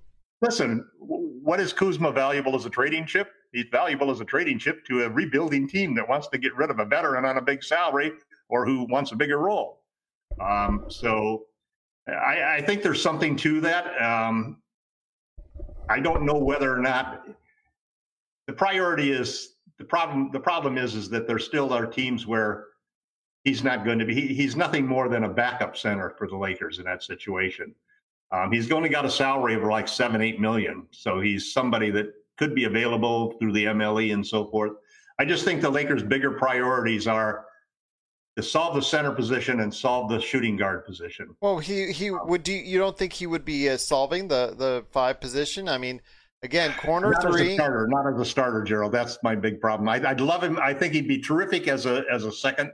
Listen, 0.40 0.86
what 0.98 1.60
is 1.60 1.72
Kuzma 1.72 2.12
valuable 2.12 2.56
as 2.56 2.64
a 2.64 2.70
trading 2.70 3.04
chip? 3.04 3.28
He's 3.52 3.66
valuable 3.70 4.10
as 4.10 4.20
a 4.20 4.24
trading 4.24 4.58
chip 4.58 4.84
to 4.86 5.02
a 5.02 5.10
rebuilding 5.10 5.68
team 5.68 5.94
that 5.96 6.08
wants 6.08 6.28
to 6.28 6.38
get 6.38 6.54
rid 6.56 6.70
of 6.70 6.78
a 6.78 6.84
veteran 6.84 7.24
on 7.24 7.38
a 7.38 7.42
big 7.42 7.62
salary 7.62 8.12
or 8.48 8.64
who 8.64 8.86
wants 8.88 9.12
a 9.12 9.16
bigger 9.16 9.38
role. 9.38 9.82
Um, 10.40 10.84
so 10.88 11.46
I, 12.06 12.56
I, 12.56 12.62
think 12.62 12.82
there's 12.82 13.02
something 13.02 13.34
to 13.36 13.60
that. 13.62 14.00
Um, 14.00 14.58
I 15.88 16.00
don't 16.00 16.24
know 16.24 16.38
whether 16.38 16.72
or 16.72 16.78
not 16.78 17.26
the 18.46 18.52
priority 18.52 19.10
is 19.10 19.56
the 19.78 19.84
problem 19.84 20.30
the 20.32 20.40
problem 20.40 20.76
is 20.76 20.94
is 20.94 21.08
that 21.10 21.26
there 21.26 21.38
still 21.38 21.72
are 21.72 21.86
teams 21.86 22.26
where 22.26 22.66
he's 23.44 23.62
not 23.62 23.84
going 23.84 23.98
to 23.98 24.04
be 24.04 24.14
he, 24.14 24.34
he's 24.34 24.56
nothing 24.56 24.86
more 24.86 25.08
than 25.08 25.24
a 25.24 25.28
backup 25.28 25.76
center 25.76 26.14
for 26.18 26.26
the 26.26 26.36
Lakers 26.36 26.78
in 26.78 26.84
that 26.84 27.02
situation. 27.02 27.74
Um, 28.30 28.52
he's 28.52 28.70
only 28.72 28.88
got 28.90 29.06
a 29.06 29.10
salary 29.10 29.54
of 29.54 29.62
like 29.62 29.88
seven 29.88 30.20
eight 30.20 30.40
million, 30.40 30.86
so 30.90 31.20
he's 31.20 31.52
somebody 31.52 31.90
that 31.92 32.12
could 32.36 32.54
be 32.54 32.64
available 32.64 33.32
through 33.38 33.52
the 33.52 33.64
MLE 33.64 34.12
and 34.12 34.26
so 34.26 34.46
forth. 34.46 34.72
I 35.18 35.24
just 35.24 35.44
think 35.44 35.60
the 35.60 35.70
Lakers' 35.70 36.02
bigger 36.02 36.32
priorities 36.32 37.06
are 37.06 37.46
to 38.38 38.42
solve 38.44 38.76
the 38.76 38.82
center 38.82 39.10
position 39.10 39.58
and 39.58 39.74
solve 39.74 40.08
the 40.08 40.20
shooting 40.20 40.56
guard 40.56 40.86
position. 40.86 41.34
Well, 41.40 41.58
he 41.58 41.90
he 41.90 42.12
would 42.12 42.44
do. 42.44 42.52
You 42.52 42.78
don't 42.78 42.96
think 42.96 43.12
he 43.12 43.26
would 43.26 43.44
be 43.44 43.68
uh, 43.68 43.76
solving 43.76 44.28
the 44.28 44.54
the 44.56 44.84
five 44.92 45.20
position? 45.20 45.68
I 45.68 45.76
mean, 45.76 46.00
Again, 46.44 46.72
corner 46.74 47.10
not 47.10 47.22
three. 47.22 47.48
As 47.48 47.48
a 47.48 47.54
starter, 47.54 47.88
not 47.88 48.14
as 48.14 48.20
a 48.20 48.24
starter, 48.24 48.62
Gerald. 48.62 48.92
That's 48.92 49.18
my 49.24 49.34
big 49.34 49.60
problem. 49.60 49.88
I, 49.88 49.98
would 49.98 50.20
love 50.20 50.44
him. 50.44 50.56
I 50.62 50.72
think 50.72 50.92
he'd 50.92 51.08
be 51.08 51.18
terrific 51.18 51.66
as 51.66 51.84
a 51.84 52.04
as 52.08 52.26
a 52.26 52.30
second. 52.32 52.70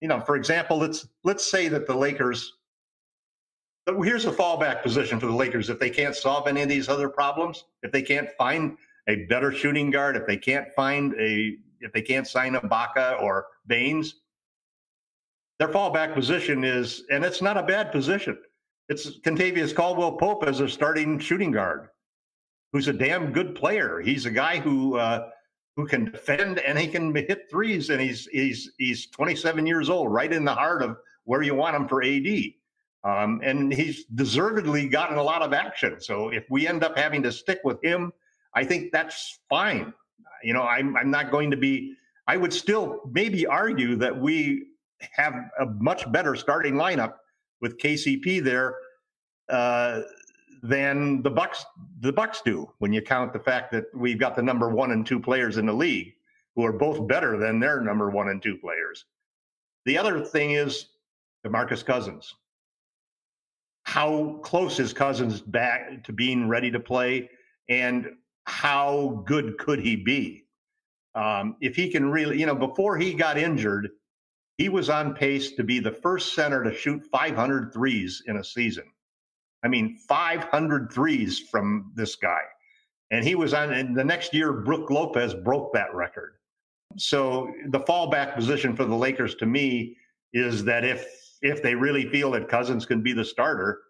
You 0.00 0.08
know, 0.08 0.18
for 0.18 0.34
example, 0.34 0.78
let's 0.78 1.06
let's 1.22 1.48
say 1.48 1.68
that 1.68 1.86
the 1.86 1.94
Lakers. 1.94 2.54
Here's 3.86 4.24
a 4.24 4.32
fallback 4.32 4.82
position 4.82 5.20
for 5.20 5.26
the 5.26 5.34
Lakers 5.34 5.68
if 5.68 5.78
they 5.78 5.90
can't 5.90 6.16
solve 6.16 6.48
any 6.48 6.62
of 6.62 6.70
these 6.70 6.88
other 6.88 7.10
problems. 7.10 7.64
If 7.82 7.92
they 7.92 8.00
can't 8.00 8.30
find 8.38 8.78
a 9.08 9.26
better 9.26 9.52
shooting 9.52 9.90
guard, 9.90 10.16
if 10.16 10.26
they 10.26 10.38
can't 10.38 10.72
find 10.74 11.12
a 11.20 11.56
if 11.80 11.92
they 11.92 12.00
can't 12.00 12.26
sign 12.26 12.54
Ibaka 12.54 13.20
or 13.20 13.48
Baynes, 13.66 14.21
their 15.62 15.68
fallback 15.68 16.12
position 16.12 16.64
is, 16.64 17.04
and 17.08 17.24
it's 17.24 17.40
not 17.40 17.56
a 17.56 17.62
bad 17.62 17.92
position. 17.92 18.36
It's 18.88 19.20
Kentavious 19.20 19.72
Caldwell 19.72 20.16
Pope 20.16 20.42
as 20.44 20.58
a 20.58 20.68
starting 20.68 21.20
shooting 21.20 21.52
guard 21.52 21.88
who's 22.72 22.88
a 22.88 22.92
damn 22.92 23.30
good 23.32 23.54
player. 23.54 24.00
He's 24.00 24.26
a 24.26 24.30
guy 24.32 24.58
who 24.58 24.96
uh, 24.96 25.28
who 25.76 25.86
can 25.86 26.06
defend 26.06 26.58
and 26.58 26.76
he 26.76 26.88
can 26.88 27.14
hit 27.14 27.48
threes, 27.48 27.90
and 27.90 28.00
he's 28.00 28.26
he's 28.32 28.72
he's 28.76 29.06
27 29.10 29.64
years 29.64 29.88
old, 29.88 30.12
right 30.12 30.32
in 30.32 30.44
the 30.44 30.52
heart 30.52 30.82
of 30.82 30.96
where 31.26 31.42
you 31.42 31.54
want 31.54 31.76
him 31.76 31.86
for 31.86 32.02
AD. 32.02 32.26
Um, 33.04 33.40
and 33.44 33.72
he's 33.72 34.04
deservedly 34.06 34.88
gotten 34.88 35.16
a 35.16 35.22
lot 35.22 35.42
of 35.42 35.52
action. 35.52 36.00
So 36.00 36.30
if 36.30 36.44
we 36.50 36.66
end 36.66 36.82
up 36.82 36.98
having 36.98 37.22
to 37.22 37.30
stick 37.30 37.60
with 37.62 37.80
him, 37.84 38.12
I 38.52 38.64
think 38.64 38.90
that's 38.90 39.38
fine. 39.48 39.94
You 40.42 40.54
know, 40.54 40.62
I'm 40.62 40.96
I'm 40.96 41.12
not 41.12 41.30
going 41.30 41.52
to 41.52 41.56
be. 41.56 41.94
I 42.26 42.36
would 42.36 42.52
still 42.52 43.02
maybe 43.12 43.46
argue 43.46 43.94
that 43.96 44.20
we 44.20 44.66
have 45.12 45.34
a 45.60 45.66
much 45.66 46.10
better 46.12 46.34
starting 46.34 46.74
lineup 46.74 47.14
with 47.60 47.78
KCP 47.78 48.42
there 48.42 48.76
uh, 49.48 50.00
than 50.62 51.22
the 51.22 51.30
Bucks 51.30 51.64
the 52.00 52.12
Bucks 52.12 52.42
do 52.44 52.70
when 52.78 52.92
you 52.92 53.02
count 53.02 53.32
the 53.32 53.38
fact 53.38 53.72
that 53.72 53.84
we've 53.94 54.18
got 54.18 54.36
the 54.36 54.42
number 54.42 54.68
one 54.68 54.92
and 54.92 55.06
two 55.06 55.20
players 55.20 55.58
in 55.58 55.66
the 55.66 55.72
league 55.72 56.14
who 56.54 56.64
are 56.64 56.72
both 56.72 57.06
better 57.08 57.36
than 57.36 57.58
their 57.58 57.80
number 57.80 58.10
one 58.10 58.28
and 58.28 58.42
two 58.42 58.56
players. 58.58 59.06
The 59.86 59.98
other 59.98 60.24
thing 60.24 60.52
is 60.52 60.86
DeMarcus 61.44 61.84
Cousins. 61.84 62.34
How 63.84 64.38
close 64.42 64.78
is 64.78 64.92
Cousins 64.92 65.40
back 65.40 66.04
to 66.04 66.12
being 66.12 66.48
ready 66.48 66.70
to 66.70 66.78
play, 66.78 67.28
and 67.68 68.10
how 68.44 69.22
good 69.26 69.58
could 69.58 69.80
he 69.80 69.96
be? 69.96 70.44
Um, 71.14 71.56
if 71.60 71.74
he 71.74 71.88
can 71.88 72.10
really, 72.10 72.38
you 72.38 72.46
know, 72.46 72.54
before 72.54 72.96
he 72.96 73.12
got 73.12 73.36
injured, 73.36 73.90
he 74.62 74.68
was 74.68 74.88
on 74.88 75.12
pace 75.12 75.50
to 75.50 75.64
be 75.64 75.80
the 75.80 75.90
first 75.90 76.34
center 76.34 76.62
to 76.62 76.72
shoot 76.72 77.04
500 77.10 77.72
threes 77.72 78.22
in 78.28 78.36
a 78.36 78.44
season. 78.44 78.84
I 79.64 79.66
mean, 79.66 79.98
500 80.08 80.92
threes 80.92 81.40
from 81.50 81.90
this 81.96 82.14
guy. 82.14 82.42
And 83.10 83.24
he 83.24 83.34
was 83.34 83.54
on, 83.54 83.72
and 83.72 83.96
the 83.96 84.04
next 84.04 84.32
year, 84.32 84.52
Brook 84.52 84.88
Lopez 84.88 85.34
broke 85.34 85.72
that 85.72 85.92
record. 85.92 86.34
So 86.96 87.52
the 87.70 87.80
fallback 87.80 88.36
position 88.36 88.76
for 88.76 88.84
the 88.84 88.94
Lakers 88.94 89.34
to 89.36 89.46
me 89.46 89.96
is 90.32 90.62
that 90.62 90.84
if 90.84 91.08
if 91.42 91.60
they 91.60 91.74
really 91.74 92.08
feel 92.08 92.30
that 92.30 92.48
Cousins 92.48 92.86
can 92.86 93.02
be 93.02 93.12
the 93.12 93.24
starter, 93.24 93.80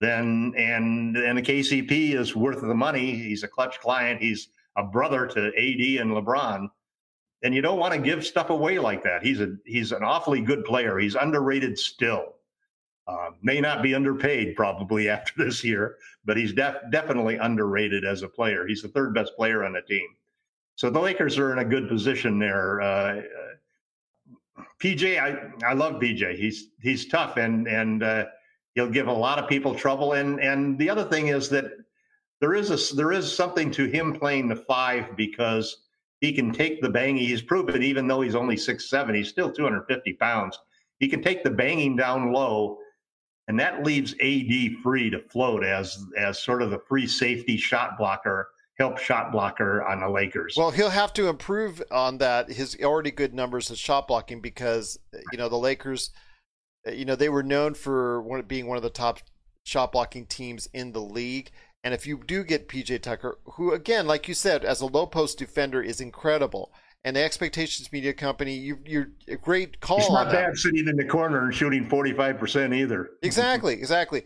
then 0.00 0.52
and 0.56 1.16
and 1.16 1.36
the 1.36 1.42
KCP 1.42 2.14
is 2.14 2.36
worth 2.36 2.60
the 2.60 2.72
money. 2.72 3.16
He's 3.16 3.42
a 3.42 3.48
clutch 3.48 3.80
client. 3.80 4.22
He's 4.22 4.50
a 4.76 4.84
brother 4.84 5.26
to 5.26 5.48
AD 5.48 6.00
and 6.00 6.12
LeBron. 6.12 6.68
And 7.44 7.54
you 7.54 7.60
don't 7.60 7.78
want 7.78 7.92
to 7.92 8.00
give 8.00 8.26
stuff 8.26 8.50
away 8.50 8.78
like 8.78 9.04
that. 9.04 9.22
He's 9.22 9.40
a 9.40 9.56
he's 9.66 9.92
an 9.92 10.02
awfully 10.02 10.40
good 10.40 10.64
player. 10.64 10.98
He's 10.98 11.14
underrated 11.14 11.78
still. 11.78 12.34
Uh, 13.06 13.30
may 13.42 13.60
not 13.60 13.82
be 13.82 13.94
underpaid 13.94 14.56
probably 14.56 15.08
after 15.10 15.32
this 15.44 15.62
year, 15.62 15.96
but 16.24 16.36
he's 16.36 16.54
def- 16.54 16.90
definitely 16.90 17.36
underrated 17.36 18.04
as 18.04 18.22
a 18.22 18.28
player. 18.28 18.66
He's 18.66 18.80
the 18.80 18.88
third 18.88 19.14
best 19.14 19.36
player 19.36 19.62
on 19.62 19.74
the 19.74 19.82
team. 19.82 20.08
So 20.76 20.90
the 20.90 20.98
Lakers 20.98 21.38
are 21.38 21.52
in 21.52 21.58
a 21.58 21.64
good 21.64 21.86
position 21.88 22.38
there. 22.38 22.80
Uh, 22.80 23.22
PJ, 24.82 25.20
I, 25.20 25.68
I 25.68 25.74
love 25.74 25.94
PJ. 25.94 26.36
He's 26.36 26.68
he's 26.80 27.06
tough 27.06 27.36
and 27.36 27.68
and 27.68 28.02
uh, 28.02 28.24
he'll 28.74 28.90
give 28.90 29.08
a 29.08 29.12
lot 29.12 29.38
of 29.38 29.48
people 29.48 29.74
trouble. 29.74 30.14
And 30.14 30.40
and 30.40 30.78
the 30.78 30.88
other 30.88 31.04
thing 31.04 31.28
is 31.28 31.48
that 31.50 31.66
there 32.40 32.54
is 32.54 32.70
a 32.70 32.94
there 32.94 33.12
is 33.12 33.34
something 33.34 33.70
to 33.72 33.84
him 33.84 34.12
playing 34.12 34.48
the 34.48 34.56
five 34.56 35.16
because 35.16 35.83
he 36.24 36.32
can 36.32 36.52
take 36.52 36.80
the 36.80 36.88
banging. 36.88 37.26
He's 37.26 37.42
proven 37.42 37.82
even 37.82 38.08
though 38.08 38.22
he's 38.22 38.34
only 38.34 38.56
six 38.56 38.88
seven, 38.88 39.14
he's 39.14 39.28
still 39.28 39.52
250 39.52 40.14
pounds. 40.14 40.58
He 40.98 41.08
can 41.08 41.22
take 41.22 41.44
the 41.44 41.50
banging 41.50 41.96
down 41.96 42.32
low, 42.32 42.78
and 43.48 43.60
that 43.60 43.84
leaves 43.84 44.14
AD 44.14 44.82
free 44.82 45.10
to 45.10 45.20
float 45.28 45.64
as 45.64 46.02
as 46.16 46.42
sort 46.42 46.62
of 46.62 46.70
the 46.70 46.80
free 46.88 47.06
safety 47.06 47.56
shot 47.56 47.98
blocker 47.98 48.48
help 48.78 48.98
shot 48.98 49.30
blocker 49.30 49.84
on 49.84 50.00
the 50.00 50.08
Lakers. 50.08 50.54
Well, 50.56 50.70
he'll 50.70 50.90
have 50.90 51.12
to 51.12 51.28
improve 51.28 51.80
on 51.92 52.18
that. 52.18 52.50
His 52.50 52.76
already 52.82 53.10
good 53.10 53.34
numbers 53.34 53.70
in 53.70 53.76
shot 53.76 54.08
blocking 54.08 54.40
because 54.40 54.98
you 55.30 55.38
know 55.38 55.50
the 55.50 55.56
Lakers, 55.58 56.10
you 56.90 57.04
know 57.04 57.16
they 57.16 57.28
were 57.28 57.42
known 57.42 57.74
for 57.74 58.42
being 58.44 58.66
one 58.66 58.78
of 58.78 58.82
the 58.82 58.90
top 58.90 59.20
shot 59.64 59.92
blocking 59.92 60.24
teams 60.24 60.68
in 60.72 60.92
the 60.92 61.02
league. 61.02 61.50
And 61.84 61.92
if 61.92 62.06
you 62.06 62.22
do 62.26 62.42
get 62.42 62.66
PJ 62.66 63.02
Tucker, 63.02 63.38
who 63.44 63.72
again, 63.72 64.06
like 64.06 64.26
you 64.26 64.32
said, 64.32 64.64
as 64.64 64.80
a 64.80 64.86
low 64.86 65.06
post 65.06 65.38
defender 65.38 65.82
is 65.82 66.00
incredible, 66.00 66.72
and 67.04 67.14
the 67.14 67.22
Expectations 67.22 67.92
Media 67.92 68.14
Company, 68.14 68.54
you, 68.54 68.78
you're 68.86 69.08
a 69.28 69.36
great 69.36 69.80
call. 69.80 69.98
It's 69.98 70.10
not 70.10 70.32
bad 70.32 70.56
sitting 70.56 70.88
in 70.88 70.96
the 70.96 71.04
corner 71.04 71.44
and 71.44 71.54
shooting 71.54 71.86
forty 71.86 72.14
five 72.14 72.38
percent 72.38 72.72
either. 72.72 73.10
Exactly, 73.22 73.74
exactly. 73.74 74.24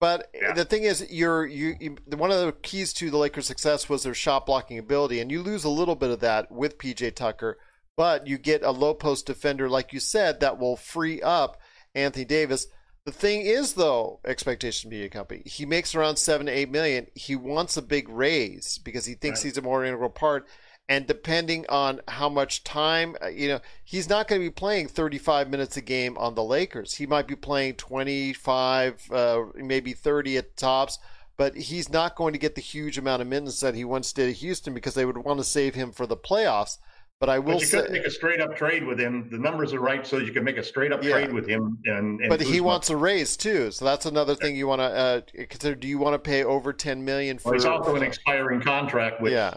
But 0.00 0.28
yeah. 0.34 0.52
the 0.52 0.66
thing 0.66 0.82
is, 0.82 1.10
you're 1.10 1.46
you, 1.46 1.74
you, 1.80 1.96
one 2.14 2.30
of 2.30 2.44
the 2.44 2.52
keys 2.52 2.92
to 2.94 3.10
the 3.10 3.16
Lakers' 3.16 3.46
success 3.46 3.88
was 3.88 4.02
their 4.02 4.12
shot 4.12 4.44
blocking 4.44 4.78
ability, 4.78 5.18
and 5.20 5.30
you 5.30 5.42
lose 5.42 5.64
a 5.64 5.70
little 5.70 5.96
bit 5.96 6.10
of 6.10 6.20
that 6.20 6.52
with 6.52 6.76
PJ 6.76 7.16
Tucker. 7.16 7.58
But 7.96 8.26
you 8.26 8.36
get 8.36 8.62
a 8.62 8.70
low 8.70 8.92
post 8.92 9.26
defender, 9.26 9.68
like 9.68 9.94
you 9.94 9.98
said, 9.98 10.40
that 10.40 10.58
will 10.58 10.76
free 10.76 11.22
up 11.22 11.58
Anthony 11.94 12.26
Davis. 12.26 12.66
The 13.08 13.14
thing 13.14 13.40
is, 13.40 13.72
though, 13.72 14.20
expectation 14.26 14.90
media 14.90 15.08
company, 15.08 15.40
he 15.46 15.64
makes 15.64 15.94
around 15.94 16.16
seven 16.16 16.44
to 16.44 16.52
eight 16.52 16.70
million. 16.70 17.06
He 17.14 17.36
wants 17.36 17.78
a 17.78 17.80
big 17.80 18.06
raise 18.06 18.76
because 18.76 19.06
he 19.06 19.14
thinks 19.14 19.40
right. 19.40 19.44
he's 19.46 19.56
a 19.56 19.62
more 19.62 19.82
integral 19.82 20.10
part 20.10 20.46
and 20.90 21.06
depending 21.06 21.64
on 21.70 22.02
how 22.06 22.28
much 22.28 22.64
time, 22.64 23.16
uh, 23.22 23.28
you 23.28 23.48
know, 23.48 23.60
he's 23.82 24.10
not 24.10 24.28
going 24.28 24.42
to 24.42 24.46
be 24.46 24.52
playing 24.52 24.88
35 24.88 25.48
minutes 25.48 25.78
a 25.78 25.80
game 25.80 26.18
on 26.18 26.34
the 26.34 26.44
Lakers. 26.44 26.96
He 26.96 27.06
might 27.06 27.26
be 27.26 27.34
playing 27.34 27.76
25, 27.76 29.10
uh, 29.10 29.42
maybe 29.54 29.94
30 29.94 30.36
at 30.36 30.56
tops, 30.58 30.98
but 31.38 31.56
he's 31.56 31.88
not 31.88 32.14
going 32.14 32.34
to 32.34 32.38
get 32.38 32.56
the 32.56 32.60
huge 32.60 32.98
amount 32.98 33.22
of 33.22 33.28
minutes 33.28 33.60
that 33.60 33.74
he 33.74 33.86
once 33.86 34.12
did 34.12 34.28
at 34.28 34.36
Houston 34.36 34.74
because 34.74 34.92
they 34.92 35.06
would 35.06 35.16
want 35.16 35.40
to 35.40 35.44
save 35.44 35.74
him 35.74 35.92
for 35.92 36.06
the 36.06 36.14
playoffs. 36.14 36.76
But 37.20 37.28
I 37.30 37.40
will 37.40 37.54
but 37.54 37.60
you 37.62 37.66
say, 37.66 37.82
could 37.82 37.90
make 37.90 38.04
a 38.04 38.10
straight 38.10 38.40
up 38.40 38.56
trade 38.56 38.84
with 38.84 38.98
him. 38.98 39.28
The 39.28 39.38
numbers 39.38 39.72
are 39.72 39.80
right, 39.80 40.06
so 40.06 40.18
you 40.18 40.32
can 40.32 40.44
make 40.44 40.56
a 40.56 40.62
straight 40.62 40.92
up 40.92 41.02
yeah. 41.02 41.10
trade 41.10 41.32
with 41.32 41.48
him. 41.48 41.78
And, 41.86 42.20
and 42.20 42.28
but 42.28 42.40
he 42.40 42.60
wants 42.60 42.90
a 42.90 42.96
raise 42.96 43.36
too, 43.36 43.72
so 43.72 43.84
that's 43.84 44.06
another 44.06 44.36
thing 44.36 44.54
you 44.54 44.68
want 44.68 44.80
to 44.80 44.84
uh, 44.84 45.20
consider. 45.48 45.74
Do 45.74 45.88
you 45.88 45.98
want 45.98 46.14
to 46.14 46.18
pay 46.20 46.44
over 46.44 46.72
ten 46.72 47.04
million 47.04 47.38
for? 47.38 47.50
Well, 47.50 47.54
he's 47.54 47.64
also 47.64 47.96
an 47.96 48.04
expiring 48.04 48.60
contract 48.60 49.20
with. 49.20 49.32
Yeah 49.32 49.56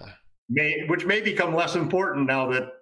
may, 0.52 0.86
which 0.88 1.06
may 1.06 1.22
become 1.22 1.56
less 1.56 1.76
important 1.76 2.28
now 2.28 2.52
that 2.52 2.74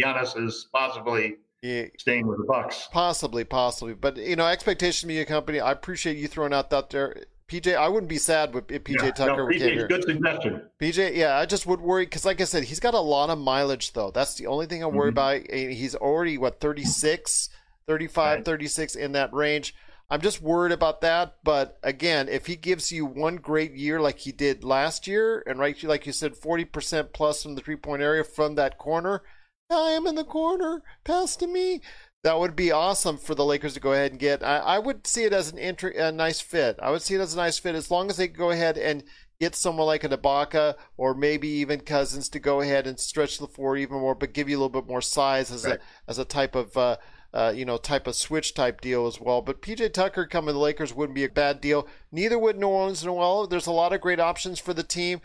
Giannis 0.00 0.42
is 0.42 0.68
possibly 0.72 1.36
yeah. 1.62 1.86
staying 1.98 2.26
with 2.26 2.38
the 2.38 2.44
Bucks. 2.44 2.88
Possibly, 2.92 3.44
possibly, 3.44 3.94
but 3.94 4.16
you 4.16 4.36
know, 4.36 4.46
expectation 4.46 5.08
media 5.08 5.26
company. 5.26 5.60
I 5.60 5.72
appreciate 5.72 6.16
you 6.16 6.28
throwing 6.28 6.54
out 6.54 6.70
that 6.70 6.90
there. 6.90 7.16
PJ, 7.52 7.76
I 7.76 7.86
wouldn't 7.86 8.08
be 8.08 8.16
sad 8.16 8.54
with 8.54 8.70
if 8.70 8.84
PJ 8.84 9.02
yeah, 9.02 9.10
Tucker 9.10 9.36
no, 9.36 9.46
PJ's 9.46 9.84
good 9.84 10.04
suggestion. 10.04 10.62
PJ, 10.80 11.14
yeah, 11.14 11.36
I 11.36 11.44
just 11.44 11.66
would 11.66 11.82
worry 11.82 12.06
because, 12.06 12.24
like 12.24 12.40
I 12.40 12.44
said, 12.44 12.64
he's 12.64 12.80
got 12.80 12.94
a 12.94 13.00
lot 13.00 13.28
of 13.28 13.38
mileage 13.38 13.92
though. 13.92 14.10
That's 14.10 14.36
the 14.36 14.46
only 14.46 14.64
thing 14.64 14.82
I 14.82 14.86
worry 14.86 15.12
mm-hmm. 15.12 15.50
about. 15.50 15.50
He's 15.50 15.94
already 15.94 16.38
what 16.38 16.60
36, 16.60 17.50
35, 17.86 18.36
right. 18.36 18.44
36 18.44 18.94
in 18.94 19.12
that 19.12 19.34
range. 19.34 19.74
I'm 20.08 20.22
just 20.22 20.40
worried 20.40 20.72
about 20.72 21.02
that. 21.02 21.36
But 21.44 21.78
again, 21.82 22.30
if 22.30 22.46
he 22.46 22.56
gives 22.56 22.90
you 22.90 23.04
one 23.04 23.36
great 23.36 23.74
year 23.74 24.00
like 24.00 24.20
he 24.20 24.32
did 24.32 24.64
last 24.64 25.06
year, 25.06 25.42
and 25.46 25.58
right, 25.58 25.82
like 25.82 26.06
you 26.06 26.12
said, 26.12 26.34
40% 26.34 27.12
plus 27.12 27.42
from 27.42 27.54
the 27.54 27.60
three 27.60 27.76
point 27.76 28.00
area 28.00 28.24
from 28.24 28.54
that 28.54 28.78
corner, 28.78 29.22
I 29.70 29.90
am 29.90 30.06
in 30.06 30.14
the 30.14 30.24
corner, 30.24 30.82
pass 31.04 31.36
to 31.36 31.46
me. 31.46 31.82
That 32.24 32.38
would 32.38 32.54
be 32.54 32.70
awesome 32.70 33.18
for 33.18 33.34
the 33.34 33.44
Lakers 33.44 33.74
to 33.74 33.80
go 33.80 33.92
ahead 33.92 34.12
and 34.12 34.20
get. 34.20 34.44
I, 34.44 34.58
I 34.58 34.78
would 34.78 35.06
see 35.08 35.24
it 35.24 35.32
as 35.32 35.50
an 35.50 35.58
entry, 35.58 35.96
a 35.96 36.12
nice 36.12 36.40
fit. 36.40 36.78
I 36.80 36.90
would 36.90 37.02
see 37.02 37.14
it 37.14 37.20
as 37.20 37.34
a 37.34 37.36
nice 37.36 37.58
fit 37.58 37.74
as 37.74 37.90
long 37.90 38.10
as 38.10 38.16
they 38.16 38.28
go 38.28 38.50
ahead 38.50 38.78
and 38.78 39.02
get 39.40 39.56
someone 39.56 39.86
like 39.88 40.04
a 40.04 40.08
Ibaka 40.08 40.76
or 40.96 41.14
maybe 41.14 41.48
even 41.48 41.80
Cousins 41.80 42.28
to 42.28 42.38
go 42.38 42.60
ahead 42.60 42.86
and 42.86 43.00
stretch 43.00 43.38
the 43.38 43.48
floor 43.48 43.76
even 43.76 43.98
more, 43.98 44.14
but 44.14 44.34
give 44.34 44.48
you 44.48 44.56
a 44.56 44.60
little 44.60 44.68
bit 44.68 44.88
more 44.88 45.02
size 45.02 45.50
as 45.50 45.64
right. 45.64 45.78
a 45.78 46.10
as 46.10 46.18
a 46.18 46.24
type 46.24 46.54
of 46.54 46.76
uh, 46.76 46.96
uh, 47.34 47.52
you 47.54 47.64
know, 47.64 47.76
type 47.76 48.06
of 48.06 48.14
switch 48.14 48.54
type 48.54 48.80
deal 48.80 49.08
as 49.08 49.20
well. 49.20 49.42
But 49.42 49.60
PJ 49.60 49.92
Tucker 49.92 50.26
coming 50.26 50.48
to 50.48 50.52
the 50.52 50.58
Lakers 50.60 50.94
wouldn't 50.94 51.16
be 51.16 51.24
a 51.24 51.28
bad 51.28 51.60
deal. 51.60 51.88
Neither 52.12 52.38
would 52.38 52.56
Nerlens 52.56 53.04
Noel. 53.04 53.48
There's 53.48 53.66
a 53.66 53.72
lot 53.72 53.92
of 53.92 54.00
great 54.00 54.20
options 54.20 54.60
for 54.60 54.72
the 54.74 54.84
team. 54.84 55.20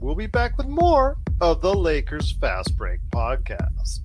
We'll 0.00 0.14
be 0.14 0.26
back 0.26 0.56
with 0.56 0.68
more 0.68 1.18
of 1.42 1.60
the 1.60 1.74
Lakers 1.74 2.32
Fast 2.32 2.78
Break 2.78 3.00
podcast. 3.12 4.00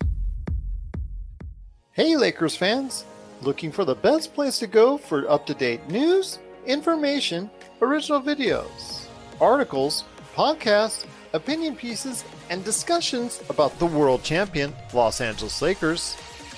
Hey, 1.96 2.18
Lakers 2.18 2.58
fans! 2.58 3.06
Looking 3.42 3.72
for 3.72 3.86
the 3.86 3.96
best 3.96 4.34
place 4.34 4.60
to 4.60 4.68
go 4.68 4.98
for 4.98 5.32
up 5.32 5.46
to 5.46 5.54
date 5.54 5.88
news, 5.88 6.40
information, 6.66 7.50
original 7.82 8.22
videos, 8.22 9.06
articles, 9.40 10.04
podcasts, 10.36 11.06
opinion 11.32 11.74
pieces, 11.74 12.26
and 12.50 12.66
discussions 12.66 13.42
about 13.48 13.80
the 13.80 13.86
world 13.86 14.24
champion 14.24 14.74
Los 14.94 15.22
Angeles 15.22 15.62
Lakers? 15.62 16.18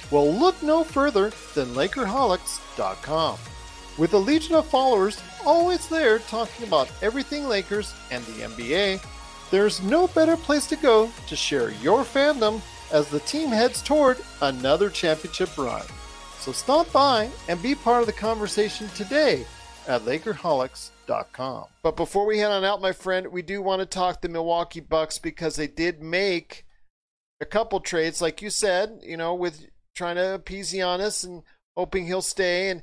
Well, 0.09 0.27
look 0.27 0.59
no 0.63 0.83
further 0.83 1.31
than 1.53 1.75
Lakerholics.com. 1.75 3.37
With 3.99 4.13
a 4.13 4.17
legion 4.17 4.55
of 4.55 4.65
followers 4.65 5.21
always 5.45 5.87
there 5.87 6.17
talking 6.17 6.67
about 6.67 6.91
everything 7.03 7.47
Lakers 7.47 7.93
and 8.09 8.25
the 8.25 8.47
NBA, 8.47 9.05
there's 9.51 9.83
no 9.83 10.07
better 10.07 10.35
place 10.35 10.65
to 10.65 10.75
go 10.77 11.11
to 11.27 11.35
share 11.35 11.69
your 11.73 12.03
fandom 12.03 12.59
as 12.91 13.09
the 13.09 13.19
team 13.21 13.49
heads 13.49 13.81
toward 13.81 14.17
another 14.41 14.89
championship 14.89 15.57
run. 15.57 15.85
So 16.39 16.51
stop 16.51 16.91
by 16.91 17.29
and 17.49 17.61
be 17.61 17.75
part 17.75 18.01
of 18.01 18.07
the 18.07 18.13
conversation 18.13 18.87
today 18.89 19.45
at 19.87 20.01
Lakerholics.com. 20.01 21.65
But 21.83 21.95
before 21.95 22.25
we 22.25 22.37
head 22.37 22.51
on 22.51 22.63
out, 22.63 22.81
my 22.81 22.91
friend, 22.91 23.27
we 23.27 23.41
do 23.41 23.61
want 23.61 23.81
to 23.81 23.85
talk 23.85 24.21
the 24.21 24.29
Milwaukee 24.29 24.79
Bucks 24.79 25.19
because 25.19 25.55
they 25.55 25.67
did 25.67 26.01
make 26.01 26.65
a 27.41 27.45
couple 27.45 27.79
trades, 27.79 28.21
like 28.21 28.41
you 28.41 28.49
said, 28.49 28.99
you 29.03 29.17
know, 29.17 29.33
with 29.33 29.67
trying 29.95 30.15
to 30.15 30.35
appease 30.35 30.73
Giannis 30.73 31.23
and 31.23 31.43
hoping 31.75 32.05
he'll 32.05 32.21
stay. 32.21 32.69
And 32.69 32.81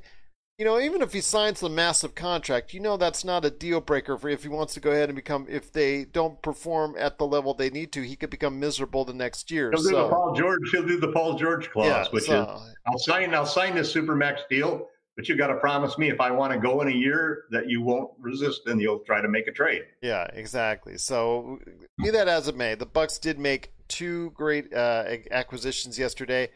you 0.57 0.63
know, 0.63 0.79
even 0.79 1.01
if 1.01 1.11
he 1.11 1.19
signs 1.19 1.59
the 1.59 1.69
massive 1.69 2.15
contract, 2.15 2.73
you 2.73 2.79
know 2.79 2.95
that's 2.95 3.25
not 3.25 3.43
a 3.43 3.49
deal 3.49 3.81
breaker 3.81 4.17
for 4.17 4.29
if 4.29 4.43
he 4.43 4.49
wants 4.49 4.73
to 4.75 4.79
go 4.79 4.91
ahead 4.91 5.09
and 5.09 5.15
become. 5.15 5.45
If 5.49 5.71
they 5.71 6.05
don't 6.05 6.41
perform 6.41 6.95
at 6.97 7.17
the 7.17 7.27
level 7.27 7.53
they 7.53 7.69
need 7.69 7.91
to, 7.93 8.01
he 8.01 8.15
could 8.15 8.29
become 8.29 8.59
miserable 8.59 9.03
the 9.03 9.13
next 9.13 9.51
year. 9.51 9.71
He'll 9.71 9.83
so, 9.83 9.89
do 9.89 9.95
the 9.95 10.09
Paul 10.09 10.33
George. 10.33 10.69
He'll 10.71 10.87
do 10.87 10.99
the 10.99 11.11
Paul 11.11 11.37
George 11.37 11.69
clause, 11.71 11.87
yeah, 11.87 12.05
which 12.11 12.25
so, 12.25 12.41
is 12.41 12.75
I'll 12.87 12.97
sign. 12.97 13.33
I'll 13.33 13.45
sign 13.45 13.75
this 13.75 13.93
supermax 13.93 14.39
deal, 14.49 14.87
but 15.17 15.27
you've 15.27 15.37
got 15.37 15.47
to 15.47 15.55
promise 15.55 15.97
me 15.97 16.09
if 16.09 16.21
I 16.21 16.31
want 16.31 16.53
to 16.53 16.59
go 16.59 16.81
in 16.81 16.87
a 16.87 16.95
year 16.95 17.43
that 17.51 17.69
you 17.69 17.81
won't 17.81 18.11
resist 18.17 18.61
and 18.67 18.79
you'll 18.79 18.99
try 18.99 19.19
to 19.19 19.27
make 19.27 19.47
a 19.47 19.51
trade. 19.51 19.83
Yeah, 20.01 20.25
exactly. 20.31 20.97
So 20.97 21.59
be 22.01 22.11
that 22.11 22.29
as 22.29 22.47
it 22.47 22.55
may, 22.55 22.75
the 22.75 22.85
Bucks 22.85 23.17
did 23.17 23.39
make 23.39 23.73
two 23.89 24.31
great 24.31 24.73
uh, 24.73 25.03
acquisitions 25.31 25.99
yesterday. 25.99 26.49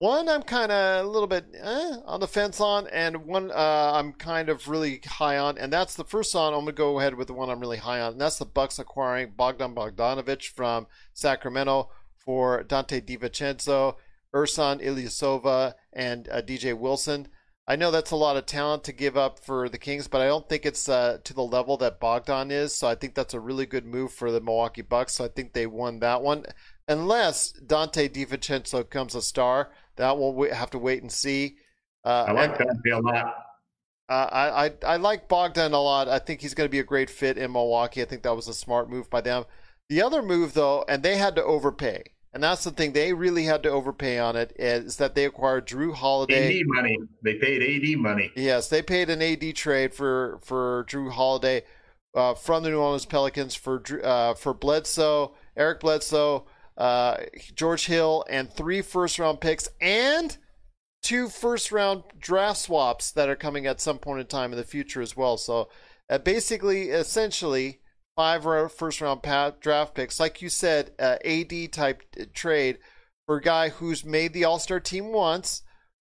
One 0.00 0.30
I'm 0.30 0.42
kind 0.42 0.72
of 0.72 1.04
a 1.04 1.08
little 1.08 1.26
bit 1.26 1.44
eh, 1.54 1.96
on 2.06 2.20
the 2.20 2.26
fence 2.26 2.58
on, 2.58 2.86
and 2.86 3.26
one 3.26 3.50
uh, 3.50 3.92
I'm 3.94 4.14
kind 4.14 4.48
of 4.48 4.66
really 4.66 5.02
high 5.06 5.36
on, 5.36 5.58
and 5.58 5.70
that's 5.70 5.94
the 5.94 6.06
first 6.06 6.34
one. 6.34 6.54
I'm 6.54 6.60
gonna 6.60 6.72
go 6.72 6.98
ahead 6.98 7.16
with 7.16 7.26
the 7.26 7.34
one 7.34 7.50
I'm 7.50 7.60
really 7.60 7.76
high 7.76 8.00
on, 8.00 8.12
and 8.12 8.20
that's 8.20 8.38
the 8.38 8.46
Bucks 8.46 8.78
acquiring 8.78 9.34
Bogdan 9.36 9.74
Bogdanovich 9.74 10.52
from 10.52 10.86
Sacramento 11.12 11.90
for 12.16 12.64
Donte 12.64 13.02
DiVincenzo, 13.02 13.96
Ersan 14.34 14.82
Ilyasova, 14.82 15.74
and 15.92 16.30
uh, 16.30 16.40
DJ 16.40 16.74
Wilson. 16.74 17.28
I 17.68 17.76
know 17.76 17.90
that's 17.90 18.10
a 18.10 18.16
lot 18.16 18.38
of 18.38 18.46
talent 18.46 18.84
to 18.84 18.92
give 18.92 19.18
up 19.18 19.38
for 19.38 19.68
the 19.68 19.78
Kings, 19.78 20.08
but 20.08 20.22
I 20.22 20.26
don't 20.26 20.48
think 20.48 20.64
it's 20.64 20.88
uh, 20.88 21.18
to 21.22 21.34
the 21.34 21.42
level 21.42 21.76
that 21.76 22.00
Bogdan 22.00 22.50
is. 22.50 22.74
So 22.74 22.88
I 22.88 22.94
think 22.94 23.14
that's 23.14 23.34
a 23.34 23.38
really 23.38 23.66
good 23.66 23.84
move 23.84 24.12
for 24.14 24.32
the 24.32 24.40
Milwaukee 24.40 24.80
Bucks. 24.80 25.12
So 25.16 25.26
I 25.26 25.28
think 25.28 25.52
they 25.52 25.66
won 25.66 26.00
that 26.00 26.22
one, 26.22 26.46
unless 26.88 27.52
Donte 27.52 28.08
DiVincenzo 28.08 28.88
comes 28.88 29.14
a 29.14 29.20
star 29.20 29.70
that 30.00 30.18
we'll 30.18 30.52
have 30.52 30.70
to 30.70 30.78
wait 30.78 31.02
and 31.02 31.12
see. 31.12 31.56
Uh, 32.04 32.24
I 32.28 32.32
like 32.32 32.58
and, 32.58 32.68
that 32.84 32.92
a 32.92 33.00
lot. 33.00 33.34
Uh, 34.08 34.12
I, 34.12 34.66
I 34.66 34.72
I 34.94 34.96
like 34.96 35.28
Bogdan 35.28 35.72
a 35.72 35.80
lot. 35.80 36.08
I 36.08 36.18
think 36.18 36.40
he's 36.40 36.54
going 36.54 36.66
to 36.66 36.70
be 36.70 36.80
a 36.80 36.84
great 36.84 37.10
fit 37.10 37.38
in 37.38 37.52
Milwaukee. 37.52 38.02
I 38.02 38.06
think 38.06 38.22
that 38.22 38.34
was 38.34 38.48
a 38.48 38.54
smart 38.54 38.90
move 38.90 39.08
by 39.08 39.20
them. 39.20 39.44
The 39.88 40.02
other 40.02 40.22
move, 40.22 40.54
though, 40.54 40.84
and 40.88 41.02
they 41.02 41.16
had 41.16 41.36
to 41.36 41.44
overpay, 41.44 42.02
and 42.32 42.42
that's 42.42 42.64
the 42.64 42.70
thing 42.70 42.92
they 42.92 43.12
really 43.12 43.44
had 43.44 43.62
to 43.64 43.70
overpay 43.70 44.18
on 44.18 44.36
it 44.36 44.52
is 44.56 44.96
that 44.96 45.14
they 45.14 45.26
acquired 45.26 45.68
Jrue 45.68 45.94
Holiday. 45.94 46.60
AD 46.60 46.66
money. 46.66 46.98
They 47.22 47.34
paid 47.34 47.62
AD 47.62 47.98
money. 47.98 48.32
Yes, 48.34 48.68
they 48.68 48.82
paid 48.82 49.10
an 49.10 49.22
AD 49.22 49.54
trade 49.54 49.94
for 49.94 50.40
for 50.42 50.86
Jrue 50.88 51.12
Holiday 51.12 51.62
uh, 52.14 52.34
from 52.34 52.62
the 52.62 52.70
New 52.70 52.80
Orleans 52.80 53.06
Pelicans 53.06 53.54
for 53.54 53.82
uh, 54.02 54.34
for 54.34 54.54
Bledsoe, 54.54 55.34
Eric 55.56 55.80
Bledsoe, 55.80 56.46
uh, 56.80 57.18
George 57.54 57.84
Hill, 57.84 58.24
and 58.30 58.50
three 58.50 58.80
first 58.80 59.18
round 59.18 59.42
picks 59.42 59.68
and 59.82 60.38
two 61.02 61.28
first 61.28 61.70
round 61.70 62.04
draft 62.18 62.58
swaps 62.58 63.12
that 63.12 63.28
are 63.28 63.36
coming 63.36 63.66
at 63.66 63.82
some 63.82 63.98
point 63.98 64.20
in 64.20 64.26
time 64.26 64.50
in 64.50 64.58
the 64.58 64.64
future 64.64 65.02
as 65.02 65.14
well. 65.14 65.36
So 65.36 65.68
uh, 66.08 66.16
basically, 66.16 66.88
essentially, 66.88 67.80
five 68.16 68.44
first 68.72 69.02
round 69.02 69.20
draft 69.60 69.94
picks, 69.94 70.18
like 70.18 70.40
you 70.40 70.48
said, 70.48 70.92
uh, 70.98 71.16
AD 71.22 71.70
type 71.70 72.02
trade 72.32 72.78
for 73.26 73.36
a 73.36 73.42
guy 73.42 73.68
who's 73.68 74.02
made 74.02 74.32
the 74.32 74.44
All 74.44 74.58
Star 74.58 74.80
team 74.80 75.12
once. 75.12 75.62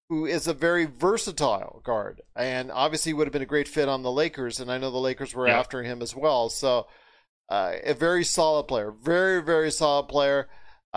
Who 0.09 0.25
is 0.25 0.47
a 0.47 0.53
very 0.53 0.86
versatile 0.86 1.82
guard, 1.84 2.21
and 2.34 2.71
obviously 2.71 3.11
would 3.11 3.28
have 3.28 3.34
been 3.34 3.41
a 3.41 3.45
great 3.45 3.67
fit 3.67 3.89
on 3.89 4.03
the 4.03 4.11
Lakers. 4.11 4.61
And 4.61 4.71
I 4.71 4.78
know 4.78 4.89
the 4.89 4.99
Lakers 4.99 5.36
were 5.36 5.49
yeah. 5.49 5.59
after 5.59 5.84
him 5.84 6.01
as 6.01 6.15
well. 6.15 6.47
So, 6.47 6.88
uh, 7.49 7.73
a 7.84 7.93
very 7.93 8.23
solid 8.23 8.69
player, 8.69 8.89
very 8.89 9.43
very 9.43 9.69
solid 9.69 10.07
player. 10.07 10.47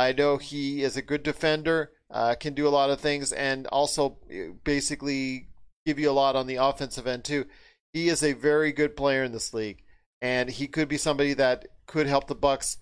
I 0.01 0.12
know 0.12 0.38
he 0.38 0.82
is 0.82 0.96
a 0.96 1.03
good 1.03 1.22
defender 1.22 1.92
uh, 2.11 2.34
can 2.34 2.55
do 2.55 2.66
a 2.66 2.70
lot 2.70 2.90
of 2.90 3.01
things, 3.01 3.32
and 3.32 3.66
also 3.68 4.18
uh, 4.30 4.53
basically 4.64 5.48
give 5.86 5.98
you 5.98 6.11
a 6.11 6.12
lot 6.12 6.36
on 6.36 6.46
the 6.46 6.57
offensive 6.57 7.07
end 7.07 7.24
too. 7.24 7.46
He 7.92 8.09
is 8.09 8.22
a 8.22 8.32
very 8.32 8.72
good 8.72 8.96
player 8.96 9.22
in 9.22 9.32
this 9.32 9.55
league, 9.55 9.82
and 10.20 10.51
he 10.51 10.66
could 10.66 10.88
be 10.88 10.96
somebody 10.96 11.34
that 11.34 11.66
could 11.86 12.07
help 12.07 12.26
the 12.26 12.34
Bucks 12.34 12.78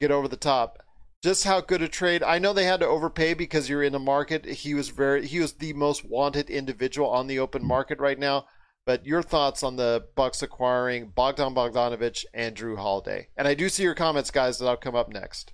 get 0.00 0.10
over 0.10 0.28
the 0.28 0.36
top. 0.36 0.82
Just 1.22 1.44
how 1.44 1.60
good 1.60 1.82
a 1.82 1.88
trade! 1.88 2.22
I 2.22 2.38
know 2.38 2.52
they 2.52 2.64
had 2.64 2.80
to 2.80 2.86
overpay 2.86 3.34
because 3.34 3.68
you're 3.68 3.82
in 3.82 3.92
the 3.92 3.98
market. 3.98 4.44
He 4.44 4.74
was 4.74 4.88
very 4.88 5.26
he 5.26 5.40
was 5.40 5.54
the 5.54 5.72
most 5.72 6.04
wanted 6.04 6.50
individual 6.50 7.08
on 7.08 7.28
the 7.28 7.38
open 7.38 7.64
market 7.64 7.98
right 7.98 8.18
now. 8.18 8.46
But 8.86 9.06
your 9.06 9.22
thoughts 9.22 9.62
on 9.62 9.76
the 9.76 10.06
Bucks 10.16 10.42
acquiring 10.42 11.12
Bogdan 11.14 11.54
Bogdanovich 11.54 12.24
and 12.32 12.56
Jrue 12.56 12.78
Holiday? 12.78 13.28
And 13.36 13.46
I 13.46 13.54
do 13.54 13.68
see 13.68 13.82
your 13.82 13.94
comments, 13.94 14.30
guys. 14.30 14.58
That'll 14.58 14.76
come 14.76 14.96
up 14.96 15.10
next. 15.10 15.52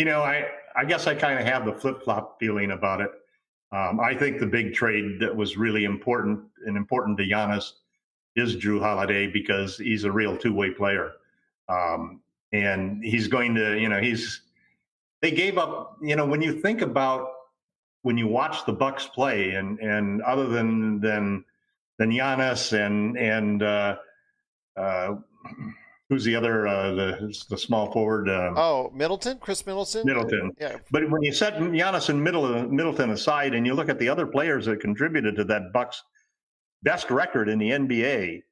You 0.00 0.06
know, 0.06 0.22
I 0.22 0.46
I 0.74 0.86
guess 0.86 1.06
I 1.06 1.14
kind 1.14 1.38
of 1.38 1.44
have 1.44 1.66
the 1.66 1.74
flip 1.74 2.02
flop 2.02 2.40
feeling 2.40 2.70
about 2.70 3.02
it. 3.02 3.10
Um, 3.70 4.00
I 4.00 4.14
think 4.14 4.40
the 4.40 4.46
big 4.46 4.72
trade 4.72 5.20
that 5.20 5.36
was 5.36 5.58
really 5.58 5.84
important 5.84 6.40
and 6.64 6.74
important 6.74 7.18
to 7.18 7.24
Giannis 7.24 7.72
is 8.34 8.56
Jrue 8.56 8.80
Holiday 8.80 9.26
because 9.26 9.76
he's 9.76 10.04
a 10.04 10.10
real 10.10 10.38
two 10.38 10.54
way 10.54 10.70
player. 10.70 11.12
Um, 11.68 12.22
and 12.50 13.04
he's 13.04 13.28
going 13.28 13.54
to, 13.56 13.78
you 13.78 13.90
know, 13.90 14.00
he's, 14.00 14.40
they 15.20 15.32
gave 15.32 15.58
up, 15.58 15.98
you 16.00 16.16
know, 16.16 16.24
when 16.24 16.40
you 16.40 16.62
think 16.62 16.80
about 16.80 17.28
when 18.00 18.16
you 18.16 18.26
watch 18.26 18.64
the 18.64 18.72
Bucks 18.72 19.06
play 19.06 19.50
and, 19.50 19.78
and 19.80 20.22
other 20.22 20.48
than, 20.48 20.98
than, 21.00 21.44
than 21.98 22.10
Giannis 22.10 22.72
and, 22.72 23.18
and, 23.18 23.62
uh, 23.62 23.96
uh, 24.78 25.16
who's 26.10 26.24
the 26.24 26.34
other 26.34 26.66
uh, 26.66 26.92
the 26.92 27.44
the 27.48 27.56
small 27.56 27.90
forward? 27.92 28.28
Um, 28.28 28.54
oh, 28.58 28.90
Middleton, 28.92 29.38
Khris 29.38 29.64
Middleton. 29.64 30.04
Middleton. 30.04 30.50
Yeah. 30.60 30.76
But 30.90 31.08
when 31.08 31.22
you 31.22 31.32
set 31.32 31.56
Giannis 31.56 32.10
and 32.10 32.22
Middleton 32.22 33.10
aside, 33.10 33.54
and 33.54 33.64
you 33.64 33.72
look 33.72 33.88
at 33.88 33.98
the 33.98 34.08
other 34.08 34.26
players 34.26 34.66
that 34.66 34.80
contributed 34.80 35.36
to 35.36 35.44
that 35.44 35.72
Bucks 35.72 36.02
best 36.82 37.10
record 37.10 37.48
in 37.48 37.58
the 37.58 37.70
NBA, 37.70 38.42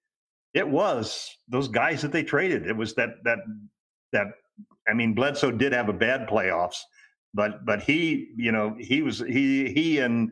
it 0.55 0.67
was 0.67 1.37
those 1.49 1.69
guys 1.69 2.01
that 2.01 2.13
they 2.13 2.23
traded. 2.23 2.67
It 2.67 2.77
was 2.77 2.95
that 2.95 3.17
that 3.25 3.41
that. 4.13 4.29
I 4.89 4.95
mean, 4.95 5.13
Bledsoe 5.13 5.51
did 5.51 5.75
have 5.75 5.91
a 5.91 5.93
bad 5.93 6.27
playoffs, 6.27 6.79
but 7.35 7.67
but 7.67 7.83
he, 7.83 8.31
you 8.37 8.53
know, 8.53 8.75
he 8.79 9.03
was 9.03 9.19
he 9.19 9.71
he 9.71 9.99
and 9.99 10.31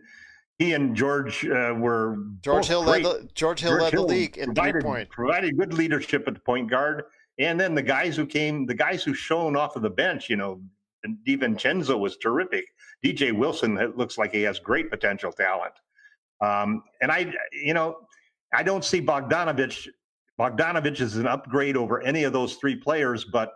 he 0.59 0.72
and 0.72 0.97
George 0.97 1.45
uh, 1.45 1.74
were 1.77 2.16
George 2.41 2.66
Hill 2.66 2.83
led 2.83 3.05
the, 3.05 3.29
George 3.35 3.61
Hill 3.61 3.72
George 3.72 3.83
led 3.83 3.93
Hill 3.93 4.07
the 4.07 4.14
league 4.14 4.39
in 4.39 4.47
provided, 4.47 4.72
three 4.72 4.83
point. 4.83 5.11
Provided 5.11 5.59
good 5.59 5.74
leadership 5.74 6.27
at 6.27 6.35
the 6.35 6.41
point 6.41 6.70
guard, 6.70 7.05
and 7.39 7.61
then 7.61 7.74
the 7.74 7.82
guys 7.82 8.16
who 8.16 8.26
came, 8.26 8.66
the 8.66 8.74
guys 8.74 9.03
who 9.03 9.14
shone 9.14 9.57
off 9.57 9.76
of 9.76 9.82
the 9.82 9.91
bench, 9.91 10.30
you 10.30 10.37
know, 10.37 10.61
DiVincenzo 11.26 11.99
was 11.99 12.16
terrific. 12.16 12.66
DJ 13.05 13.32
Wilson 13.37 13.76
looks 13.97 14.18
like 14.18 14.32
he 14.32 14.43
has 14.43 14.59
great 14.59 14.91
potential 14.91 15.32
talent. 15.32 15.74
Um, 16.41 16.82
and 17.01 17.11
I, 17.11 17.32
you 17.53 17.74
know, 17.74 17.97
I 18.53 18.62
don't 18.62 18.84
see 18.84 19.01
Bogdanovich. 19.01 19.89
Bogdanovich 20.39 21.01
is 21.01 21.16
an 21.16 21.26
upgrade 21.26 21.76
over 21.76 22.01
any 22.03 22.24
of 22.24 22.32
those 22.32 22.57
three 22.57 22.76
players, 22.76 23.24
but 23.24 23.53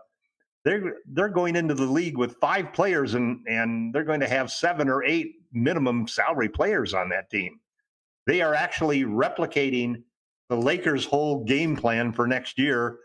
they're 0.64 0.96
they're 1.12 1.28
going 1.28 1.56
into 1.56 1.74
the 1.74 1.84
league 1.84 2.18
with 2.18 2.36
five 2.36 2.72
players, 2.72 3.14
and 3.14 3.40
and 3.48 3.94
they're 3.94 4.04
going 4.04 4.20
to 4.20 4.28
have 4.28 4.50
seven 4.50 4.88
or 4.88 5.02
eight 5.04 5.36
minimum 5.52 6.06
salary 6.06 6.48
players 6.48 6.94
on 6.94 7.08
that 7.10 7.30
team. 7.30 7.60
They 8.26 8.42
are 8.42 8.54
actually 8.54 9.04
replicating 9.04 10.02
the 10.48 10.56
Lakers' 10.56 11.04
whole 11.04 11.44
game 11.44 11.76
plan 11.76 12.12
for 12.12 12.26
next 12.26 12.58
year 12.58 12.98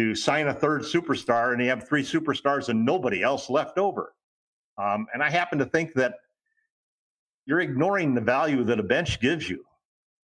to 0.00 0.14
sign 0.14 0.48
a 0.48 0.54
third 0.54 0.80
superstar, 0.80 1.52
and 1.52 1.62
you 1.62 1.68
have 1.68 1.86
three 1.86 2.02
superstars 2.02 2.70
and 2.70 2.84
nobody 2.86 3.22
else 3.22 3.50
left 3.50 3.76
over. 3.76 4.14
Um, 4.78 5.06
and 5.12 5.22
I 5.22 5.28
happen 5.28 5.58
to 5.58 5.66
think 5.66 5.92
that 5.94 6.14
you're 7.44 7.60
ignoring 7.60 8.14
the 8.14 8.20
value 8.22 8.64
that 8.64 8.80
a 8.80 8.82
bench 8.82 9.20
gives 9.20 9.50
you. 9.50 9.62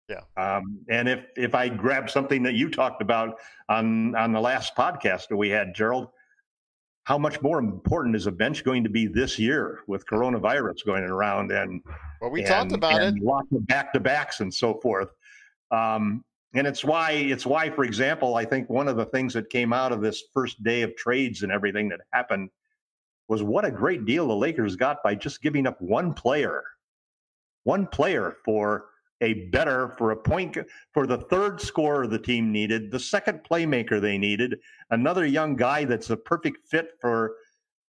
Yeah. 0.09 0.20
Um, 0.39 0.79
and 0.89 1.09
if 1.09 1.27
if 1.37 1.55
I 1.55 1.68
grab 1.68 2.09
something 2.09 2.43
that 2.45 2.55
you 2.55 2.70
talked 2.70 3.03
about 3.03 3.37
on 3.68 4.14
on 4.14 4.33
the 4.33 4.41
last 4.41 4.74
podcast 4.74 5.29
that 5.29 5.37
we 5.37 5.51
had, 5.51 5.74
Gerald, 5.74 6.09
how 7.05 7.18
much 7.18 7.43
more 7.43 7.59
important 7.59 8.16
is 8.16 8.27
a 8.27 8.33
bench 8.33 8.64
going 8.64 8.83
to 8.85 8.91
be 8.91 9.07
this 9.07 9.39
year 9.39 9.81
with 9.89 10.07
coronavirus 10.07 10.87
going 10.87 11.05
around 11.05 11.51
and 11.51 11.83
well, 12.22 12.31
we 12.31 12.41
and, 12.41 12.49
talked 12.49 12.72
about 12.72 13.03
and 13.03 13.18
it, 13.18 13.22
lots 13.22 13.49
of 13.53 13.66
back 13.66 13.93
to 13.93 14.01
backs 14.01 14.41
and 14.41 14.55
so 14.55 14.74
forth. 14.81 15.11
Um, 15.70 16.24
and 16.55 16.66
it's 16.66 16.84
why 16.84 17.12
it's 17.12 17.47
why 17.47 17.68
for 17.70 17.84
example 17.84 18.36
i 18.36 18.44
think 18.44 18.68
one 18.70 18.88
of 18.88 18.97
the 18.97 19.07
things 19.07 19.34
that 19.34 19.51
came 19.51 19.72
out 19.72 19.92
of 19.92 20.01
this 20.01 20.24
first 20.32 20.62
day 20.62 20.82
of 20.82 20.94
trades 20.97 21.42
and 21.42 21.53
everything 21.53 21.88
that 21.88 22.01
happened 22.12 22.51
was 23.28 23.42
what 23.42 23.64
a 23.64 23.70
great 23.70 24.05
deal 24.05 24.28
the 24.28 24.36
lakers 24.36 24.76
got 24.76 25.03
by 25.03 25.14
just 25.14 25.42
giving 25.42 25.66
up 25.66 25.80
one 25.80 26.14
player. 26.14 26.62
One 27.64 27.86
player 27.86 28.36
for 28.44 28.86
a 29.22 29.49
better 29.49 29.88
for 29.99 30.11
a 30.11 30.16
point 30.16 30.59
for 30.92 31.07
the 31.07 31.18
third 31.18 31.61
scorer 31.61 32.07
the 32.07 32.18
team 32.18 32.53
needed 32.53 32.90
the 32.90 33.01
second 33.01 33.40
playmaker 33.51 33.99
they 33.99 34.18
needed 34.18 34.59
another 34.90 35.24
young 35.24 35.57
guy 35.57 35.86
that's 35.86 36.11
a 36.11 36.16
perfect 36.18 36.68
fit 36.68 36.90
for 37.01 37.32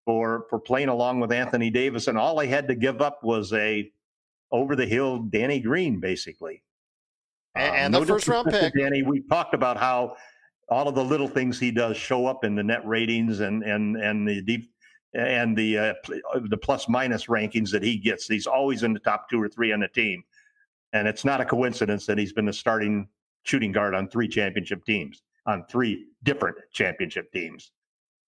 for 0.04 0.46
for 0.48 0.61
playing 0.61 0.88
along 0.88 1.18
with 1.18 1.32
anthony 1.32 1.68
davis. 1.68 2.07
And 2.07 2.16
all 2.16 2.36
they 2.36 2.46
had 2.46 2.68
to 2.68 2.76
give 2.76 3.02
up 3.02 3.24
was 3.24 3.52
a 3.52 3.90
over 4.52 4.76
the 4.76 4.86
hill 4.86 5.18
danny 5.18 5.59
green 5.59 5.98
basically 5.98 6.62
and, 7.57 7.94
um, 7.94 8.00
the 8.00 8.07
no 8.07 8.14
first 8.14 8.28
round 8.28 8.48
pick. 8.50 8.74
Danny, 8.74 9.02
we 9.02 9.20
talked 9.20 9.54
about 9.54 9.76
how 9.76 10.16
all 10.68 10.88
of 10.88 10.94
the 10.94 11.04
little 11.04 11.28
things 11.28 11.59
he 11.59 11.70
does 11.70 11.96
show 11.96 12.26
up 12.26 12.44
in 12.44 12.54
the 12.54 12.62
net 12.62 12.86
ratings 12.86 13.40
and 13.40 13.62
and 13.62 13.96
and 13.96 14.28
the 14.28 14.42
deep 14.42 14.70
and 15.14 15.57
the 15.57 15.78
uh, 15.78 15.94
the 16.48 16.57
plus 16.57 16.88
minus 16.88 17.26
rankings 17.26 17.70
that 17.70 17.82
he 17.82 17.96
gets. 17.96 18.26
He's 18.26 18.46
always 18.46 18.82
in 18.82 18.92
the 18.92 19.00
top 19.00 19.30
two 19.30 19.40
or 19.40 19.48
three 19.48 19.72
on 19.72 19.80
the 19.80 19.88
team, 19.88 20.22
and 20.92 21.09
it's 21.09 21.24
not 21.24 21.40
a 21.40 21.44
coincidence 21.44 22.07
that 22.07 22.18
he's 22.18 22.32
been 22.32 22.46
the 22.46 22.52
starting 22.52 23.09
shooting 23.44 23.72
guard 23.72 23.94
on 23.94 24.09
three 24.09 24.28
championship 24.28 24.84
teams, 24.84 25.22
on 25.46 25.64
three 25.70 26.07
different 26.24 26.57
championship 26.72 27.32
teams. 27.32 27.70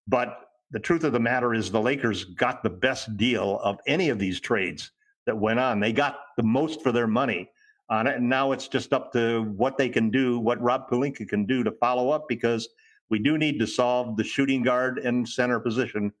But 0.07 0.45
the 0.71 0.79
truth 0.79 1.03
of 1.03 1.13
the 1.13 1.19
matter 1.19 1.53
is, 1.53 1.69
the 1.69 1.81
Lakers 1.81 2.23
got 2.23 2.63
the 2.63 2.69
best 2.69 3.17
deal 3.17 3.59
of 3.63 3.79
any 3.85 4.09
of 4.09 4.17
these 4.17 4.39
trades 4.39 4.91
that 5.25 5.37
went 5.37 5.59
on. 5.59 5.79
They 5.79 5.91
got 5.91 6.19
the 6.37 6.43
most 6.43 6.81
for 6.81 6.91
their 6.91 7.07
money 7.07 7.49
on 7.89 8.07
it. 8.07 8.17
And 8.17 8.29
now 8.29 8.51
it's 8.51 8.67
just 8.67 8.93
up 8.93 9.11
to 9.13 9.43
what 9.55 9.77
they 9.77 9.89
can 9.89 10.09
do, 10.09 10.39
what 10.39 10.61
Rob 10.61 10.89
Pelinka 10.89 11.27
can 11.27 11.45
do 11.45 11.63
to 11.63 11.71
follow 11.71 12.09
up, 12.11 12.27
because 12.27 12.69
we 13.09 13.19
do 13.19 13.37
need 13.37 13.59
to 13.59 13.67
solve 13.67 14.17
the 14.17 14.23
shooting 14.23 14.61
guard 14.61 14.99
and 14.99 15.27
center 15.27 15.59
position 15.59 16.13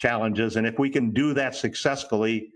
challenges. 0.00 0.56
And 0.56 0.66
if 0.66 0.78
we 0.78 0.90
can 0.90 1.12
do 1.12 1.32
that 1.34 1.54
successfully, 1.54 2.50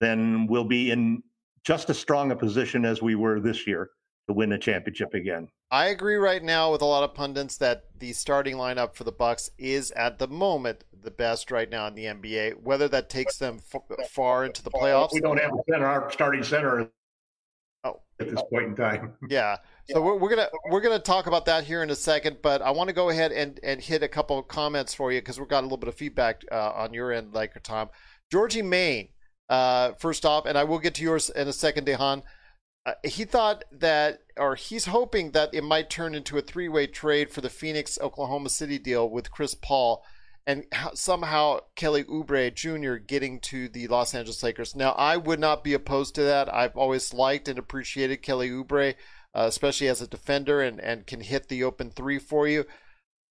then 0.00 0.46
we'll 0.48 0.64
be 0.64 0.90
in 0.90 1.22
just 1.64 1.90
as 1.90 1.98
strong 1.98 2.32
a 2.32 2.36
position 2.36 2.84
as 2.84 3.00
we 3.00 3.14
were 3.14 3.38
this 3.38 3.66
year 3.66 3.90
to 4.26 4.34
win 4.34 4.50
the 4.50 4.58
championship 4.58 5.14
again. 5.14 5.48
I 5.70 5.86
agree 5.86 6.16
right 6.16 6.42
now 6.42 6.72
with 6.72 6.82
a 6.82 6.86
lot 6.86 7.04
of 7.04 7.14
pundits 7.14 7.56
that 7.58 7.84
the 7.96 8.12
starting 8.12 8.56
lineup 8.56 8.94
for 8.94 9.04
the 9.04 9.12
Bucks 9.12 9.50
is 9.56 9.92
at 9.92 10.18
the 10.18 10.26
moment 10.26 10.82
the 11.02 11.12
best 11.12 11.50
right 11.52 11.70
now 11.70 11.86
in 11.86 11.94
the 11.94 12.06
NBA. 12.06 12.60
Whether 12.60 12.88
that 12.88 13.08
takes 13.08 13.38
them 13.38 13.60
f- 13.72 14.08
far 14.08 14.44
into 14.44 14.62
the 14.64 14.70
playoffs, 14.70 15.12
we 15.12 15.20
don't 15.20 15.40
have 15.40 15.52
a 15.52 15.62
center. 15.70 15.86
Our 15.86 16.10
starting 16.10 16.42
center 16.42 16.90
at 18.20 18.28
this 18.30 18.42
point 18.52 18.66
in 18.66 18.76
time. 18.76 19.14
yeah. 19.28 19.56
So 19.88 20.00
we're, 20.00 20.16
we're 20.16 20.28
gonna 20.28 20.48
we're 20.70 20.80
gonna 20.80 20.98
talk 20.98 21.26
about 21.26 21.46
that 21.46 21.64
here 21.64 21.82
in 21.82 21.90
a 21.90 21.96
second, 21.96 22.38
but 22.42 22.62
I 22.62 22.70
want 22.70 22.88
to 22.88 22.94
go 22.94 23.08
ahead 23.10 23.32
and 23.32 23.58
and 23.62 23.80
hit 23.80 24.02
a 24.02 24.08
couple 24.08 24.38
of 24.38 24.48
comments 24.48 24.94
for 24.94 25.10
you 25.12 25.20
because 25.20 25.38
we've 25.38 25.48
got 25.48 25.60
a 25.60 25.66
little 25.66 25.78
bit 25.78 25.88
of 25.88 25.94
feedback 25.94 26.42
uh, 26.52 26.72
on 26.72 26.94
your 26.94 27.12
end, 27.12 27.32
like 27.32 27.60
Tom. 27.62 27.90
Georgie 28.30 28.62
Main, 28.62 29.08
uh, 29.48 29.92
first 29.98 30.24
off, 30.24 30.46
and 30.46 30.56
I 30.56 30.64
will 30.64 30.78
get 30.78 30.94
to 30.94 31.02
yours 31.02 31.30
in 31.30 31.48
a 31.48 31.52
second, 31.52 31.86
Dehan. 31.86 32.22
uh, 32.86 32.92
he 33.04 33.24
thought 33.24 33.64
that, 33.72 34.20
or 34.36 34.54
he's 34.54 34.86
hoping 34.86 35.32
that 35.32 35.52
it 35.52 35.64
might 35.64 35.90
turn 35.90 36.14
into 36.14 36.38
a 36.38 36.42
three 36.42 36.68
way 36.68 36.86
trade 36.86 37.30
for 37.30 37.40
the 37.40 37.50
Phoenix 37.50 37.98
Oklahoma 38.00 38.50
City 38.50 38.78
deal 38.78 39.08
with 39.10 39.30
Chris 39.30 39.54
Paul 39.54 40.04
and 40.50 40.64
somehow 40.94 41.60
Kelly 41.76 42.02
Oubre 42.04 42.52
Jr. 42.52 42.94
getting 42.94 43.38
to 43.40 43.68
the 43.68 43.86
Los 43.86 44.14
Angeles 44.14 44.42
Lakers. 44.42 44.74
Now, 44.74 44.90
I 44.92 45.16
would 45.16 45.38
not 45.38 45.62
be 45.62 45.74
opposed 45.74 46.16
to 46.16 46.24
that. 46.24 46.52
I've 46.52 46.76
always 46.76 47.14
liked 47.14 47.46
and 47.46 47.56
appreciated 47.56 48.22
Kelly 48.22 48.50
Oubre, 48.50 48.94
uh, 49.32 49.44
especially 49.46 49.86
as 49.86 50.02
a 50.02 50.08
defender 50.08 50.60
and, 50.60 50.80
and 50.80 51.06
can 51.06 51.20
hit 51.20 51.48
the 51.48 51.62
open 51.62 51.90
three 51.90 52.18
for 52.18 52.48
you. 52.48 52.64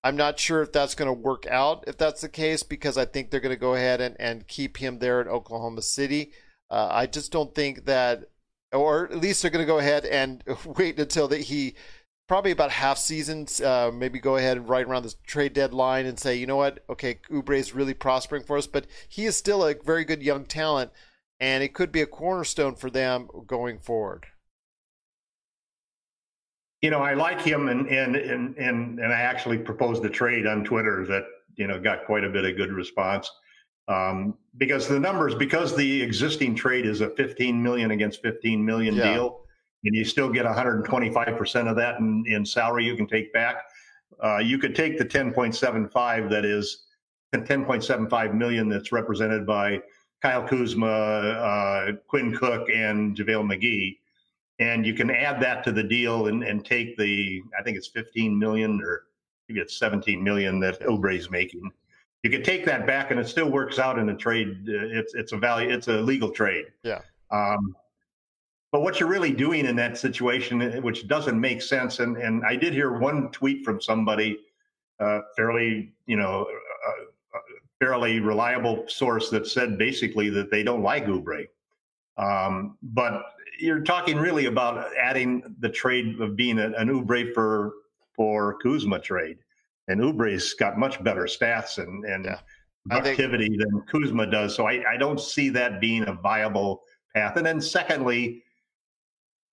I'm 0.01 0.15
not 0.15 0.39
sure 0.39 0.61
if 0.61 0.71
that's 0.71 0.95
going 0.95 1.09
to 1.09 1.13
work 1.13 1.45
out 1.47 1.83
if 1.87 1.97
that's 1.97 2.21
the 2.21 2.29
case 2.29 2.63
because 2.63 2.97
I 2.97 3.03
think 3.03 3.29
they're 3.29 3.41
going 3.41 3.55
to 3.55 3.59
go 3.59 3.75
ahead 3.75 3.99
and, 3.99 4.15
and 4.17 4.47
keep 4.47 4.77
him 4.77 4.99
there 4.99 5.19
in 5.19 5.27
Oklahoma 5.27 5.81
City. 5.81 6.31
Uh, 6.71 6.87
I 6.89 7.05
just 7.05 7.33
don't 7.33 7.53
think 7.53 7.83
that, 7.83 8.29
or 8.71 9.11
at 9.11 9.17
least 9.17 9.41
they're 9.41 9.51
going 9.51 9.65
to 9.65 9.71
go 9.71 9.79
ahead 9.79 10.05
and 10.05 10.41
wait 10.77 10.97
until 10.97 11.27
that 11.27 11.41
he 11.41 11.75
probably 12.29 12.51
about 12.51 12.69
half 12.69 12.99
seasons, 12.99 13.59
uh, 13.59 13.91
maybe 13.91 14.19
go 14.19 14.37
ahead 14.37 14.55
and 14.55 14.69
right 14.69 14.85
around 14.85 15.03
the 15.03 15.13
trade 15.25 15.51
deadline 15.51 16.05
and 16.05 16.17
say, 16.17 16.35
you 16.35 16.45
know 16.45 16.55
what, 16.55 16.85
okay, 16.87 17.19
Oubre 17.31 17.57
is 17.57 17.73
really 17.73 17.95
prospering 17.95 18.43
for 18.43 18.55
us, 18.55 18.67
but 18.67 18.85
he 19.09 19.25
is 19.25 19.35
still 19.35 19.65
a 19.65 19.73
very 19.83 20.05
good 20.05 20.21
young 20.21 20.45
talent, 20.45 20.91
and 21.39 21.63
it 21.63 21.73
could 21.73 21.91
be 21.91 22.01
a 22.01 22.05
cornerstone 22.05 22.75
for 22.75 22.91
them 22.91 23.27
going 23.47 23.79
forward. 23.79 24.27
You 26.81 26.91
know, 26.91 27.01
I 27.01 27.15
like 27.15 27.41
him, 27.41 27.67
and 27.67 27.89
and 27.89 28.15
and 28.15 28.55
and, 28.57 28.99
and 28.99 29.11
I 29.11 29.19
actually 29.19 29.57
proposed 29.57 30.05
a 30.05 30.09
trade 30.09 30.47
on 30.47 30.63
Twitter 30.63 31.05
that 31.07 31.25
you 31.57 31.67
know 31.67 31.77
got 31.77 32.05
quite 32.05 32.23
a 32.23 32.29
bit 32.29 32.45
of 32.45 32.55
good 32.55 32.71
response. 32.71 33.29
Um, 33.89 34.35
because 34.57 34.87
the 34.87 34.99
numbers, 34.99 35.35
because 35.35 35.75
the 35.75 36.01
existing 36.01 36.55
trade 36.55 36.85
is 36.85 37.01
a 37.01 37.09
15 37.09 37.61
million 37.61 37.91
against 37.91 38.21
15 38.21 38.63
million 38.63 38.93
yeah. 38.93 39.13
deal, 39.13 39.41
and 39.83 39.95
you 39.95 40.03
still 40.03 40.29
get 40.29 40.45
125% 40.45 41.69
of 41.69 41.75
that 41.75 41.99
in, 41.99 42.23
in 42.27 42.45
salary 42.45 42.85
you 42.85 42.95
can 42.95 43.07
take 43.07 43.31
back. 43.33 43.63
Uh, 44.23 44.37
you 44.37 44.57
could 44.57 44.75
take 44.75 44.97
the 44.97 45.05
10.75 45.05 46.29
that 46.29 46.45
is 46.45 46.85
10.75 47.33 48.33
million 48.33 48.67
that's 48.67 48.91
represented 48.91 49.45
by 49.45 49.81
Kyle 50.21 50.45
Kuzma, 50.45 50.87
uh, 50.87 51.91
Quinn 52.07 52.35
Cook, 52.35 52.69
and 52.69 53.15
JaVale 53.15 53.55
McGee, 53.55 53.97
and 54.59 54.85
you 54.85 54.93
can 54.93 55.09
add 55.09 55.41
that 55.41 55.63
to 55.63 55.71
the 55.71 55.83
deal 55.83 56.27
and, 56.27 56.43
and 56.43 56.65
take 56.65 56.97
the 56.97 57.41
I 57.57 57.63
think 57.63 57.77
it's 57.77 57.87
15 57.87 58.37
million 58.37 58.81
or 58.83 59.03
maybe 59.47 59.61
it's 59.61 59.77
17 59.77 60.21
million 60.21 60.59
that 60.59 60.81
Oubre's 60.81 61.31
making. 61.31 61.71
You 62.23 62.29
could 62.29 62.43
take 62.43 62.65
that 62.65 62.85
back, 62.85 63.11
and 63.11 63.19
it 63.19 63.27
still 63.29 63.49
works 63.49 63.79
out 63.79 63.97
in 63.97 64.09
a 64.09 64.15
trade. 64.15 64.67
Uh, 64.67 64.91
it's 64.91 65.13
it's 65.13 65.31
a 65.31 65.37
value. 65.37 65.69
It's 65.69 65.87
a 65.87 66.01
legal 66.01 66.29
trade. 66.29 66.65
Yeah. 66.83 66.99
Um, 67.31 67.75
but 68.71 68.81
what 68.81 68.99
you're 68.99 69.09
really 69.09 69.33
doing 69.33 69.65
in 69.65 69.75
that 69.77 69.97
situation, 69.97 70.61
eh, 70.61 70.79
which 70.79 71.07
doesn't 71.07 71.39
make 71.39 71.61
sense, 71.61 71.99
and, 71.99 72.17
and 72.17 72.43
I 72.45 72.55
did 72.55 72.73
hear 72.73 72.99
one 72.99 73.31
tweet 73.31 73.65
from 73.65 73.81
somebody, 73.81 74.39
uh, 74.99 75.21
fairly, 75.35 75.93
you 76.05 76.17
know, 76.17 76.45
uh, 76.45 76.91
uh 77.37 77.39
fairly 77.79 78.19
reliable 78.19 78.83
source 78.87 79.29
that 79.29 79.47
said 79.47 79.77
basically 79.77 80.29
that 80.29 80.51
they 80.51 80.63
don't 80.63 80.83
like 80.83 81.05
Oubre. 81.05 81.47
Um, 82.17 82.77
but 82.81 83.23
you're 83.59 83.81
talking 83.81 84.17
really 84.17 84.45
about 84.45 84.91
adding 84.97 85.55
the 85.59 85.69
trade 85.69 86.19
of 86.19 86.35
being 86.35 86.59
a, 86.59 86.71
an 86.73 86.89
Oubre 86.89 87.33
for 87.33 87.73
for 88.13 88.57
Kuzma 88.59 88.99
trade, 88.99 89.37
and 89.87 90.01
Oubre's 90.01 90.53
got 90.53 90.77
much 90.77 91.01
better 91.03 91.23
stats 91.23 91.77
and 91.77 92.05
and 92.05 92.25
yeah. 92.25 92.39
activity 92.91 93.47
think... 93.47 93.61
than 93.61 93.81
Kuzma 93.89 94.27
does. 94.27 94.55
So 94.55 94.67
I, 94.67 94.83
I 94.87 94.97
don't 94.97 95.19
see 95.19 95.49
that 95.49 95.79
being 95.81 96.07
a 96.07 96.13
viable 96.13 96.83
path. 97.15 97.37
And 97.37 97.45
then 97.45 97.61
secondly, 97.61 98.43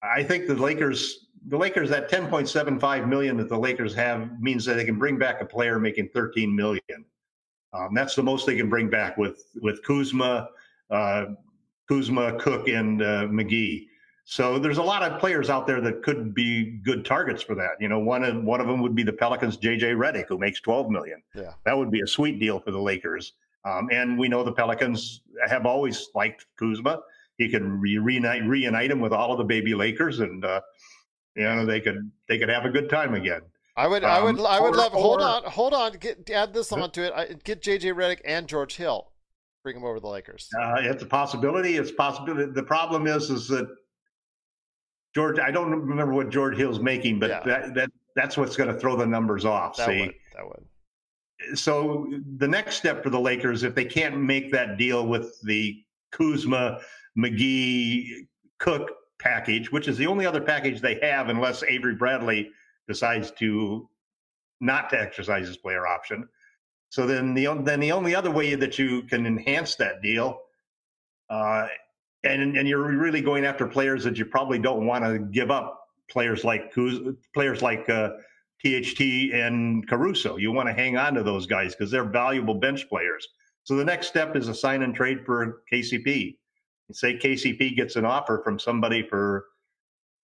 I 0.02 0.22
think 0.22 0.46
the 0.46 0.54
Lakers, 0.54 1.28
the 1.48 1.56
Lakers, 1.56 1.90
that 1.90 2.10
10.75 2.10 3.08
million 3.08 3.36
that 3.36 3.48
the 3.48 3.58
Lakers 3.58 3.94
have 3.94 4.40
means 4.40 4.64
that 4.64 4.74
they 4.74 4.84
can 4.84 4.98
bring 4.98 5.18
back 5.18 5.40
a 5.40 5.44
player 5.44 5.78
making 5.78 6.08
13 6.10 6.54
million. 6.54 7.04
Um, 7.72 7.94
that's 7.94 8.14
the 8.14 8.22
most 8.22 8.46
they 8.46 8.56
can 8.56 8.68
bring 8.70 8.88
back 8.88 9.18
with 9.18 9.44
with 9.60 9.82
Kuzma, 9.82 10.48
uh, 10.90 11.26
Kuzma, 11.88 12.38
Cook, 12.38 12.68
and 12.68 13.02
uh, 13.02 13.26
McGee. 13.26 13.86
So 14.24 14.58
there's 14.58 14.78
a 14.78 14.82
lot 14.82 15.02
of 15.02 15.20
players 15.20 15.50
out 15.50 15.66
there 15.66 15.80
that 15.82 16.02
could 16.02 16.34
be 16.34 16.78
good 16.82 17.04
targets 17.04 17.42
for 17.42 17.54
that. 17.54 17.72
You 17.80 17.88
know, 17.88 17.98
one 17.98 18.24
of 18.24 18.42
one 18.42 18.60
of 18.60 18.66
them 18.66 18.80
would 18.82 18.94
be 18.94 19.02
the 19.02 19.12
Pelicans' 19.12 19.56
JJ 19.56 19.96
Redick, 19.96 20.26
who 20.28 20.38
makes 20.38 20.60
12 20.60 20.90
million. 20.90 21.22
Yeah, 21.34 21.52
that 21.64 21.76
would 21.76 21.90
be 21.90 22.00
a 22.00 22.06
sweet 22.06 22.40
deal 22.40 22.58
for 22.60 22.70
the 22.70 22.80
Lakers. 22.80 23.34
Um, 23.64 23.88
and 23.92 24.18
we 24.18 24.28
know 24.28 24.44
the 24.44 24.52
Pelicans 24.52 25.22
have 25.48 25.66
always 25.66 26.08
liked 26.14 26.46
Kuzma 26.56 27.00
he 27.38 27.48
could 27.48 27.62
re- 27.62 27.98
reunite 27.98 28.44
reunite 28.44 28.90
him 28.90 29.00
with 29.00 29.12
all 29.12 29.32
of 29.32 29.38
the 29.38 29.44
baby 29.44 29.74
Lakers, 29.74 30.20
and 30.20 30.44
uh, 30.44 30.60
you 31.34 31.44
know 31.44 31.66
they 31.66 31.80
could 31.80 32.10
they 32.28 32.38
could 32.38 32.48
have 32.48 32.64
a 32.64 32.70
good 32.70 32.88
time 32.88 33.14
again. 33.14 33.42
I 33.78 33.86
would, 33.86 34.04
um, 34.04 34.10
I 34.10 34.22
would, 34.22 34.40
I 34.40 34.60
would 34.60 34.74
or, 34.74 34.76
love. 34.76 34.94
Or, 34.94 35.02
hold 35.02 35.22
on, 35.22 35.42
hold 35.44 35.74
on. 35.74 35.92
Get 35.92 36.30
add 36.30 36.54
this 36.54 36.72
onto 36.72 37.02
it. 37.02 37.12
I, 37.14 37.26
get 37.44 37.60
JJ 37.62 37.94
Redick 37.94 38.20
and 38.24 38.46
George 38.46 38.76
Hill. 38.76 39.12
Bring 39.62 39.74
them 39.74 39.84
over 39.84 40.00
the 40.00 40.08
Lakers. 40.08 40.48
Uh, 40.58 40.76
it's 40.78 41.02
a 41.02 41.06
possibility. 41.06 41.76
It's 41.76 41.90
possibility. 41.90 42.52
The 42.52 42.62
problem 42.62 43.06
is, 43.06 43.30
is 43.30 43.48
that 43.48 43.68
George. 45.14 45.38
I 45.38 45.50
don't 45.50 45.70
remember 45.72 46.14
what 46.14 46.30
George 46.30 46.56
Hill's 46.56 46.80
making, 46.80 47.18
but 47.18 47.30
yeah. 47.30 47.42
that 47.44 47.74
that 47.74 47.90
that's 48.14 48.36
what's 48.36 48.56
going 48.56 48.72
to 48.72 48.80
throw 48.80 48.96
the 48.96 49.06
numbers 49.06 49.44
off. 49.44 49.76
That 49.76 49.88
see, 49.88 50.00
would, 50.00 50.14
that 50.34 50.46
would 50.46 50.64
so 51.54 52.10
the 52.38 52.48
next 52.48 52.76
step 52.76 53.02
for 53.02 53.10
the 53.10 53.20
Lakers, 53.20 53.62
if 53.62 53.74
they 53.74 53.84
can't 53.84 54.18
make 54.18 54.50
that 54.52 54.78
deal 54.78 55.06
with 55.06 55.40
the 55.42 55.82
Kuzma, 56.12 56.80
McGee 57.18 58.26
Cook 58.58 58.90
package, 59.18 59.72
which 59.72 59.88
is 59.88 59.96
the 59.96 60.06
only 60.06 60.26
other 60.26 60.40
package 60.40 60.80
they 60.80 60.98
have 61.02 61.28
unless 61.28 61.62
Avery 61.62 61.94
Bradley 61.94 62.50
decides 62.88 63.30
to 63.32 63.88
not 64.60 64.90
to 64.90 65.00
exercise 65.00 65.46
his 65.46 65.56
player 65.56 65.86
option. 65.86 66.28
So 66.88 67.06
then 67.06 67.34
the 67.34 67.46
then 67.64 67.80
the 67.80 67.92
only 67.92 68.14
other 68.14 68.30
way 68.30 68.54
that 68.54 68.78
you 68.78 69.02
can 69.02 69.26
enhance 69.26 69.74
that 69.76 70.02
deal, 70.02 70.40
uh, 71.28 71.66
and 72.24 72.56
and 72.56 72.68
you're 72.68 72.82
really 72.82 73.20
going 73.20 73.44
after 73.44 73.66
players 73.66 74.04
that 74.04 74.18
you 74.18 74.24
probably 74.24 74.58
don't 74.58 74.86
want 74.86 75.04
to 75.04 75.18
give 75.18 75.50
up. 75.50 75.82
Players 76.08 76.44
like 76.44 76.72
players 77.34 77.62
like 77.62 77.88
uh, 77.88 78.10
THT 78.64 79.00
and 79.32 79.86
Caruso. 79.88 80.36
You 80.36 80.52
want 80.52 80.68
to 80.68 80.72
hang 80.72 80.96
on 80.96 81.14
to 81.14 81.24
those 81.24 81.46
guys 81.46 81.74
because 81.74 81.90
they're 81.90 82.04
valuable 82.04 82.54
bench 82.54 82.88
players. 82.88 83.26
So 83.64 83.74
the 83.74 83.84
next 83.84 84.06
step 84.06 84.36
is 84.36 84.46
a 84.46 84.54
sign 84.54 84.82
and 84.82 84.94
trade 84.94 85.26
for 85.26 85.62
KCP 85.72 86.36
say 86.92 87.16
KCP 87.16 87.76
gets 87.76 87.96
an 87.96 88.04
offer 88.04 88.40
from 88.44 88.58
somebody 88.58 89.02
for 89.02 89.46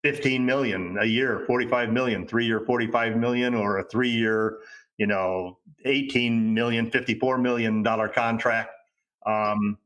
15 0.02 0.44
million 0.44 0.98
a 1.00 1.04
year, 1.04 1.44
45 1.46 1.92
million, 1.92 2.26
three 2.26 2.46
year 2.46 2.60
45 2.60 3.16
million, 3.16 3.54
or 3.54 3.78
a 3.78 3.84
three 3.84 4.10
year, 4.10 4.58
you 4.98 5.06
know, 5.06 5.58
18 5.84 6.52
million, 6.52 6.90
54 6.90 7.38
million 7.38 7.82
dollar 7.82 8.08
contract. 8.08 8.70
Um, 9.26 9.78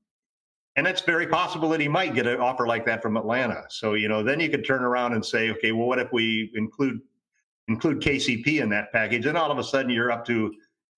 and 0.77 0.87
it's 0.87 1.03
very 1.03 1.29
possible 1.29 1.69
that 1.71 1.81
he 1.81 1.89
might 1.89 2.15
get 2.15 2.27
an 2.27 2.41
offer 2.41 2.67
like 2.67 2.85
that 2.87 3.01
from 3.01 3.17
Atlanta. 3.17 3.65
So, 3.69 3.95
you 3.95 4.09
know, 4.09 4.23
then 4.23 4.41
you 4.41 4.49
could 4.49 4.67
turn 4.67 4.83
around 4.83 5.13
and 5.13 5.25
say, 5.25 5.51
okay, 5.51 5.73
well, 5.73 5.87
what 5.87 6.01
if 6.01 6.13
we 6.13 6.51
include 6.55 7.01
include 7.69 8.01
KCP 8.01 8.61
in 8.61 8.69
that 8.71 8.93
package? 8.93 9.27
And 9.27 9.39
all 9.39 9.51
of 9.51 9.59
a 9.59 9.65
sudden 9.65 9.91
you're 9.91 10.11
up 10.11 10.25
to 10.27 10.53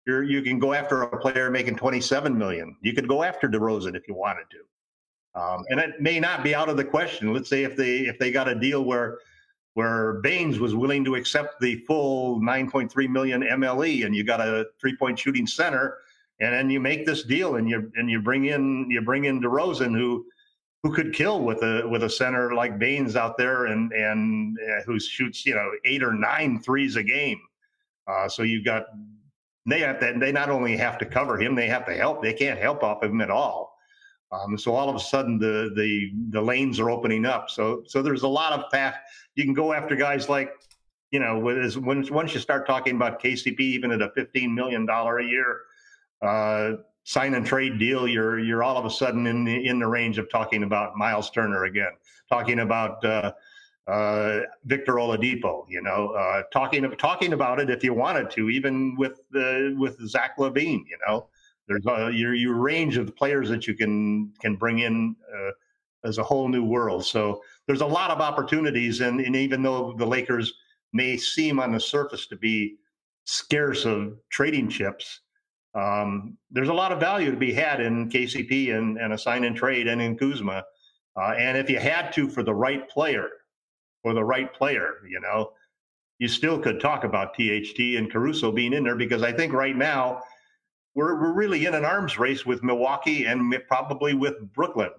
you're 0.07 0.23
you 0.23 0.43
can 0.43 0.59
go 0.59 0.73
after 0.73 1.03
a 1.03 1.19
player 1.19 1.51
making 1.51 1.77
27 1.77 2.37
million. 2.37 2.77
You 2.81 2.95
could 2.95 3.09
go 3.09 3.23
after 3.23 3.49
DeRozan 3.49 3.97
if 3.97 4.09
you 4.09 4.15
wanted 4.15 4.49
to. 4.51 4.59
Um, 5.37 5.65
and 5.69 5.79
it 5.79 6.01
may 6.01 6.19
not 6.19 6.43
be 6.43 6.55
out 6.55 6.71
of 6.71 6.79
the 6.79 6.85
question. 6.85 7.33
Let's 7.33 7.51
say 7.51 7.63
if 7.63 7.77
they 7.77 7.99
if 7.99 8.19
they 8.19 8.31
got 8.33 8.49
a 8.49 8.55
deal 8.55 8.85
where 8.85 9.19
where 9.75 10.15
Baynes 10.23 10.59
was 10.59 10.75
willing 10.75 11.05
to 11.05 11.17
accept 11.17 11.61
the 11.61 11.77
full 11.81 12.41
9.3 12.41 13.11
million 13.11 13.43
MLE, 13.43 14.07
and 14.07 14.17
you 14.17 14.25
got 14.25 14.41
a 14.41 14.67
three 14.81 14.97
point 14.97 15.19
shooting 15.19 15.47
center, 15.47 15.99
and 16.41 16.55
then 16.55 16.71
you 16.71 16.81
make 16.81 17.05
this 17.05 17.23
deal, 17.25 17.57
and 17.57 17.69
you 17.69 17.93
and 17.97 18.11
you 18.11 18.23
bring 18.23 18.47
in 18.47 18.91
you 18.91 19.03
bring 19.03 19.27
in 19.27 19.43
DeRozan, 19.43 19.95
who 19.95 20.25
who 20.83 20.95
could 20.95 21.13
kill 21.13 21.43
with 21.43 21.63
a 21.63 21.87
with 21.87 22.05
a 22.05 22.11
center 22.11 22.55
like 22.55 22.79
Baynes 22.79 23.15
out 23.15 23.37
there, 23.37 23.67
and 23.67 23.93
and 23.93 24.57
uh, 24.59 24.83
who 24.87 24.99
shoots 24.99 25.45
you 25.45 25.55
know 25.55 25.71
eight 25.85 26.03
or 26.03 26.15
nine 26.15 26.61
threes 26.61 26.97
a 26.97 27.03
game. 27.03 27.41
Uh, 28.07 28.27
so 28.27 28.43
you've 28.43 28.65
got 28.65 28.87
they 29.67 29.81
have 29.81 30.01
to 30.01 30.15
they 30.19 30.33
not 30.33 30.49
only 30.49 30.79
have 30.79 30.97
to 30.97 31.05
cover 31.05 31.39
him, 31.39 31.55
they 31.55 31.67
have 31.67 31.85
to 31.85 31.95
help. 31.95 32.23
They 32.23 32.33
can't 32.33 32.59
help 32.59 32.83
off 32.83 33.03
of 33.03 33.11
him 33.11 33.21
at 33.21 33.31
all. 33.31 33.76
Um, 34.33 34.59
so 34.59 34.75
all 34.75 34.89
of 34.89 34.97
a 34.97 35.01
sudden 35.01 35.39
the 35.39 35.73
the 35.75 36.13
the 36.31 36.41
lanes 36.41 36.81
are 36.81 36.91
opening 36.91 37.25
up. 37.25 37.49
So 37.51 37.83
so 37.87 38.03
there's 38.03 38.23
a 38.23 38.29
lot 38.29 38.53
of 38.53 38.71
path. 38.71 38.97
You 39.35 39.45
can 39.45 39.55
go 39.55 39.73
after 39.73 39.95
guys 39.95 40.29
like, 40.29 40.53
you 41.11 41.21
know, 41.21 41.39
when 41.39 42.07
once 42.11 42.35
you 42.35 42.41
start 42.41 42.67
talking 42.67 42.97
about 42.97 43.23
KCP, 43.23 43.61
even 43.61 43.93
at 43.93 44.03
a 44.03 44.11
15 44.11 44.55
million 44.55 44.85
dollar 44.85 45.19
a 45.19 45.25
year 45.25 45.61
uh, 46.23 46.73
sign 47.05 47.35
and 47.35 47.47
trade 47.47 47.79
deal, 47.79 48.09
you're 48.09 48.39
you're 48.39 48.65
all 48.65 48.77
of 48.77 48.85
a 48.85 48.91
sudden 48.91 49.27
in 49.27 49.45
the 49.45 49.67
in 49.67 49.79
the 49.79 49.87
range 49.87 50.19
of 50.19 50.29
talking 50.29 50.65
about 50.65 50.97
Miles 50.97 51.31
Turner 51.31 51.65
again, 51.65 51.93
talking 52.29 52.61
about. 52.61 53.05
Uh, 53.05 53.33
uh, 53.89 54.41
Victor 54.65 54.95
Oladipo, 54.95 55.65
you 55.69 55.81
know, 55.81 56.09
uh, 56.09 56.43
talking 56.53 56.91
talking 56.99 57.35
about 57.35 57.61
it 57.61 57.71
if 57.71 57.85
you 57.85 57.95
wanted 57.95 58.29
to, 58.31 58.51
even 58.51 58.97
with 58.97 59.21
the 59.31 59.77
with 59.79 59.97
Zach 60.09 60.37
LaVine, 60.39 60.85
you 60.89 60.99
know, 61.07 61.29
there's 61.69 61.87
a 61.87 62.11
your 62.13 62.35
your 62.35 62.55
range 62.55 62.97
of 62.97 63.15
players 63.17 63.49
that 63.49 63.67
you 63.67 63.75
can 63.75 64.33
can 64.41 64.57
bring 64.57 64.81
in 64.81 65.17
uh, 65.35 65.51
is 66.09 66.19
a 66.19 66.23
whole 66.23 66.49
new 66.49 66.65
world. 66.65 67.05
So 67.05 67.43
there's 67.67 67.81
a 67.81 67.87
lot 67.87 68.11
of 68.11 68.21
opportunities, 68.21 69.01
and, 69.01 69.21
and 69.21 69.35
even 69.35 69.63
though 69.63 69.93
the 69.93 70.07
Lakers 70.07 70.55
may 70.93 71.17
seem 71.17 71.59
on 71.59 71.73
the 71.73 71.81
surface 71.81 72.27
to 72.29 72.37
be 72.37 72.77
scarce 73.25 73.85
of 73.85 74.17
trading 74.31 74.69
chips, 74.69 75.21
um, 75.75 76.39
there's 76.51 76.69
a 76.69 76.75
lot 76.75 76.93
of 76.93 77.01
value 77.01 77.31
to 77.31 77.37
be 77.37 77.53
had 77.53 77.81
in 77.81 78.09
KCP 78.09 78.75
and, 78.75 78.99
and 78.99 79.13
a 79.13 79.19
sign 79.19 79.45
and 79.45 79.57
trade 79.57 79.89
and 79.89 80.01
in 80.01 80.17
Kuzma. 80.17 80.65
Uh, 81.17 81.35
and 81.37 81.59
if 81.59 81.69
you 81.69 81.79
had 81.79 82.13
to 82.13 82.29
for 82.29 82.43
the 82.43 82.55
right 82.55 82.89
player, 82.89 83.29
for 84.03 84.15
the 84.15 84.25
right 84.25 84.53
player, 84.55 84.95
you 85.09 85.21
know, 85.21 85.51
you 86.19 86.29
still 86.29 86.59
could 86.59 86.81
talk 86.81 87.05
about 87.05 87.35
THT 87.35 87.79
and 87.79 88.11
Caruso 88.11 88.53
being 88.53 88.73
in 88.73 88.85
there 88.85 88.97
because 88.97 89.23
I 89.23 89.33
think 89.33 89.53
right 89.53 89.77
now 89.77 90.23
we're, 90.97 91.21
we're 91.21 91.33
really 91.33 91.67
in 91.67 91.75
an 91.75 91.85
arms 91.85 92.19
race 92.19 92.45
with 92.45 92.65
Milwaukee 92.65 93.27
and 93.27 93.55
probably 93.69 94.15
with 94.15 94.35
Brooklyn 94.55 94.91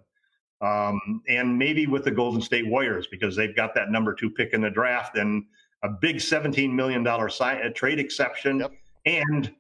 um, 0.62 1.22
and 1.28 1.58
maybe 1.58 1.88
with 1.88 2.04
the 2.04 2.12
Golden 2.12 2.42
State 2.42 2.68
Warriors 2.68 3.08
because 3.08 3.36
they've 3.36 3.56
got 3.56 3.74
that 3.76 3.90
number 3.90 4.14
two 4.14 4.30
pick 4.30 4.54
in 4.54 4.62
the 4.62 4.70
draft 4.70 5.18
and 5.18 5.44
a 5.84 5.90
big 5.90 6.18
$17 6.18 6.72
million 6.72 7.06
sign, 7.30 7.74
trade 7.74 8.00
exception 8.00 8.60
yep. 8.60 8.72
and 9.06 9.54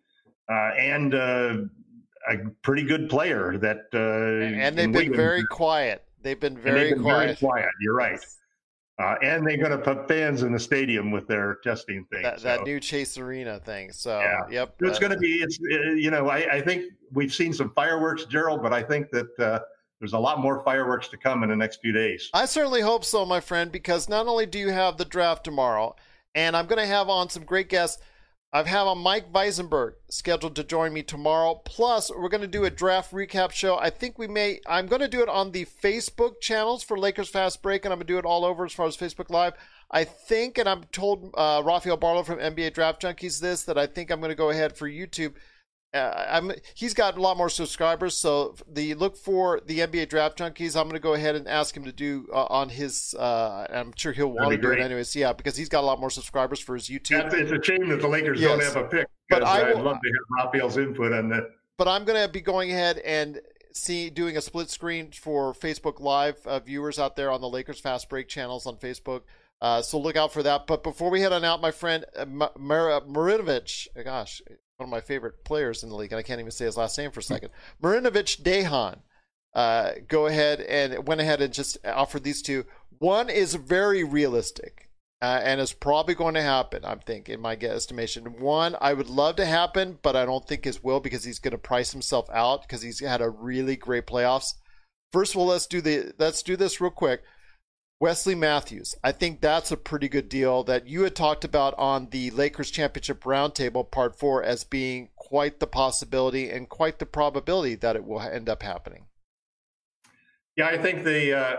uh, 0.49 0.71
and 0.79 1.13
uh, 1.13 1.57
a 2.29 2.37
pretty 2.61 2.83
good 2.83 3.09
player 3.09 3.57
that 3.57 3.87
uh, 3.93 4.45
and 4.45 4.77
they've 4.77 4.91
been 4.91 5.13
very 5.13 5.43
quiet. 5.45 6.05
They've 6.21 6.39
been 6.39 6.57
very 6.57 6.79
they've 6.79 6.93
been 6.93 7.03
quiet. 7.03 7.25
Very 7.25 7.35
quiet. 7.35 7.69
You're 7.81 7.95
right. 7.95 8.19
Uh, 8.99 9.15
and 9.21 9.45
they're 9.45 9.57
going 9.57 9.71
to 9.71 9.77
put 9.77 10.07
fans 10.07 10.41
in 10.41 10.51
the 10.51 10.59
stadium 10.59 11.11
with 11.11 11.27
their 11.27 11.57
testing 11.63 12.03
thing. 12.11 12.23
That, 12.23 12.39
so. 12.39 12.47
that 12.47 12.63
new 12.63 12.79
Chase 12.79 13.17
Arena 13.19 13.59
thing. 13.59 13.91
So, 13.91 14.19
yeah. 14.19 14.41
yep. 14.49 14.75
It's 14.79 14.97
going 14.97 15.11
to 15.11 15.19
be, 15.19 15.35
it's, 15.35 15.59
uh, 15.59 15.91
you 15.91 16.09
know, 16.09 16.29
I, 16.29 16.55
I, 16.55 16.61
think 16.61 16.85
we've 17.13 17.33
seen 17.33 17.53
some 17.53 17.71
fireworks, 17.75 18.25
Gerald, 18.25 18.63
but 18.63 18.73
I 18.73 18.81
think 18.81 19.11
that 19.11 19.39
uh, 19.39 19.59
there's 19.99 20.13
a 20.13 20.19
lot 20.19 20.39
more 20.39 20.63
fireworks 20.63 21.09
to 21.09 21.17
come 21.17 21.43
in 21.43 21.49
the 21.49 21.55
next 21.55 21.79
few 21.79 21.91
days. 21.91 22.31
I 22.33 22.45
certainly 22.45 22.81
hope 22.81 23.05
so, 23.05 23.23
my 23.23 23.39
friend, 23.39 23.71
because 23.71 24.09
not 24.09 24.25
only 24.25 24.47
do 24.47 24.57
you 24.57 24.69
have 24.69 24.97
the 24.97 25.05
draft 25.05 25.43
tomorrow, 25.43 25.95
and 26.33 26.57
I'm 26.57 26.65
going 26.65 26.81
to 26.81 26.87
have 26.87 27.07
on 27.07 27.29
some 27.29 27.43
great 27.43 27.69
guests 27.69 28.01
I've 28.53 28.65
had 28.65 28.83
on 28.83 28.99
Mike 28.99 29.33
Weisenberg 29.33 29.95
scheduled 30.09 30.55
to 30.55 30.63
join 30.63 30.93
me 30.93 31.03
tomorrow. 31.03 31.55
Plus, 31.65 32.09
we're 32.09 32.29
going 32.29 32.41
to 32.41 32.47
do 32.47 32.63
a 32.63 32.69
draft 32.69 33.11
recap 33.11 33.51
show. 33.51 33.77
I 33.77 33.89
think 33.89 34.17
we 34.17 34.27
may, 34.27 34.61
I'm 34.65 34.87
going 34.87 35.01
to 35.01 35.09
do 35.09 35.21
it 35.21 35.27
on 35.27 35.51
the 35.51 35.65
Facebook 35.65 36.39
channels 36.39 36.81
for 36.81 36.97
Lakers 36.97 37.27
Fast 37.27 37.61
Break, 37.61 37.83
and 37.83 37.91
I'm 37.91 37.99
going 37.99 38.07
to 38.07 38.13
do 38.13 38.17
it 38.19 38.25
all 38.25 38.45
over 38.45 38.63
as 38.63 38.71
far 38.71 38.87
as 38.87 38.95
Facebook 38.95 39.29
Live. 39.29 39.53
I 39.91 40.05
think, 40.05 40.57
and 40.57 40.67
I'm 40.67 40.85
told 40.85 41.33
uh, 41.37 41.61
Rafael 41.65 41.97
Barlow 41.97 42.23
from 42.23 42.39
NBA 42.39 42.73
Draft 42.73 43.01
Junkies 43.01 43.41
this, 43.41 43.63
that 43.63 43.77
I 43.77 43.85
think 43.85 44.09
I'm 44.09 44.21
going 44.21 44.29
to 44.29 44.35
go 44.35 44.49
ahead 44.49 44.77
for 44.77 44.89
YouTube 44.89 45.33
uh, 45.93 46.25
I'm 46.29 46.51
he's 46.73 46.93
got 46.93 47.17
a 47.17 47.21
lot 47.21 47.37
more 47.37 47.49
subscribers, 47.49 48.15
so 48.15 48.55
the 48.67 48.93
look 48.95 49.15
for 49.15 49.61
the 49.65 49.79
NBA 49.79 50.09
Draft 50.09 50.37
Junkies. 50.37 50.75
I'm 50.75 50.83
going 50.83 50.93
to 50.93 50.99
go 50.99 51.13
ahead 51.13 51.35
and 51.35 51.47
ask 51.47 51.75
him 51.75 51.85
to 51.85 51.91
do 51.91 52.27
uh, 52.33 52.45
on 52.45 52.69
his. 52.69 53.15
Uh, 53.17 53.65
I'm 53.69 53.93
sure 53.95 54.11
he'll 54.11 54.31
want 54.31 54.51
to 54.51 54.57
do 54.57 54.71
it 54.71 54.79
anyways. 54.79 55.15
Yeah, 55.15 55.33
because 55.33 55.55
he's 55.55 55.69
got 55.69 55.81
a 55.83 55.87
lot 55.87 55.99
more 55.99 56.09
subscribers 56.09 56.59
for 56.59 56.75
his 56.75 56.89
YouTube. 56.89 57.33
it's 57.33 57.51
a 57.51 57.63
shame 57.63 57.87
that 57.89 58.01
the 58.01 58.07
Lakers 58.07 58.39
yes. 58.39 58.49
don't 58.49 58.63
have 58.63 58.85
a 58.85 58.87
pick. 58.89 59.07
But 59.29 59.43
I 59.43 59.73
would 59.73 59.83
love 59.83 59.97
to 60.01 60.09
have 60.09 60.45
Raphael's 60.45 60.77
input 60.77 61.13
on 61.13 61.29
that. 61.29 61.51
But 61.77 61.87
I'm 61.87 62.05
going 62.05 62.21
to 62.21 62.31
be 62.31 62.41
going 62.41 62.71
ahead 62.71 62.97
and 62.99 63.39
see 63.71 64.09
doing 64.09 64.35
a 64.35 64.41
split 64.41 64.69
screen 64.69 65.11
for 65.11 65.53
Facebook 65.53 65.99
Live 65.99 66.45
uh, 66.45 66.59
viewers 66.59 66.99
out 66.99 67.15
there 67.15 67.31
on 67.31 67.41
the 67.41 67.49
Lakers 67.49 67.79
Fast 67.79 68.09
Break 68.09 68.27
channels 68.27 68.65
on 68.65 68.77
Facebook. 68.77 69.21
Uh, 69.61 69.81
so 69.81 69.99
look 69.99 70.15
out 70.15 70.33
for 70.33 70.43
that. 70.43 70.67
But 70.67 70.83
before 70.83 71.09
we 71.09 71.21
head 71.21 71.33
on 71.33 71.43
out, 71.43 71.61
my 71.61 71.71
friend 71.71 72.05
uh, 72.15 72.25
Mar- 72.25 72.51
Marinovich, 72.57 73.87
gosh, 74.03 74.41
one 74.47 74.57
of 74.79 74.89
my 74.89 75.01
favorite 75.01 75.43
players 75.43 75.83
in 75.83 75.89
the 75.89 75.95
league, 75.95 76.11
and 76.11 76.19
I 76.19 76.23
can't 76.23 76.39
even 76.39 76.51
say 76.51 76.65
his 76.65 76.77
last 76.77 76.97
name 76.97 77.11
for 77.11 77.19
a 77.19 77.23
second. 77.23 77.49
Marinovich 77.81 78.41
Dejan. 78.41 78.99
Uh, 79.53 79.93
go 80.07 80.27
ahead 80.27 80.61
and 80.61 81.07
went 81.07 81.19
ahead 81.19 81.41
and 81.41 81.51
just 81.51 81.77
offered 81.83 82.23
these 82.23 82.43
two. 82.43 82.63
One 82.99 83.27
is 83.29 83.55
very 83.55 84.03
realistic 84.03 84.89
uh, 85.19 85.41
and 85.43 85.59
is 85.59 85.73
probably 85.73 86.13
going 86.13 86.35
to 86.35 86.43
happen, 86.43 86.85
I'm 86.85 86.99
thinking, 86.99 87.35
in 87.35 87.41
my 87.41 87.53
estimation. 87.53 88.39
One, 88.39 88.75
I 88.79 88.93
would 88.93 89.09
love 89.09 89.37
to 89.37 89.45
happen, 89.45 89.97
but 90.03 90.15
I 90.15 90.25
don't 90.25 90.47
think 90.47 90.67
it 90.67 90.83
will 90.83 90.99
because 90.99 91.23
he's 91.23 91.39
going 91.39 91.53
to 91.53 91.57
price 91.57 91.91
himself 91.91 92.29
out 92.31 92.61
because 92.61 92.83
he's 92.83 92.99
had 92.99 93.21
a 93.21 93.29
really 93.29 93.77
great 93.77 94.05
playoffs. 94.05 94.53
First 95.11 95.33
of 95.33 95.39
all, 95.39 95.47
let's 95.47 95.65
do 95.65 95.81
the 95.81 96.13
let's 96.19 96.43
do 96.43 96.55
this 96.55 96.79
real 96.79 96.91
quick. 96.91 97.23
Wesley 97.99 98.35
Matthews. 98.35 98.95
I 99.03 99.11
think 99.11 99.41
that's 99.41 99.71
a 99.71 99.77
pretty 99.77 100.07
good 100.07 100.29
deal 100.29 100.63
that 100.65 100.87
you 100.87 101.01
had 101.01 101.15
talked 101.15 101.43
about 101.43 101.73
on 101.77 102.09
the 102.11 102.29
Lakers 102.29 102.69
Championship 102.69 103.23
Roundtable 103.23 103.89
Part 103.89 104.17
4 104.17 104.43
as 104.43 104.63
being 104.63 105.09
quite 105.15 105.59
the 105.59 105.67
possibility 105.67 106.49
and 106.49 106.69
quite 106.69 106.99
the 106.99 107.07
probability 107.07 107.75
that 107.75 107.95
it 107.95 108.05
will 108.05 108.21
end 108.21 108.49
up 108.49 108.61
happening. 108.61 109.05
Yeah, 110.55 110.67
I 110.67 110.77
think 110.77 111.03
the. 111.03 111.37
Uh, 111.37 111.55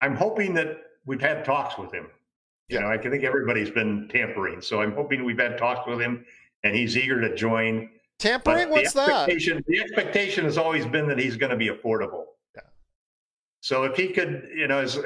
I'm 0.00 0.16
hoping 0.16 0.54
that 0.54 0.78
we've 1.06 1.20
had 1.20 1.44
talks 1.44 1.78
with 1.78 1.92
him. 1.92 2.08
You 2.68 2.80
know, 2.80 2.88
I 2.88 2.98
think 2.98 3.22
everybody's 3.22 3.70
been 3.70 4.08
tampering. 4.08 4.60
So 4.60 4.82
I'm 4.82 4.92
hoping 4.92 5.24
we've 5.24 5.38
had 5.38 5.56
talks 5.56 5.86
with 5.86 6.00
him 6.00 6.24
and 6.64 6.74
he's 6.74 6.96
eager 6.96 7.20
to 7.20 7.34
join. 7.34 7.90
Tampering? 8.18 8.70
What's 8.70 8.92
that? 8.94 9.26
The 9.28 9.80
expectation 9.80 10.44
has 10.44 10.58
always 10.58 10.84
been 10.84 11.06
that 11.08 11.18
he's 11.18 11.36
going 11.36 11.50
to 11.50 11.56
be 11.56 11.68
affordable. 11.68 12.24
So 13.66 13.82
if 13.82 13.96
he 13.96 14.10
could, 14.10 14.48
you 14.54 14.68
know, 14.68 14.78
uh, 14.78 15.02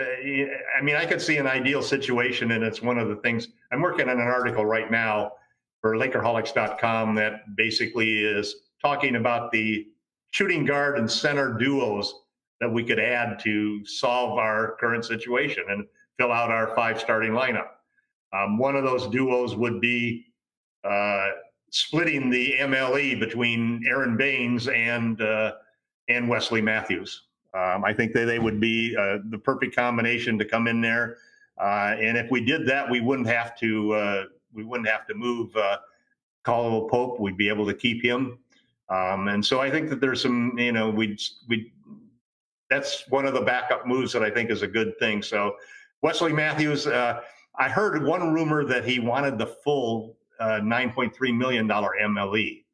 I 0.77 0.83
mean, 0.83 0.95
I 0.95 1.07
could 1.07 1.23
see 1.23 1.39
an 1.39 1.47
ideal 1.47 1.81
situation, 1.81 2.51
and 2.51 2.63
it's 2.63 2.83
one 2.83 2.99
of 2.99 3.09
the 3.09 3.17
things 3.17 3.49
I'm 3.73 3.81
working 3.81 4.11
on 4.11 4.21
an 4.21 4.27
article 4.27 4.67
right 4.67 4.91
now 4.91 5.33
for 5.81 5.95
Lakerholics.com 5.95 7.15
that 7.15 7.57
basically 7.57 8.23
is 8.23 8.55
talking 8.83 9.17
about 9.17 9.51
the 9.51 9.87
shooting 10.33 10.67
guard 10.67 10.99
and 10.99 11.11
center 11.11 11.55
duos 11.55 12.13
that 12.61 12.71
we 12.71 12.85
could 12.85 13.01
add 13.01 13.39
to 13.39 13.83
solve 13.87 14.39
our 14.39 14.77
current 14.79 15.07
situation 15.07 15.65
and 15.71 15.87
fill 16.19 16.31
out 16.31 16.51
our 16.51 16.77
five 16.77 17.01
starting 17.01 17.33
lineup. 17.33 17.69
Um, 18.35 18.59
one 18.59 18.77
of 18.77 18.85
those 18.85 19.07
duos 19.07 19.57
would 19.57 19.81
be 19.81 20.27
uh, 20.85 21.29
splitting 21.71 22.29
the 22.29 22.57
MLE 22.59 23.19
between 23.21 23.83
Aron 23.89 24.19
Baynes 24.19 24.69
and 24.69 25.19
uh, 25.23 25.53
and 26.11 26.29
Wesley 26.29 26.61
Matthews. 26.61 27.23
Um, 27.53 27.85
I 27.85 27.93
think 27.93 28.13
that 28.13 28.27
they 28.27 28.39
would 28.39 28.61
be 28.61 28.97
uh, 28.97 29.19
the 29.31 29.39
perfect 29.39 29.75
combination 29.75 30.39
to 30.39 30.45
come 30.45 30.69
in 30.69 30.81
there. 30.81 31.17
Uh, 31.61 31.97
and 32.01 32.17
if 32.17 32.31
we 32.31 32.41
did 32.41 32.67
that, 32.69 32.89
we 32.89 33.01
wouldn't 33.01 33.29
have 33.29 33.59
to 33.59 33.93
uh, 33.93 34.25
we 34.55 34.65
wouldn't 34.65 34.89
have 34.89 35.07
to 35.09 35.15
move 35.15 35.55
uh, 35.57 35.79
Caldwell 36.45 36.89
Pope. 36.89 37.21
We'd 37.21 37.37
be 37.37 37.49
able 37.49 37.67
to 37.67 37.75
keep 37.75 38.03
him. 38.03 38.39
Um, 38.89 39.29
and 39.29 39.45
so 39.45 39.61
I 39.61 39.71
think 39.71 39.89
that 39.91 40.01
there's 40.01 40.23
some 40.23 40.59
you 40.59 40.73
know 40.73 40.89
we 40.89 41.19
we 41.49 41.73
that's 42.71 43.05
one 43.09 43.27
of 43.27 43.35
the 43.35 43.41
backup 43.41 43.87
moves 43.87 44.13
that 44.13 44.23
I 44.23 44.31
think 44.31 44.51
is 44.51 44.63
a 44.63 44.67
good 44.67 44.97
thing. 44.99 45.23
So 45.23 45.57
Wesley 46.03 46.33
Matthews, 46.33 46.87
uh, 46.87 47.21
I 47.59 47.69
heard 47.69 48.03
one 48.05 48.33
rumor 48.33 48.65
that 48.65 48.85
he 48.85 49.01
wanted 49.01 49.39
the 49.39 49.47
full 49.47 50.17
uh, 50.39 50.61
9.3 50.63 51.37
million 51.37 51.67
dollar 51.67 51.91
MLE, 52.01 52.65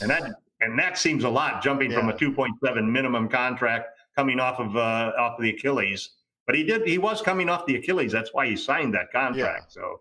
and 0.00 0.10
that 0.10 0.32
and 0.60 0.78
that 0.78 0.98
seems 0.98 1.24
a 1.24 1.28
lot, 1.28 1.62
jumping 1.62 1.92
yeah. 1.92 1.98
from 1.98 2.08
a 2.08 2.12
2.7 2.12 2.90
minimum 2.90 3.28
contract 3.28 3.93
coming 4.16 4.40
off 4.40 4.58
of 4.58 4.76
uh, 4.76 5.12
off 5.18 5.38
of 5.38 5.42
the 5.42 5.50
Achilles. 5.50 6.10
But 6.46 6.56
he 6.56 6.64
did. 6.64 6.86
He 6.86 6.98
was 6.98 7.22
coming 7.22 7.48
off 7.48 7.66
the 7.66 7.76
Achilles. 7.76 8.12
That's 8.12 8.34
why 8.34 8.46
he 8.46 8.56
signed 8.56 8.94
that 8.94 9.10
contract. 9.12 9.74
Yeah. 9.76 9.82
So, 9.82 10.00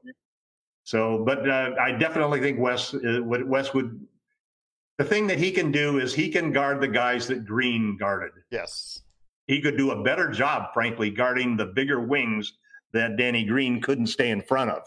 so, 0.83 1.23
but 1.25 1.47
uh, 1.49 1.71
I 1.79 1.91
definitely 1.91 2.41
think 2.41 2.59
Wes 2.59 2.93
uh, 2.93 3.21
Wes 3.23 3.73
would. 3.73 4.05
The 4.97 5.03
thing 5.03 5.25
that 5.27 5.39
he 5.39 5.51
can 5.51 5.71
do 5.71 5.99
is 5.99 6.13
he 6.13 6.29
can 6.29 6.51
guard 6.51 6.79
the 6.79 6.87
guys 6.87 7.27
that 7.27 7.45
Green 7.45 7.97
guarded. 7.97 8.31
Yes, 8.51 9.01
he 9.47 9.61
could 9.61 9.77
do 9.77 9.91
a 9.91 10.03
better 10.03 10.29
job, 10.29 10.73
frankly, 10.73 11.09
guarding 11.09 11.55
the 11.55 11.67
bigger 11.67 12.01
wings 12.01 12.53
that 12.91 13.17
Danny 13.17 13.43
Green 13.43 13.81
couldn't 13.81 14.07
stay 14.07 14.29
in 14.29 14.41
front 14.41 14.69
of. 14.69 14.83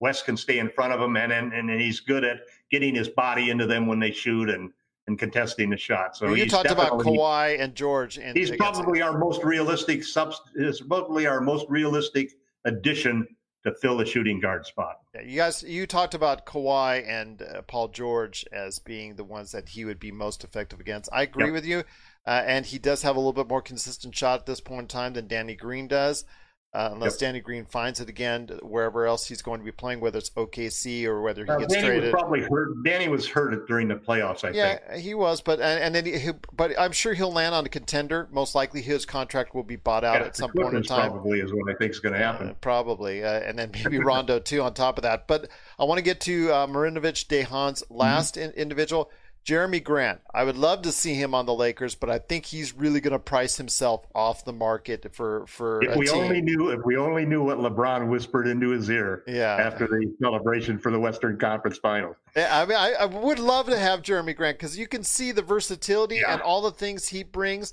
Wes 0.00 0.22
can 0.22 0.36
stay 0.36 0.58
in 0.58 0.70
front 0.70 0.92
of 0.92 1.00
him, 1.00 1.16
and 1.16 1.32
and, 1.32 1.52
and 1.52 1.70
he's 1.70 2.00
good 2.00 2.24
at 2.24 2.40
getting 2.70 2.94
his 2.94 3.08
body 3.08 3.50
into 3.50 3.66
them 3.66 3.86
when 3.86 3.98
they 3.98 4.12
shoot 4.12 4.50
and 4.50 4.70
and 5.10 5.18
contesting 5.18 5.68
the 5.70 5.76
shot. 5.76 6.16
So 6.16 6.32
you 6.32 6.48
talked 6.48 6.70
about 6.70 6.92
Kawhi 6.92 7.60
and 7.60 7.74
George. 7.74 8.16
And 8.16 8.36
he's 8.36 8.50
probably 8.52 9.02
our 9.02 9.18
most 9.18 9.44
realistic 9.44 10.02
subs. 10.04 10.40
Is 10.54 10.80
probably 10.80 11.26
our 11.26 11.40
most 11.40 11.66
realistic 11.68 12.30
addition 12.64 13.26
to 13.64 13.74
fill 13.74 13.98
the 13.98 14.06
shooting 14.06 14.40
guard 14.40 14.64
spot. 14.64 15.00
Yeah, 15.14 15.20
you 15.20 15.36
guys, 15.36 15.62
you 15.62 15.86
talked 15.86 16.14
about 16.14 16.46
Kawhi 16.46 17.06
and 17.06 17.42
uh, 17.42 17.60
Paul 17.62 17.88
George 17.88 18.46
as 18.52 18.78
being 18.78 19.16
the 19.16 19.24
ones 19.24 19.52
that 19.52 19.68
he 19.68 19.84
would 19.84 20.00
be 20.00 20.10
most 20.10 20.44
effective 20.44 20.80
against. 20.80 21.10
I 21.12 21.22
agree 21.22 21.46
yep. 21.46 21.52
with 21.52 21.66
you, 21.66 21.84
uh, 22.26 22.42
and 22.46 22.64
he 22.64 22.78
does 22.78 23.02
have 23.02 23.16
a 23.16 23.18
little 23.18 23.34
bit 23.34 23.48
more 23.48 23.60
consistent 23.60 24.14
shot 24.14 24.40
at 24.40 24.46
this 24.46 24.62
point 24.62 24.82
in 24.82 24.88
time 24.88 25.12
than 25.12 25.26
Danny 25.26 25.56
Green 25.56 25.88
does 25.88 26.24
uh, 26.72 26.90
unless 26.92 27.14
yep. 27.14 27.30
Danny 27.30 27.40
Green 27.40 27.64
finds 27.64 27.98
it 27.98 28.08
again 28.08 28.48
wherever 28.62 29.04
else 29.04 29.26
he's 29.26 29.42
going 29.42 29.58
to 29.58 29.64
be 29.64 29.72
playing, 29.72 29.98
whether 30.00 30.18
it's 30.18 30.30
OKC 30.30 31.04
or 31.04 31.20
whether 31.20 31.44
he 31.44 31.50
uh, 31.50 31.58
gets 31.58 31.74
Danny 31.74 31.86
traded. 31.88 32.12
Was 32.12 32.20
probably 32.20 32.42
hurt. 32.42 32.84
Danny 32.84 33.08
was 33.08 33.26
hurt 33.26 33.66
during 33.66 33.88
the 33.88 33.96
playoffs. 33.96 34.44
I 34.44 34.50
yeah, 34.50 34.78
think. 34.78 35.02
he 35.02 35.14
was, 35.14 35.40
but 35.40 35.60
and, 35.60 35.82
and 35.82 35.94
then 35.94 36.06
he, 36.06 36.30
but 36.52 36.78
I'm 36.78 36.92
sure 36.92 37.12
he'll 37.12 37.32
land 37.32 37.56
on 37.56 37.66
a 37.66 37.68
contender. 37.68 38.28
Most 38.30 38.54
likely, 38.54 38.82
his 38.82 39.04
contract 39.04 39.52
will 39.52 39.64
be 39.64 39.74
bought 39.74 40.04
out 40.04 40.20
yeah, 40.20 40.26
at 40.28 40.36
some 40.36 40.52
point 40.52 40.74
in 40.74 40.84
time. 40.84 41.10
Probably 41.10 41.40
is 41.40 41.52
what 41.52 41.68
I 41.68 41.74
think 41.74 41.90
is 41.90 41.98
going 41.98 42.12
to 42.12 42.20
happen. 42.20 42.50
Uh, 42.50 42.54
probably, 42.60 43.24
uh, 43.24 43.40
and 43.40 43.58
then 43.58 43.72
maybe 43.72 43.98
Rondo 44.04 44.38
too 44.38 44.62
on 44.62 44.72
top 44.72 44.96
of 44.96 45.02
that. 45.02 45.26
But 45.26 45.48
I 45.76 45.84
want 45.84 45.98
to 45.98 46.04
get 46.04 46.20
to 46.20 46.52
uh, 46.52 46.66
Marinovich 46.68 47.26
Dejan's 47.26 47.82
mm-hmm. 47.82 47.96
last 47.96 48.36
mm-hmm. 48.36 48.50
in, 48.50 48.50
individual. 48.52 49.10
Jerami 49.46 49.82
Grant. 49.82 50.20
I 50.34 50.44
would 50.44 50.56
love 50.56 50.82
to 50.82 50.92
see 50.92 51.14
him 51.14 51.34
on 51.34 51.46
the 51.46 51.54
Lakers, 51.54 51.94
but 51.94 52.10
I 52.10 52.18
think 52.18 52.46
he's 52.46 52.74
really 52.74 53.00
going 53.00 53.12
to 53.12 53.18
price 53.18 53.56
himself 53.56 54.06
off 54.14 54.44
the 54.44 54.52
market 54.52 55.14
for 55.14 55.46
for. 55.46 55.82
If 55.82 55.96
we 55.96 56.06
team. 56.06 56.16
only 56.16 56.40
knew, 56.42 56.68
if 56.70 56.80
we 56.84 56.96
only 56.96 57.24
knew 57.24 57.42
what 57.42 57.58
LeBron 57.58 58.08
whispered 58.08 58.46
into 58.46 58.68
his 58.70 58.88
ear 58.90 59.24
Yeah. 59.26 59.56
after 59.56 59.86
the 59.86 60.14
celebration 60.22 60.78
for 60.78 60.92
the 60.92 61.00
Western 61.00 61.38
Conference 61.38 61.78
Finals. 61.78 62.16
I 62.36 62.64
mean, 62.66 62.76
I, 62.76 62.92
I 63.00 63.04
would 63.06 63.38
love 63.38 63.66
to 63.66 63.78
have 63.78 64.02
Jerami 64.02 64.36
Grant 64.36 64.58
because 64.58 64.78
you 64.78 64.86
can 64.86 65.02
see 65.02 65.32
the 65.32 65.42
versatility 65.42 66.16
Yeah. 66.16 66.34
and 66.34 66.42
all 66.42 66.60
the 66.62 66.70
things 66.72 67.08
he 67.08 67.22
brings. 67.22 67.72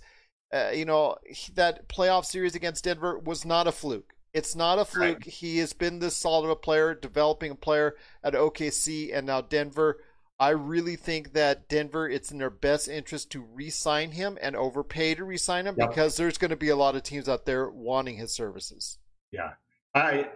Uh, 0.53 0.69
you 0.73 0.85
know, 0.85 1.17
that 1.55 1.89
playoff 1.89 2.23
series 2.23 2.55
against 2.55 2.85
Denver 2.85 3.19
was 3.19 3.43
not 3.43 3.67
a 3.67 3.71
fluke. 3.73 4.13
It's 4.33 4.55
not 4.55 4.79
a 4.79 4.85
fluke. 4.85 5.23
He 5.25 5.57
has 5.57 5.73
been 5.73 5.99
this 5.99 6.15
solid 6.15 6.45
of 6.45 6.51
a 6.51 6.55
player, 6.55 6.93
developing 6.93 7.51
a 7.51 7.55
player 7.55 7.95
at 8.23 8.33
OKC 8.33 9.11
and 9.13 9.25
now 9.27 9.41
Denver. 9.41 9.97
I 10.39 10.49
really 10.49 10.95
think 10.95 11.33
that 11.33 11.67
Denver, 11.67 12.07
it's 12.07 12.31
in 12.31 12.37
their 12.37 12.51
best 12.51 12.87
interest 12.87 13.31
to 13.31 13.41
re-sign 13.41 14.11
him 14.11 14.37
and 14.39 14.55
overpay 14.55 15.15
to 15.15 15.25
re-sign 15.25 15.65
him 15.65 15.75
Yep. 15.77 15.89
because 15.89 16.17
there's 16.17 16.37
going 16.37 16.51
to 16.51 16.55
be 16.55 16.69
a 16.69 16.75
lot 16.75 16.95
of 16.95 17.03
teams 17.03 17.27
out 17.27 17.45
there 17.45 17.69
wanting 17.69 18.17
his 18.17 18.31
services. 18.31 18.99
Yeah. 19.31 19.53
I 19.95 20.29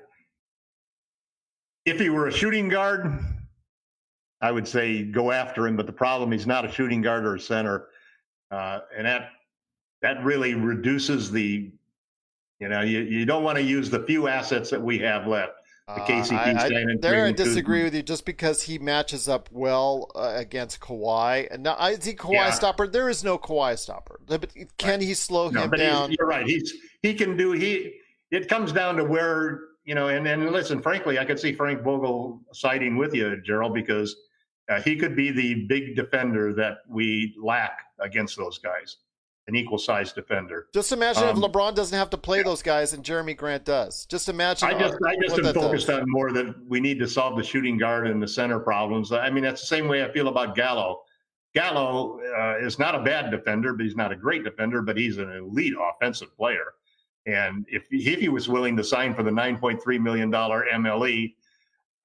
if 1.85 1.99
he 1.99 2.09
were 2.09 2.27
a 2.27 2.31
shooting 2.31 2.67
guard, 2.67 3.11
I 4.41 4.51
would 4.51 4.67
say 4.67 5.03
go 5.03 5.31
after 5.31 5.67
him. 5.67 5.75
But 5.75 5.85
the 5.85 5.93
problem, 5.93 6.31
he's 6.31 6.47
not 6.47 6.65
a 6.65 6.71
shooting 6.71 7.01
guard 7.01 7.25
or 7.25 7.35
a 7.35 7.39
center, 7.39 7.87
uh, 8.49 8.79
and 8.95 9.05
that 9.05 9.29
that 10.01 10.23
really 10.23 10.55
reduces 10.55 11.31
the. 11.31 11.71
You 12.59 12.69
know, 12.69 12.81
you, 12.81 12.99
you 12.99 13.25
don't 13.25 13.43
want 13.43 13.57
to 13.57 13.63
use 13.63 13.89
the 13.89 14.03
few 14.03 14.27
assets 14.27 14.69
that 14.69 14.79
we 14.79 14.99
have 14.99 15.25
left. 15.25 15.53
The 15.95 16.01
Uh, 16.01 16.07
KCP 16.07 16.33
I, 16.37 16.65
I, 16.65 16.95
there, 17.01 17.25
I 17.25 17.31
disagree 17.31 17.79
Kuzma. 17.79 17.83
with 17.85 17.95
you 17.95 18.01
just 18.03 18.25
because 18.25 18.61
he 18.63 18.79
matches 18.79 19.27
up 19.27 19.49
well 19.51 20.09
uh, 20.15 20.33
against 20.35 20.79
Kawhi. 20.79 21.47
And 21.51 21.63
now, 21.63 21.75
is 21.87 22.05
he 22.05 22.13
Kawhi 22.13 22.33
Yeah. 22.33 22.51
stopper? 22.51 22.87
There 22.87 23.09
is 23.09 23.23
no 23.23 23.37
Kawhi 23.37 23.77
stopper. 23.77 24.19
But 24.25 24.51
can 24.77 25.01
he 25.01 25.13
slow 25.13 25.49
No, 25.49 25.63
him 25.63 25.71
down? 25.71 26.11
you're 26.17 26.27
right. 26.27 26.45
He's 26.45 26.73
he 27.01 27.13
can 27.13 27.35
do 27.35 27.51
he. 27.51 27.93
It 28.31 28.47
comes 28.47 28.71
down 28.71 28.95
to 28.97 29.03
where 29.03 29.59
you 29.83 29.95
know, 29.95 30.07
and 30.09 30.25
and 30.27 30.51
listen, 30.51 30.81
frankly, 30.81 31.17
I 31.19 31.25
could 31.25 31.39
see 31.39 31.53
Frank 31.53 31.81
Vogel 31.81 32.39
siding 32.53 32.95
with 32.97 33.13
you, 33.15 33.41
Gerald, 33.41 33.73
because 33.73 34.15
uh, 34.69 34.79
he 34.81 34.95
could 34.95 35.15
be 35.15 35.31
the 35.31 35.65
big 35.67 35.95
defender 35.95 36.53
that 36.53 36.77
we 36.87 37.35
lack 37.41 37.79
against 37.99 38.37
those 38.37 38.59
guys, 38.59 38.97
an 39.51 39.57
equal 39.57 39.77
sized 39.77 40.15
defender. 40.15 40.67
Just 40.73 40.91
imagine 40.91 41.23
if 41.23 41.35
Um, 41.35 41.41
LeBron 41.41 41.75
doesn't 41.75 41.97
have 41.97 42.09
to 42.11 42.17
play 42.17 42.41
those 42.41 42.63
guys 42.63 42.93
and 42.93 43.03
Jerami 43.03 43.35
Grant 43.35 43.65
does. 43.65 44.05
Just 44.05 44.29
imagine. 44.29 44.67
I 44.69 44.79
just 44.79 44.95
I 45.05 45.15
just 45.21 45.37
am 45.37 45.43
that 45.43 45.53
does. 45.53 45.63
focused 45.63 45.89
on 45.89 46.03
more 46.09 46.31
that 46.31 46.55
we 46.67 46.79
need 46.79 46.97
to 46.99 47.07
solve 47.07 47.37
the 47.37 47.43
shooting 47.43 47.77
guard 47.77 48.07
and 48.07 48.21
the 48.23 48.27
center 48.27 48.59
problems. 48.59 49.11
I 49.11 49.29
mean, 49.29 49.43
that's 49.43 49.61
the 49.61 49.67
same 49.67 49.87
way 49.87 50.03
I 50.03 50.11
feel 50.11 50.29
about 50.29 50.55
Gallo. 50.55 51.01
Gallo 51.53 52.19
uh, 52.39 52.65
is 52.65 52.79
not 52.79 52.95
a 52.95 52.99
bad 53.03 53.29
defender, 53.29 53.73
but 53.73 53.83
he's 53.83 53.95
not 53.97 54.11
a 54.11 54.15
great 54.15 54.43
defender, 54.45 54.81
but 54.81 54.95
he's 54.97 55.17
an 55.17 55.29
elite 55.31 55.73
offensive 55.79 56.35
player. 56.37 56.73
And 57.25 57.65
if 57.69 57.85
if 57.91 58.19
he 58.19 58.29
was 58.29 58.47
willing 58.47 58.77
to 58.77 58.83
sign 58.83 59.13
for 59.13 59.21
the 59.23 59.31
9.3 59.31 59.99
million 60.01 60.31
dollar 60.31 60.65
MLE, 60.73 61.35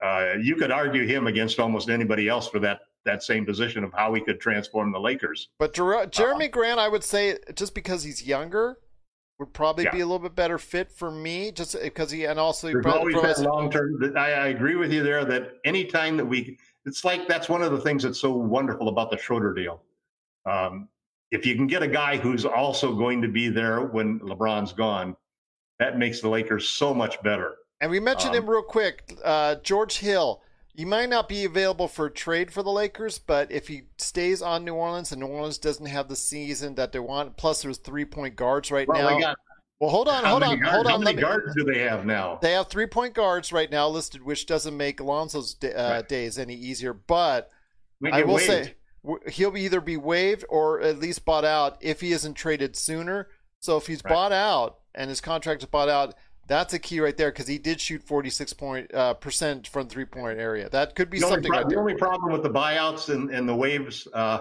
uh, 0.03 0.35
you 0.43 0.57
could 0.57 0.71
argue 0.73 1.07
him 1.07 1.27
against 1.27 1.59
almost 1.61 1.89
anybody 1.89 2.29
else 2.29 2.49
for 2.49 2.59
that 2.59 2.81
that 3.07 3.23
same 3.23 3.47
position 3.47 3.83
of 3.83 3.93
how 3.95 4.13
he 4.13 4.21
could 4.21 4.39
transform 4.39 4.93
the 4.93 5.01
Lakers. 5.01 5.49
But 5.59 5.73
Jer- 5.73 6.07
Jerami 6.09 6.51
Grant, 6.51 6.79
I 6.79 6.89
would 6.89 7.03
say, 7.05 7.39
just 7.55 7.75
because 7.75 8.03
he's 8.03 8.27
younger, 8.27 8.77
would 9.39 9.53
probably 9.55 9.85
Yeah. 9.85 9.93
be 9.93 10.01
a 10.01 10.07
little 10.07 10.19
bit 10.19 10.35
better 10.35 10.59
fit 10.59 10.91
for 10.93 11.11
me. 11.11 11.51
Just 11.53 11.77
because 11.81 12.11
he 12.11 12.25
and 12.25 12.39
also 12.39 12.67
he 12.69 12.75
There's 12.75 12.83
brought- 12.83 12.99
always 12.99 13.17
that 13.17 13.39
long 13.41 13.71
term. 13.71 14.13
I, 14.17 14.33
I 14.33 14.47
agree 14.49 14.77
with 14.77 14.93
you 14.93 15.03
there. 15.03 15.25
That 15.25 15.55
anytime 15.65 16.17
that 16.19 16.25
we, 16.27 16.59
it's 16.85 17.05
like 17.05 17.27
that's 17.29 17.49
one 17.49 17.63
of 17.63 17.73
the 17.73 17.81
things 17.81 18.03
that's 18.03 18.21
so 18.21 18.33
wonderful 18.33 18.89
about 18.89 19.11
the 19.11 19.17
Schroeder 19.19 19.55
deal. 19.55 19.83
Um, 20.45 20.89
if 21.33 21.45
you 21.45 21.55
can 21.57 21.67
get 21.67 21.83
a 21.83 21.89
guy 21.89 22.17
who's 22.17 22.45
also 22.45 22.95
going 22.95 23.21
to 23.23 23.29
be 23.29 23.49
there 23.49 23.83
when 23.83 24.21
LeBron's 24.21 24.73
gone, 24.73 25.17
that 25.79 25.99
makes 25.99 26.21
the 26.21 26.29
Lakers 26.29 26.69
so 26.69 26.95
much 26.95 27.21
better. 27.23 27.57
And 27.81 27.91
we 27.91 28.01
mentioned 28.01 28.35
Um, 28.35 28.45
him 28.45 28.49
real 28.51 28.63
quick. 28.63 29.19
Uh, 29.23 29.57
George 29.57 29.99
Hill. 29.99 30.41
He 30.77 30.85
might 30.85 31.09
not 31.09 31.27
be 31.27 31.45
available 31.47 31.89
for 31.89 32.11
trade 32.11 32.53
for 32.53 32.63
the 32.63 32.71
Lakers, 32.71 33.19
but 33.19 33.51
if 33.51 33.67
he 33.69 33.85
stays 33.97 34.43
on 34.43 34.63
New 34.65 34.75
Orleans 34.75 35.11
and 35.11 35.21
New 35.23 35.27
Orleans 35.27 35.57
doesn't 35.57 35.87
have 35.87 36.09
the 36.09 36.17
season 36.17 36.75
that 36.75 36.93
they 36.93 36.99
want, 36.99 37.39
plus 37.39 37.63
there's 37.63 37.79
three 37.79 38.05
point 38.05 38.37
guards 38.37 38.71
right 38.71 38.87
Well, 38.87 39.19
now. 39.19 39.19
got 39.19 39.39
well, 39.81 39.89
hold 39.91 40.07
on, 40.09 40.23
hold 40.25 40.43
on, 40.43 40.59
guards, 40.59 40.75
hold 40.75 40.87
How 40.87 40.95
on. 40.97 41.05
many 41.05 41.17
let 41.17 41.17
me- 41.17 41.23
guards 41.23 41.55
do 41.55 41.65
they 41.65 41.79
have 41.81 42.05
now? 42.05 42.39
They 42.43 42.53
have 42.53 42.69
three 42.69 42.87
point 42.87 43.15
guards 43.15 43.53
right 43.53 43.71
now 43.71 43.89
listed, 43.89 44.23
which 44.23 44.45
doesn't 44.45 44.77
make 44.77 44.99
Alonzo's 45.01 45.57
uh, 45.65 45.69
Right. 45.75 46.07
days 46.09 46.39
any 46.39 46.55
easier. 46.55 46.93
But 46.93 47.51
I 48.13 48.23
will 48.25 48.35
waived. 48.35 48.47
say 48.47 48.75
he'll 49.29 49.57
either 49.57 49.81
be 49.81 49.97
waived 49.97 50.45
or 50.51 50.83
at 50.83 50.99
least 50.99 51.25
bought 51.25 51.45
out 51.47 51.79
if 51.81 52.03
he 52.03 52.13
isn't 52.13 52.35
traded 52.35 52.77
sooner. 52.77 53.29
So 53.61 53.79
if 53.79 53.87
he's 53.87 54.05
Right. 54.05 54.13
bought 54.13 54.33
out 54.33 54.81
and 54.95 55.09
his 55.09 55.23
contract 55.23 55.63
is 55.63 55.69
bought 55.69 55.89
out, 55.89 56.15
that's 56.47 56.75
a 56.75 56.79
key 56.79 57.01
right 57.01 57.17
there 57.17 57.31
because 57.31 57.47
he 57.47 57.59
did 57.59 57.81
shoot 57.81 58.03
46 58.03 58.53
point 58.53 58.95
uh, 58.95 59.15
percent 59.15 59.67
from 59.67 59.89
three 59.89 60.05
point 60.05 60.39
area. 60.39 60.69
That 60.69 60.95
could 60.95 61.11
be 61.11 61.19
the 61.19 61.27
only, 61.27 61.37
something 61.37 61.53
pro- 61.53 61.69
the 61.69 61.77
only 61.77 61.95
problem 61.95 62.33
with 62.33 62.43
the 62.43 62.51
buyouts 62.51 63.13
and, 63.13 63.31
and 63.31 63.49
the 63.49 63.55
waves 63.55 64.07
uh, 64.13 64.41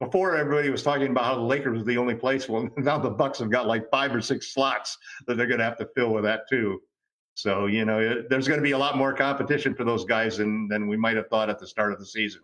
before 0.00 0.36
everybody 0.36 0.70
was 0.70 0.82
talking 0.82 1.10
about 1.10 1.24
how 1.24 1.34
the 1.34 1.40
Lakers 1.40 1.78
was 1.78 1.86
the 1.86 1.98
only 1.98 2.14
place. 2.14 2.48
Well, 2.48 2.68
now 2.76 2.98
the 2.98 3.10
Bucks 3.10 3.38
have 3.38 3.50
got 3.50 3.66
like 3.66 3.90
five 3.90 4.14
or 4.14 4.20
six 4.20 4.52
slots 4.52 4.98
that 5.26 5.36
they're 5.36 5.46
going 5.46 5.58
to 5.58 5.64
have 5.64 5.78
to 5.78 5.88
fill 5.94 6.12
with 6.12 6.24
that 6.24 6.48
too. 6.48 6.80
So 7.34 7.66
you 7.66 7.84
know, 7.84 8.00
it, 8.00 8.28
there's 8.28 8.48
going 8.48 8.58
to 8.58 8.64
be 8.64 8.72
a 8.72 8.78
lot 8.78 8.96
more 8.96 9.12
competition 9.12 9.74
for 9.74 9.84
those 9.84 10.04
guys 10.04 10.38
than 10.38 10.68
than 10.68 10.88
we 10.88 10.96
might 10.96 11.16
have 11.16 11.28
thought 11.28 11.48
at 11.48 11.58
the 11.58 11.66
start 11.66 11.92
of 11.92 11.98
the 11.98 12.06
season. 12.06 12.42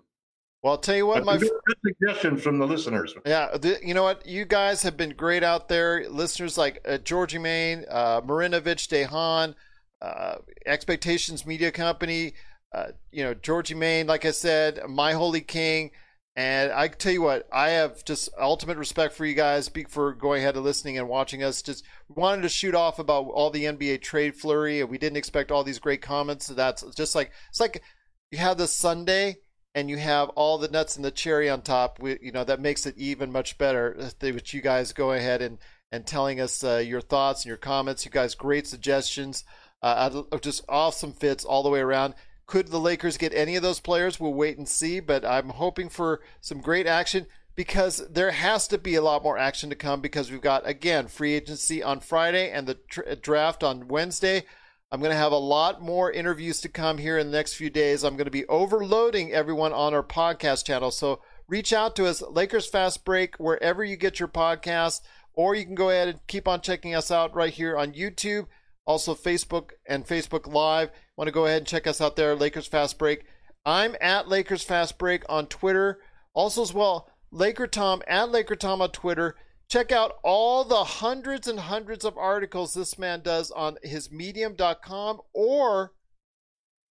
Well, 0.66 0.72
I'll 0.72 0.78
tell 0.78 0.96
you 0.96 1.06
what, 1.06 1.24
my 1.24 1.38
suggestions 1.86 2.42
from 2.42 2.58
the 2.58 2.66
listeners. 2.66 3.14
Yeah, 3.24 3.56
the, 3.56 3.78
you 3.84 3.94
know 3.94 4.02
what? 4.02 4.26
You 4.26 4.44
guys 4.44 4.82
have 4.82 4.96
been 4.96 5.10
great 5.10 5.44
out 5.44 5.68
there. 5.68 6.10
Listeners 6.10 6.58
like 6.58 6.84
uh, 6.84 6.98
Georgie 6.98 7.38
Main, 7.38 7.84
uh, 7.88 8.20
Marinovich, 8.22 8.88
Dehan, 8.88 9.54
uh, 10.02 10.38
Expectations 10.66 11.46
Media 11.46 11.70
Company, 11.70 12.34
uh, 12.74 12.88
you 13.12 13.22
know, 13.22 13.32
Georgie 13.32 13.76
Main, 13.76 14.08
like 14.08 14.24
I 14.24 14.32
said, 14.32 14.80
My 14.88 15.12
Holy 15.12 15.40
King. 15.40 15.92
And 16.34 16.72
I 16.72 16.88
tell 16.88 17.12
you 17.12 17.22
what, 17.22 17.46
I 17.52 17.68
have 17.68 18.04
just 18.04 18.28
ultimate 18.36 18.76
respect 18.76 19.14
for 19.14 19.24
you 19.24 19.34
guys 19.34 19.70
for 19.88 20.14
going 20.14 20.42
ahead 20.42 20.56
and 20.56 20.64
listening 20.64 20.98
and 20.98 21.08
watching 21.08 21.44
us. 21.44 21.62
Just 21.62 21.84
wanted 22.08 22.42
to 22.42 22.48
shoot 22.48 22.74
off 22.74 22.98
about 22.98 23.26
all 23.26 23.50
the 23.50 23.66
NBA 23.66 24.02
trade 24.02 24.34
flurry, 24.34 24.80
and 24.80 24.90
we 24.90 24.98
didn't 24.98 25.16
expect 25.16 25.52
all 25.52 25.62
these 25.62 25.78
great 25.78 26.02
comments. 26.02 26.48
That's 26.48 26.82
just 26.96 27.14
like 27.14 27.30
it's 27.50 27.60
like 27.60 27.84
you 28.32 28.38
have 28.38 28.58
this 28.58 28.72
Sunday 28.72 29.36
and 29.76 29.90
you 29.90 29.98
have 29.98 30.30
all 30.30 30.56
the 30.58 30.68
nuts 30.68 30.96
and 30.96 31.04
the 31.04 31.10
cherry 31.12 31.48
on 31.50 31.60
top. 31.62 32.00
We, 32.00 32.18
you 32.20 32.32
know 32.32 32.42
that 32.44 32.60
makes 32.60 32.86
it 32.86 32.96
even 32.98 33.30
much 33.30 33.58
better. 33.58 33.96
uh, 34.00 34.10
Which 34.32 34.52
you 34.54 34.60
guys 34.62 34.92
go 34.92 35.12
ahead 35.12 35.42
and 35.42 35.58
and 35.92 36.04
telling 36.04 36.40
us 36.40 36.64
uh, 36.64 36.78
your 36.84 37.00
thoughts 37.02 37.42
and 37.42 37.48
your 37.48 37.56
comments. 37.58 38.04
You 38.04 38.10
guys, 38.10 38.34
great 38.34 38.66
suggestions. 38.66 39.44
Uh, 39.82 40.10
I'd- 40.32 40.38
just 40.40 40.64
awesome 40.68 41.12
fits 41.12 41.44
all 41.44 41.62
the 41.62 41.68
way 41.68 41.80
around. 41.80 42.14
Could 42.46 42.68
the 42.68 42.80
Lakers 42.80 43.16
get 43.18 43.34
any 43.34 43.54
of 43.56 43.62
those 43.62 43.78
players? 43.80 44.18
We'll 44.18 44.34
wait 44.34 44.56
and 44.58 44.68
see. 44.68 44.98
But 45.00 45.24
I'm 45.24 45.50
hoping 45.50 45.88
for 45.90 46.20
some 46.40 46.60
great 46.60 46.86
action 46.86 47.26
because 47.54 47.98
there 48.08 48.30
has 48.30 48.66
to 48.68 48.78
be 48.78 48.94
a 48.94 49.02
lot 49.02 49.22
more 49.22 49.38
action 49.38 49.68
to 49.70 49.76
come 49.76 50.00
because 50.00 50.30
we've 50.30 50.40
got 50.40 50.66
again 50.66 51.06
free 51.08 51.34
agency 51.34 51.82
on 51.82 52.00
Friday 52.00 52.50
and 52.50 52.66
the 52.66 52.74
tr- 52.88 53.14
draft 53.20 53.62
on 53.62 53.88
Wednesday. 53.88 54.44
I'm 54.92 55.00
going 55.00 55.10
to 55.10 55.16
have 55.16 55.32
a 55.32 55.36
lot 55.36 55.82
more 55.82 56.12
interviews 56.12 56.60
to 56.60 56.68
come 56.68 56.98
here 56.98 57.18
in 57.18 57.26
the 57.26 57.36
next 57.36 57.54
few 57.54 57.70
days. 57.70 58.04
I'm 58.04 58.16
going 58.16 58.26
to 58.26 58.30
be 58.30 58.46
overloading 58.46 59.32
everyone 59.32 59.72
on 59.72 59.94
our 59.94 60.02
podcast 60.02 60.64
channel. 60.64 60.92
So 60.92 61.20
reach 61.48 61.72
out 61.72 61.96
to 61.96 62.06
us, 62.06 62.22
Lakers 62.22 62.68
Fast 62.68 63.04
Break, 63.04 63.34
wherever 63.36 63.82
you 63.82 63.96
get 63.96 64.20
your 64.20 64.28
podcasts, 64.28 65.00
or 65.34 65.56
you 65.56 65.64
can 65.64 65.74
go 65.74 65.90
ahead 65.90 66.08
and 66.08 66.20
keep 66.28 66.46
on 66.46 66.60
checking 66.60 66.94
us 66.94 67.10
out 67.10 67.34
right 67.34 67.52
here 67.52 67.76
on 67.76 67.94
YouTube, 67.94 68.46
also 68.86 69.14
Facebook 69.16 69.70
and 69.88 70.06
Facebook 70.06 70.46
Live. 70.46 70.90
Want 71.16 71.26
to 71.26 71.32
go 71.32 71.46
ahead 71.46 71.58
and 71.58 71.66
check 71.66 71.88
us 71.88 72.00
out 72.00 72.14
there, 72.14 72.36
Lakers 72.36 72.68
Fast 72.68 72.96
Break. 72.96 73.24
I'm 73.64 73.96
at 74.00 74.28
Lakers 74.28 74.62
Fast 74.62 74.98
Break 74.98 75.24
on 75.28 75.46
Twitter. 75.46 75.98
Also, 76.32 76.62
as 76.62 76.72
well, 76.72 77.10
Laker 77.32 77.66
Tom 77.66 78.02
at 78.06 78.30
Laker 78.30 78.54
Tom 78.54 78.80
on 78.80 78.90
Twitter. 78.90 79.34
Check 79.68 79.90
out 79.90 80.14
all 80.22 80.64
the 80.64 80.84
hundreds 80.84 81.48
and 81.48 81.58
hundreds 81.58 82.04
of 82.04 82.16
articles 82.16 82.74
this 82.74 82.98
man 82.98 83.20
does 83.20 83.50
on 83.50 83.78
his 83.82 84.12
medium.com 84.12 85.20
or 85.32 85.92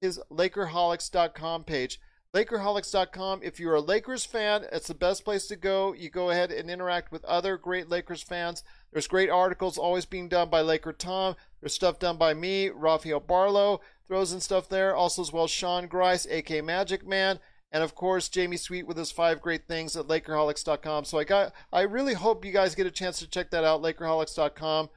his 0.02 0.20
Lakerholics.com 0.30 1.64
page. 1.64 2.00
Lakerholics.com. 2.34 3.40
If 3.44 3.62
you're 3.62 3.76
a 3.76 3.82
Lakers 3.82 4.26
fan, 4.26 4.66
it's 4.74 4.88
the 4.88 4.94
best 4.94 5.24
place 5.24 5.48
to 5.48 5.56
go. 5.56 5.94
You 5.94 6.10
go 6.10 6.32
ahead 6.32 6.52
and 6.52 6.70
interact 6.70 7.12
with 7.12 7.24
other 7.24 7.58
great 7.58 7.90
Lakers 7.90 8.22
fans. 8.22 8.62
There's 8.92 9.08
great 9.08 9.30
articles 9.30 9.78
always 9.78 10.06
being 10.06 10.28
done 10.28 10.50
by 10.50 10.60
Laker 10.60 10.92
Tom. 10.92 11.38
There's 11.62 11.74
stuff 11.74 11.98
done 11.98 12.18
by 12.18 12.34
me, 12.34 12.70
Rafael 12.70 13.22
Barlow 13.22 13.80
throws 14.08 14.34
in 14.34 14.40
stuff 14.40 14.70
there. 14.70 14.96
Also, 14.96 15.22
as 15.22 15.34
well, 15.34 15.48
Sean 15.48 15.88
Grice, 15.88 16.26
AK 16.26 16.64
Magic 16.64 17.06
Man, 17.06 17.40
and 17.76 17.84
of 17.84 17.94
course 17.94 18.30
Jamie 18.30 18.56
Sweet 18.56 18.88
with 18.88 18.96
his 18.96 19.12
five 19.12 19.42
great 19.42 19.68
things 19.68 19.98
at 19.98 20.08
Lakerholics.com. 20.08 21.04
So 21.04 21.20
I 21.20 21.26
got, 21.26 21.52
I 21.74 21.82
really 21.82 22.14
hope 22.14 22.46
you 22.46 22.54
guys 22.54 22.74
get 22.74 22.88
a 22.88 22.92
chance 22.92 23.20
to 23.20 23.28
check 23.28 23.52
that 23.52 23.66
out, 23.66 23.82
Lakerholics.com. 23.82 24.90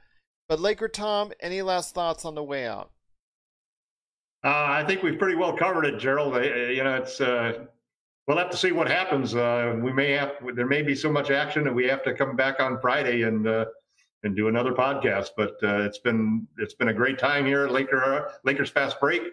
But 0.47 0.61
Laker 0.61 0.87
Tom, 0.87 1.33
any 1.41 1.61
last 1.61 1.93
thoughts 1.93 2.23
on 2.23 2.35
the 2.35 2.43
way 2.43 2.65
out? 2.65 2.91
Uh, 4.45 4.67
I 4.69 4.85
think 4.87 5.03
we've 5.03 5.19
pretty 5.19 5.35
well 5.35 5.57
covered 5.57 5.83
it, 5.83 5.99
Gerald. 5.99 6.35
Uh, 6.35 6.39
you 6.39 6.81
know, 6.81 6.95
it's 6.95 7.19
uh, 7.19 7.65
we'll 8.25 8.37
have 8.37 8.49
to 8.49 8.55
see 8.55 8.71
what 8.71 8.87
happens. 8.87 9.35
Uh, 9.35 9.77
we 9.83 9.91
may 9.91 10.11
have 10.11 10.35
there 10.55 10.65
may 10.65 10.81
be 10.81 10.95
so 10.95 11.11
much 11.11 11.31
action 11.31 11.65
that 11.65 11.75
we 11.75 11.85
have 11.85 12.01
to 12.03 12.13
come 12.13 12.37
back 12.37 12.61
on 12.61 12.79
Friday 12.79 13.23
and 13.23 13.45
uh, 13.45 13.65
and 14.23 14.37
do 14.37 14.47
another 14.47 14.71
podcast. 14.71 15.31
But 15.35 15.57
uh, 15.61 15.81
it's 15.81 15.99
been 15.99 16.47
it's 16.57 16.75
been 16.75 16.87
a 16.87 16.93
great 16.93 17.19
time 17.19 17.45
here 17.45 17.65
at 17.65 17.73
Laker 17.73 18.31
Lakers 18.45 18.69
Fast 18.69 19.01
Break. 19.01 19.23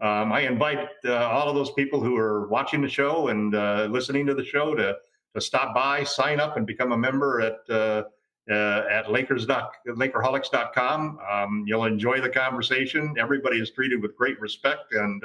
Um, 0.00 0.32
I 0.32 0.40
invite 0.40 0.88
uh, 1.04 1.14
all 1.14 1.48
of 1.48 1.54
those 1.54 1.70
people 1.72 2.00
who 2.00 2.16
are 2.16 2.48
watching 2.48 2.82
the 2.82 2.88
show 2.88 3.28
and 3.28 3.54
uh, 3.54 3.86
listening 3.90 4.26
to 4.26 4.34
the 4.34 4.44
show 4.44 4.74
to 4.74 4.96
to 5.34 5.40
stop 5.40 5.74
by, 5.74 6.04
sign 6.04 6.38
up, 6.38 6.56
and 6.56 6.66
become 6.66 6.92
a 6.92 6.96
member 6.96 7.40
at 7.40 7.58
uh, 7.70 8.04
at 8.48 9.10
Lakers 9.10 9.46
Lakerholics.com. 9.46 11.18
Um, 11.30 11.64
you'll 11.66 11.86
enjoy 11.86 12.20
the 12.20 12.28
conversation. 12.28 13.14
Everybody 13.18 13.58
is 13.60 13.70
treated 13.70 14.02
with 14.02 14.16
great 14.16 14.38
respect 14.40 14.92
and 14.92 15.24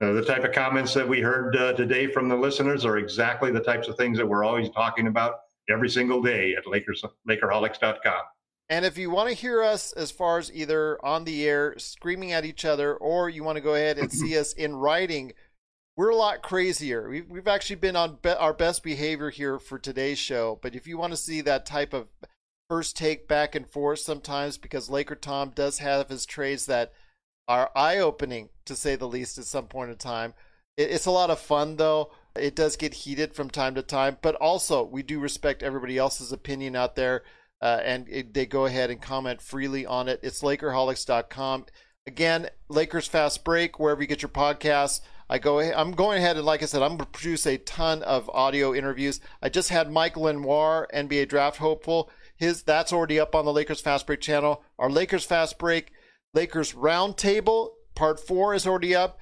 uh, 0.00 0.12
the 0.12 0.24
type 0.24 0.44
of 0.44 0.52
comments 0.52 0.94
that 0.94 1.06
we 1.06 1.20
heard 1.20 1.54
uh, 1.56 1.74
today 1.74 2.06
from 2.06 2.26
the 2.26 2.36
listeners 2.36 2.86
are 2.86 2.96
exactly 2.96 3.50
the 3.50 3.60
types 3.60 3.86
of 3.86 3.96
things 3.96 4.16
that 4.16 4.26
we're 4.26 4.44
always 4.44 4.70
talking 4.70 5.08
about 5.08 5.40
every 5.68 5.90
single 5.90 6.22
day 6.22 6.54
at 6.54 6.66
Lakers, 6.66 7.04
Lakerholics.com. 7.28 8.22
And 8.70 8.84
if 8.84 8.96
you 8.96 9.10
want 9.10 9.28
to 9.28 9.34
hear 9.34 9.64
us 9.64 9.92
as 9.92 10.12
far 10.12 10.38
as 10.38 10.50
either 10.54 11.04
on 11.04 11.24
the 11.24 11.44
air 11.46 11.74
screaming 11.76 12.32
at 12.32 12.44
each 12.44 12.64
other, 12.64 12.94
or 12.94 13.28
you 13.28 13.42
want 13.42 13.56
to 13.56 13.62
go 13.62 13.74
ahead 13.74 13.98
and 13.98 14.12
see 14.12 14.38
us 14.38 14.52
in 14.52 14.76
writing, 14.76 15.32
we're 15.96 16.10
a 16.10 16.16
lot 16.16 16.40
crazier. 16.40 17.10
We've, 17.10 17.28
we've 17.28 17.48
actually 17.48 17.76
been 17.76 17.96
on 17.96 18.18
be- 18.22 18.30
our 18.30 18.54
best 18.54 18.84
behavior 18.84 19.30
here 19.30 19.58
for 19.58 19.78
today's 19.78 20.20
show. 20.20 20.60
But 20.62 20.76
if 20.76 20.86
you 20.86 20.96
want 20.96 21.12
to 21.12 21.16
see 21.16 21.40
that 21.40 21.66
type 21.66 21.92
of 21.92 22.06
first 22.68 22.96
take 22.96 23.26
back 23.26 23.56
and 23.56 23.66
forth 23.66 23.98
sometimes, 23.98 24.56
because 24.56 24.88
Laker 24.88 25.16
Tom 25.16 25.50
does 25.52 25.78
have 25.78 26.08
his 26.08 26.24
trades 26.24 26.66
that 26.66 26.92
are 27.48 27.72
eye 27.74 27.98
opening 27.98 28.50
to 28.64 28.76
say 28.76 28.94
the 28.94 29.08
least 29.08 29.36
at 29.36 29.44
some 29.44 29.66
point 29.66 29.90
in 29.90 29.96
time. 29.96 30.32
It's 30.76 31.06
a 31.06 31.10
lot 31.10 31.30
of 31.30 31.40
fun 31.40 31.74
though. 31.74 32.12
It 32.36 32.54
does 32.54 32.76
get 32.76 32.94
heated 32.94 33.34
from 33.34 33.50
time 33.50 33.74
to 33.74 33.82
time, 33.82 34.18
but 34.22 34.36
also 34.36 34.84
we 34.84 35.02
do 35.02 35.18
respect 35.18 35.64
everybody 35.64 35.98
else's 35.98 36.30
opinion 36.30 36.76
out 36.76 36.94
there, 36.94 37.24
uh, 37.60 37.80
and 37.84 38.08
it, 38.08 38.34
they 38.34 38.46
go 38.46 38.66
ahead 38.66 38.90
and 38.90 39.00
comment 39.00 39.40
freely 39.42 39.86
on 39.86 40.08
it. 40.08 40.20
It's 40.22 40.42
Lakerholics.com. 40.42 41.66
Again, 42.06 42.48
Lakers 42.68 43.06
Fast 43.06 43.44
Break, 43.44 43.78
wherever 43.78 44.00
you 44.00 44.08
get 44.08 44.22
your 44.22 44.30
podcasts. 44.30 45.00
I 45.28 45.38
go. 45.38 45.60
I'm 45.60 45.92
going 45.92 46.18
ahead 46.18 46.36
and, 46.36 46.44
like 46.44 46.62
I 46.62 46.66
said, 46.66 46.82
I'm 46.82 46.96
going 46.96 46.98
to 47.00 47.06
produce 47.06 47.46
a 47.46 47.58
ton 47.58 48.02
of 48.02 48.28
audio 48.30 48.74
interviews. 48.74 49.20
I 49.40 49.48
just 49.48 49.68
had 49.68 49.92
Mike 49.92 50.16
Lenoir, 50.16 50.88
NBA 50.92 51.28
draft 51.28 51.58
hopeful. 51.58 52.10
His 52.36 52.62
that's 52.62 52.92
already 52.92 53.20
up 53.20 53.34
on 53.34 53.44
the 53.44 53.52
Lakers 53.52 53.80
Fast 53.80 54.06
Break 54.06 54.20
channel. 54.20 54.64
Our 54.78 54.90
Lakers 54.90 55.24
Fast 55.24 55.58
Break 55.58 55.92
Lakers 56.34 56.72
Roundtable, 56.72 57.70
part 57.94 58.18
four 58.18 58.54
is 58.54 58.66
already 58.66 58.94
up. 58.94 59.18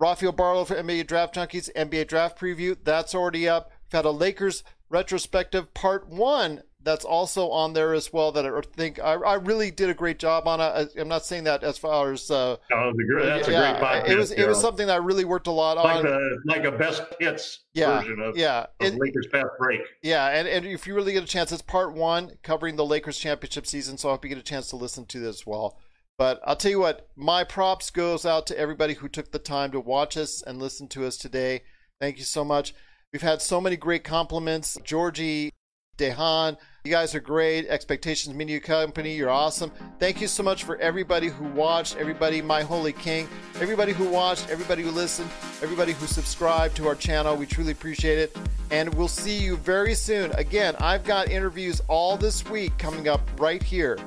Rafael 0.00 0.32
Barlow 0.32 0.64
for 0.64 0.76
NBA 0.76 1.06
Draft 1.06 1.34
Junkies, 1.34 1.70
NBA 1.74 2.08
Draft 2.08 2.38
Preview, 2.38 2.76
that's 2.82 3.14
already 3.14 3.48
up. 3.48 3.70
We've 3.86 3.98
had 3.98 4.04
a 4.04 4.10
Lakers 4.10 4.64
retrospective 4.88 5.74
part 5.74 6.08
one 6.08 6.62
that's 6.84 7.04
also 7.04 7.50
on 7.50 7.72
there 7.72 7.94
as 7.94 8.12
well. 8.12 8.30
That 8.32 8.46
I 8.46 8.60
think 8.76 8.98
I, 8.98 9.14
I 9.14 9.34
really 9.34 9.70
did 9.70 9.90
a 9.90 9.94
great 9.94 10.18
job 10.18 10.46
on 10.46 10.60
it. 10.60 10.92
I'm 10.98 11.08
not 11.08 11.24
saying 11.24 11.44
that 11.44 11.64
as 11.64 11.78
far 11.78 12.12
as 12.12 12.30
uh, 12.30 12.56
oh, 12.72 12.92
that's 13.20 13.48
yeah, 13.48 13.70
a 13.70 13.72
great 13.72 13.82
podcast. 13.82 14.08
It 14.08 14.16
was 14.16 14.30
it 14.32 14.46
was 14.46 14.60
something 14.60 14.86
that 14.86 14.94
I 14.94 15.04
really 15.04 15.24
worked 15.24 15.46
a 15.46 15.50
lot 15.50 15.76
like 15.76 15.96
on, 15.96 16.02
the, 16.04 16.38
like 16.46 16.64
a 16.64 16.72
best 16.72 17.02
hits 17.18 17.60
yeah, 17.72 18.00
version 18.00 18.20
of 18.20 18.36
yeah, 18.36 18.66
of 18.80 18.86
it, 18.86 18.94
Lakers 18.98 19.26
fast 19.32 19.48
break. 19.58 19.80
Yeah, 20.02 20.28
and, 20.28 20.46
and 20.46 20.66
if 20.66 20.86
you 20.86 20.94
really 20.94 21.12
get 21.12 21.24
a 21.24 21.26
chance, 21.26 21.50
it's 21.50 21.62
part 21.62 21.94
one 21.94 22.32
covering 22.42 22.76
the 22.76 22.84
Lakers 22.86 23.18
championship 23.18 23.66
season. 23.66 23.98
So 23.98 24.08
I 24.08 24.12
hope 24.12 24.24
you 24.24 24.28
get 24.28 24.38
a 24.38 24.42
chance 24.42 24.68
to 24.70 24.76
listen 24.76 25.06
to 25.06 25.18
this 25.18 25.40
as 25.40 25.46
well. 25.46 25.78
But 26.16 26.40
I'll 26.44 26.56
tell 26.56 26.70
you 26.70 26.80
what, 26.80 27.08
my 27.16 27.42
props 27.42 27.90
goes 27.90 28.24
out 28.24 28.46
to 28.46 28.58
everybody 28.58 28.94
who 28.94 29.08
took 29.08 29.32
the 29.32 29.38
time 29.40 29.72
to 29.72 29.80
watch 29.80 30.16
us 30.16 30.42
and 30.42 30.60
listen 30.60 30.86
to 30.88 31.04
us 31.04 31.16
today. 31.16 31.62
Thank 32.00 32.18
you 32.18 32.24
so 32.24 32.44
much. 32.44 32.72
We've 33.12 33.22
had 33.22 33.42
so 33.42 33.60
many 33.60 33.76
great 33.76 34.04
compliments. 34.04 34.78
Georgie, 34.84 35.50
Dehan, 35.98 36.56
you 36.86 36.92
guys 36.92 37.14
are 37.14 37.20
great. 37.20 37.66
Expectations 37.68 38.36
Media 38.36 38.60
Company, 38.60 39.14
you're 39.14 39.30
awesome. 39.30 39.72
Thank 39.98 40.20
you 40.20 40.26
so 40.26 40.42
much 40.42 40.64
for 40.64 40.76
everybody 40.76 41.28
who 41.28 41.46
watched, 41.46 41.96
everybody, 41.96 42.42
my 42.42 42.60
holy 42.60 42.92
king, 42.92 43.26
everybody 43.58 43.94
who 43.94 44.06
watched, 44.06 44.50
everybody 44.50 44.82
who 44.82 44.90
listened, 44.90 45.30
everybody 45.62 45.92
who 45.92 46.06
subscribed 46.06 46.76
to 46.76 46.86
our 46.86 46.94
channel. 46.94 47.36
We 47.36 47.46
truly 47.46 47.72
appreciate 47.72 48.18
it. 48.18 48.36
And 48.70 48.92
we'll 48.92 49.08
see 49.08 49.38
you 49.38 49.56
very 49.56 49.94
soon. 49.94 50.30
Again, 50.32 50.76
I've 50.78 51.04
got 51.04 51.30
interviews 51.30 51.80
all 51.88 52.18
this 52.18 52.44
week 52.50 52.76
coming 52.76 53.08
up 53.08 53.22
right 53.40 53.62
here 53.62 53.98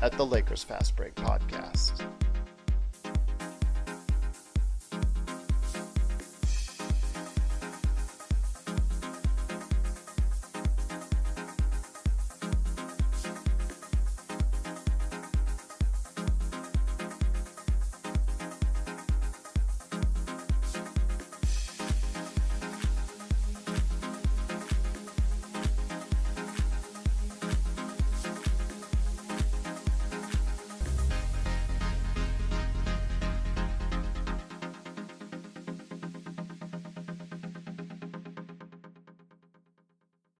at 0.00 0.12
the 0.12 0.24
Lakers 0.24 0.64
Fast 0.64 0.96
Break 0.96 1.14
podcast. 1.16 2.02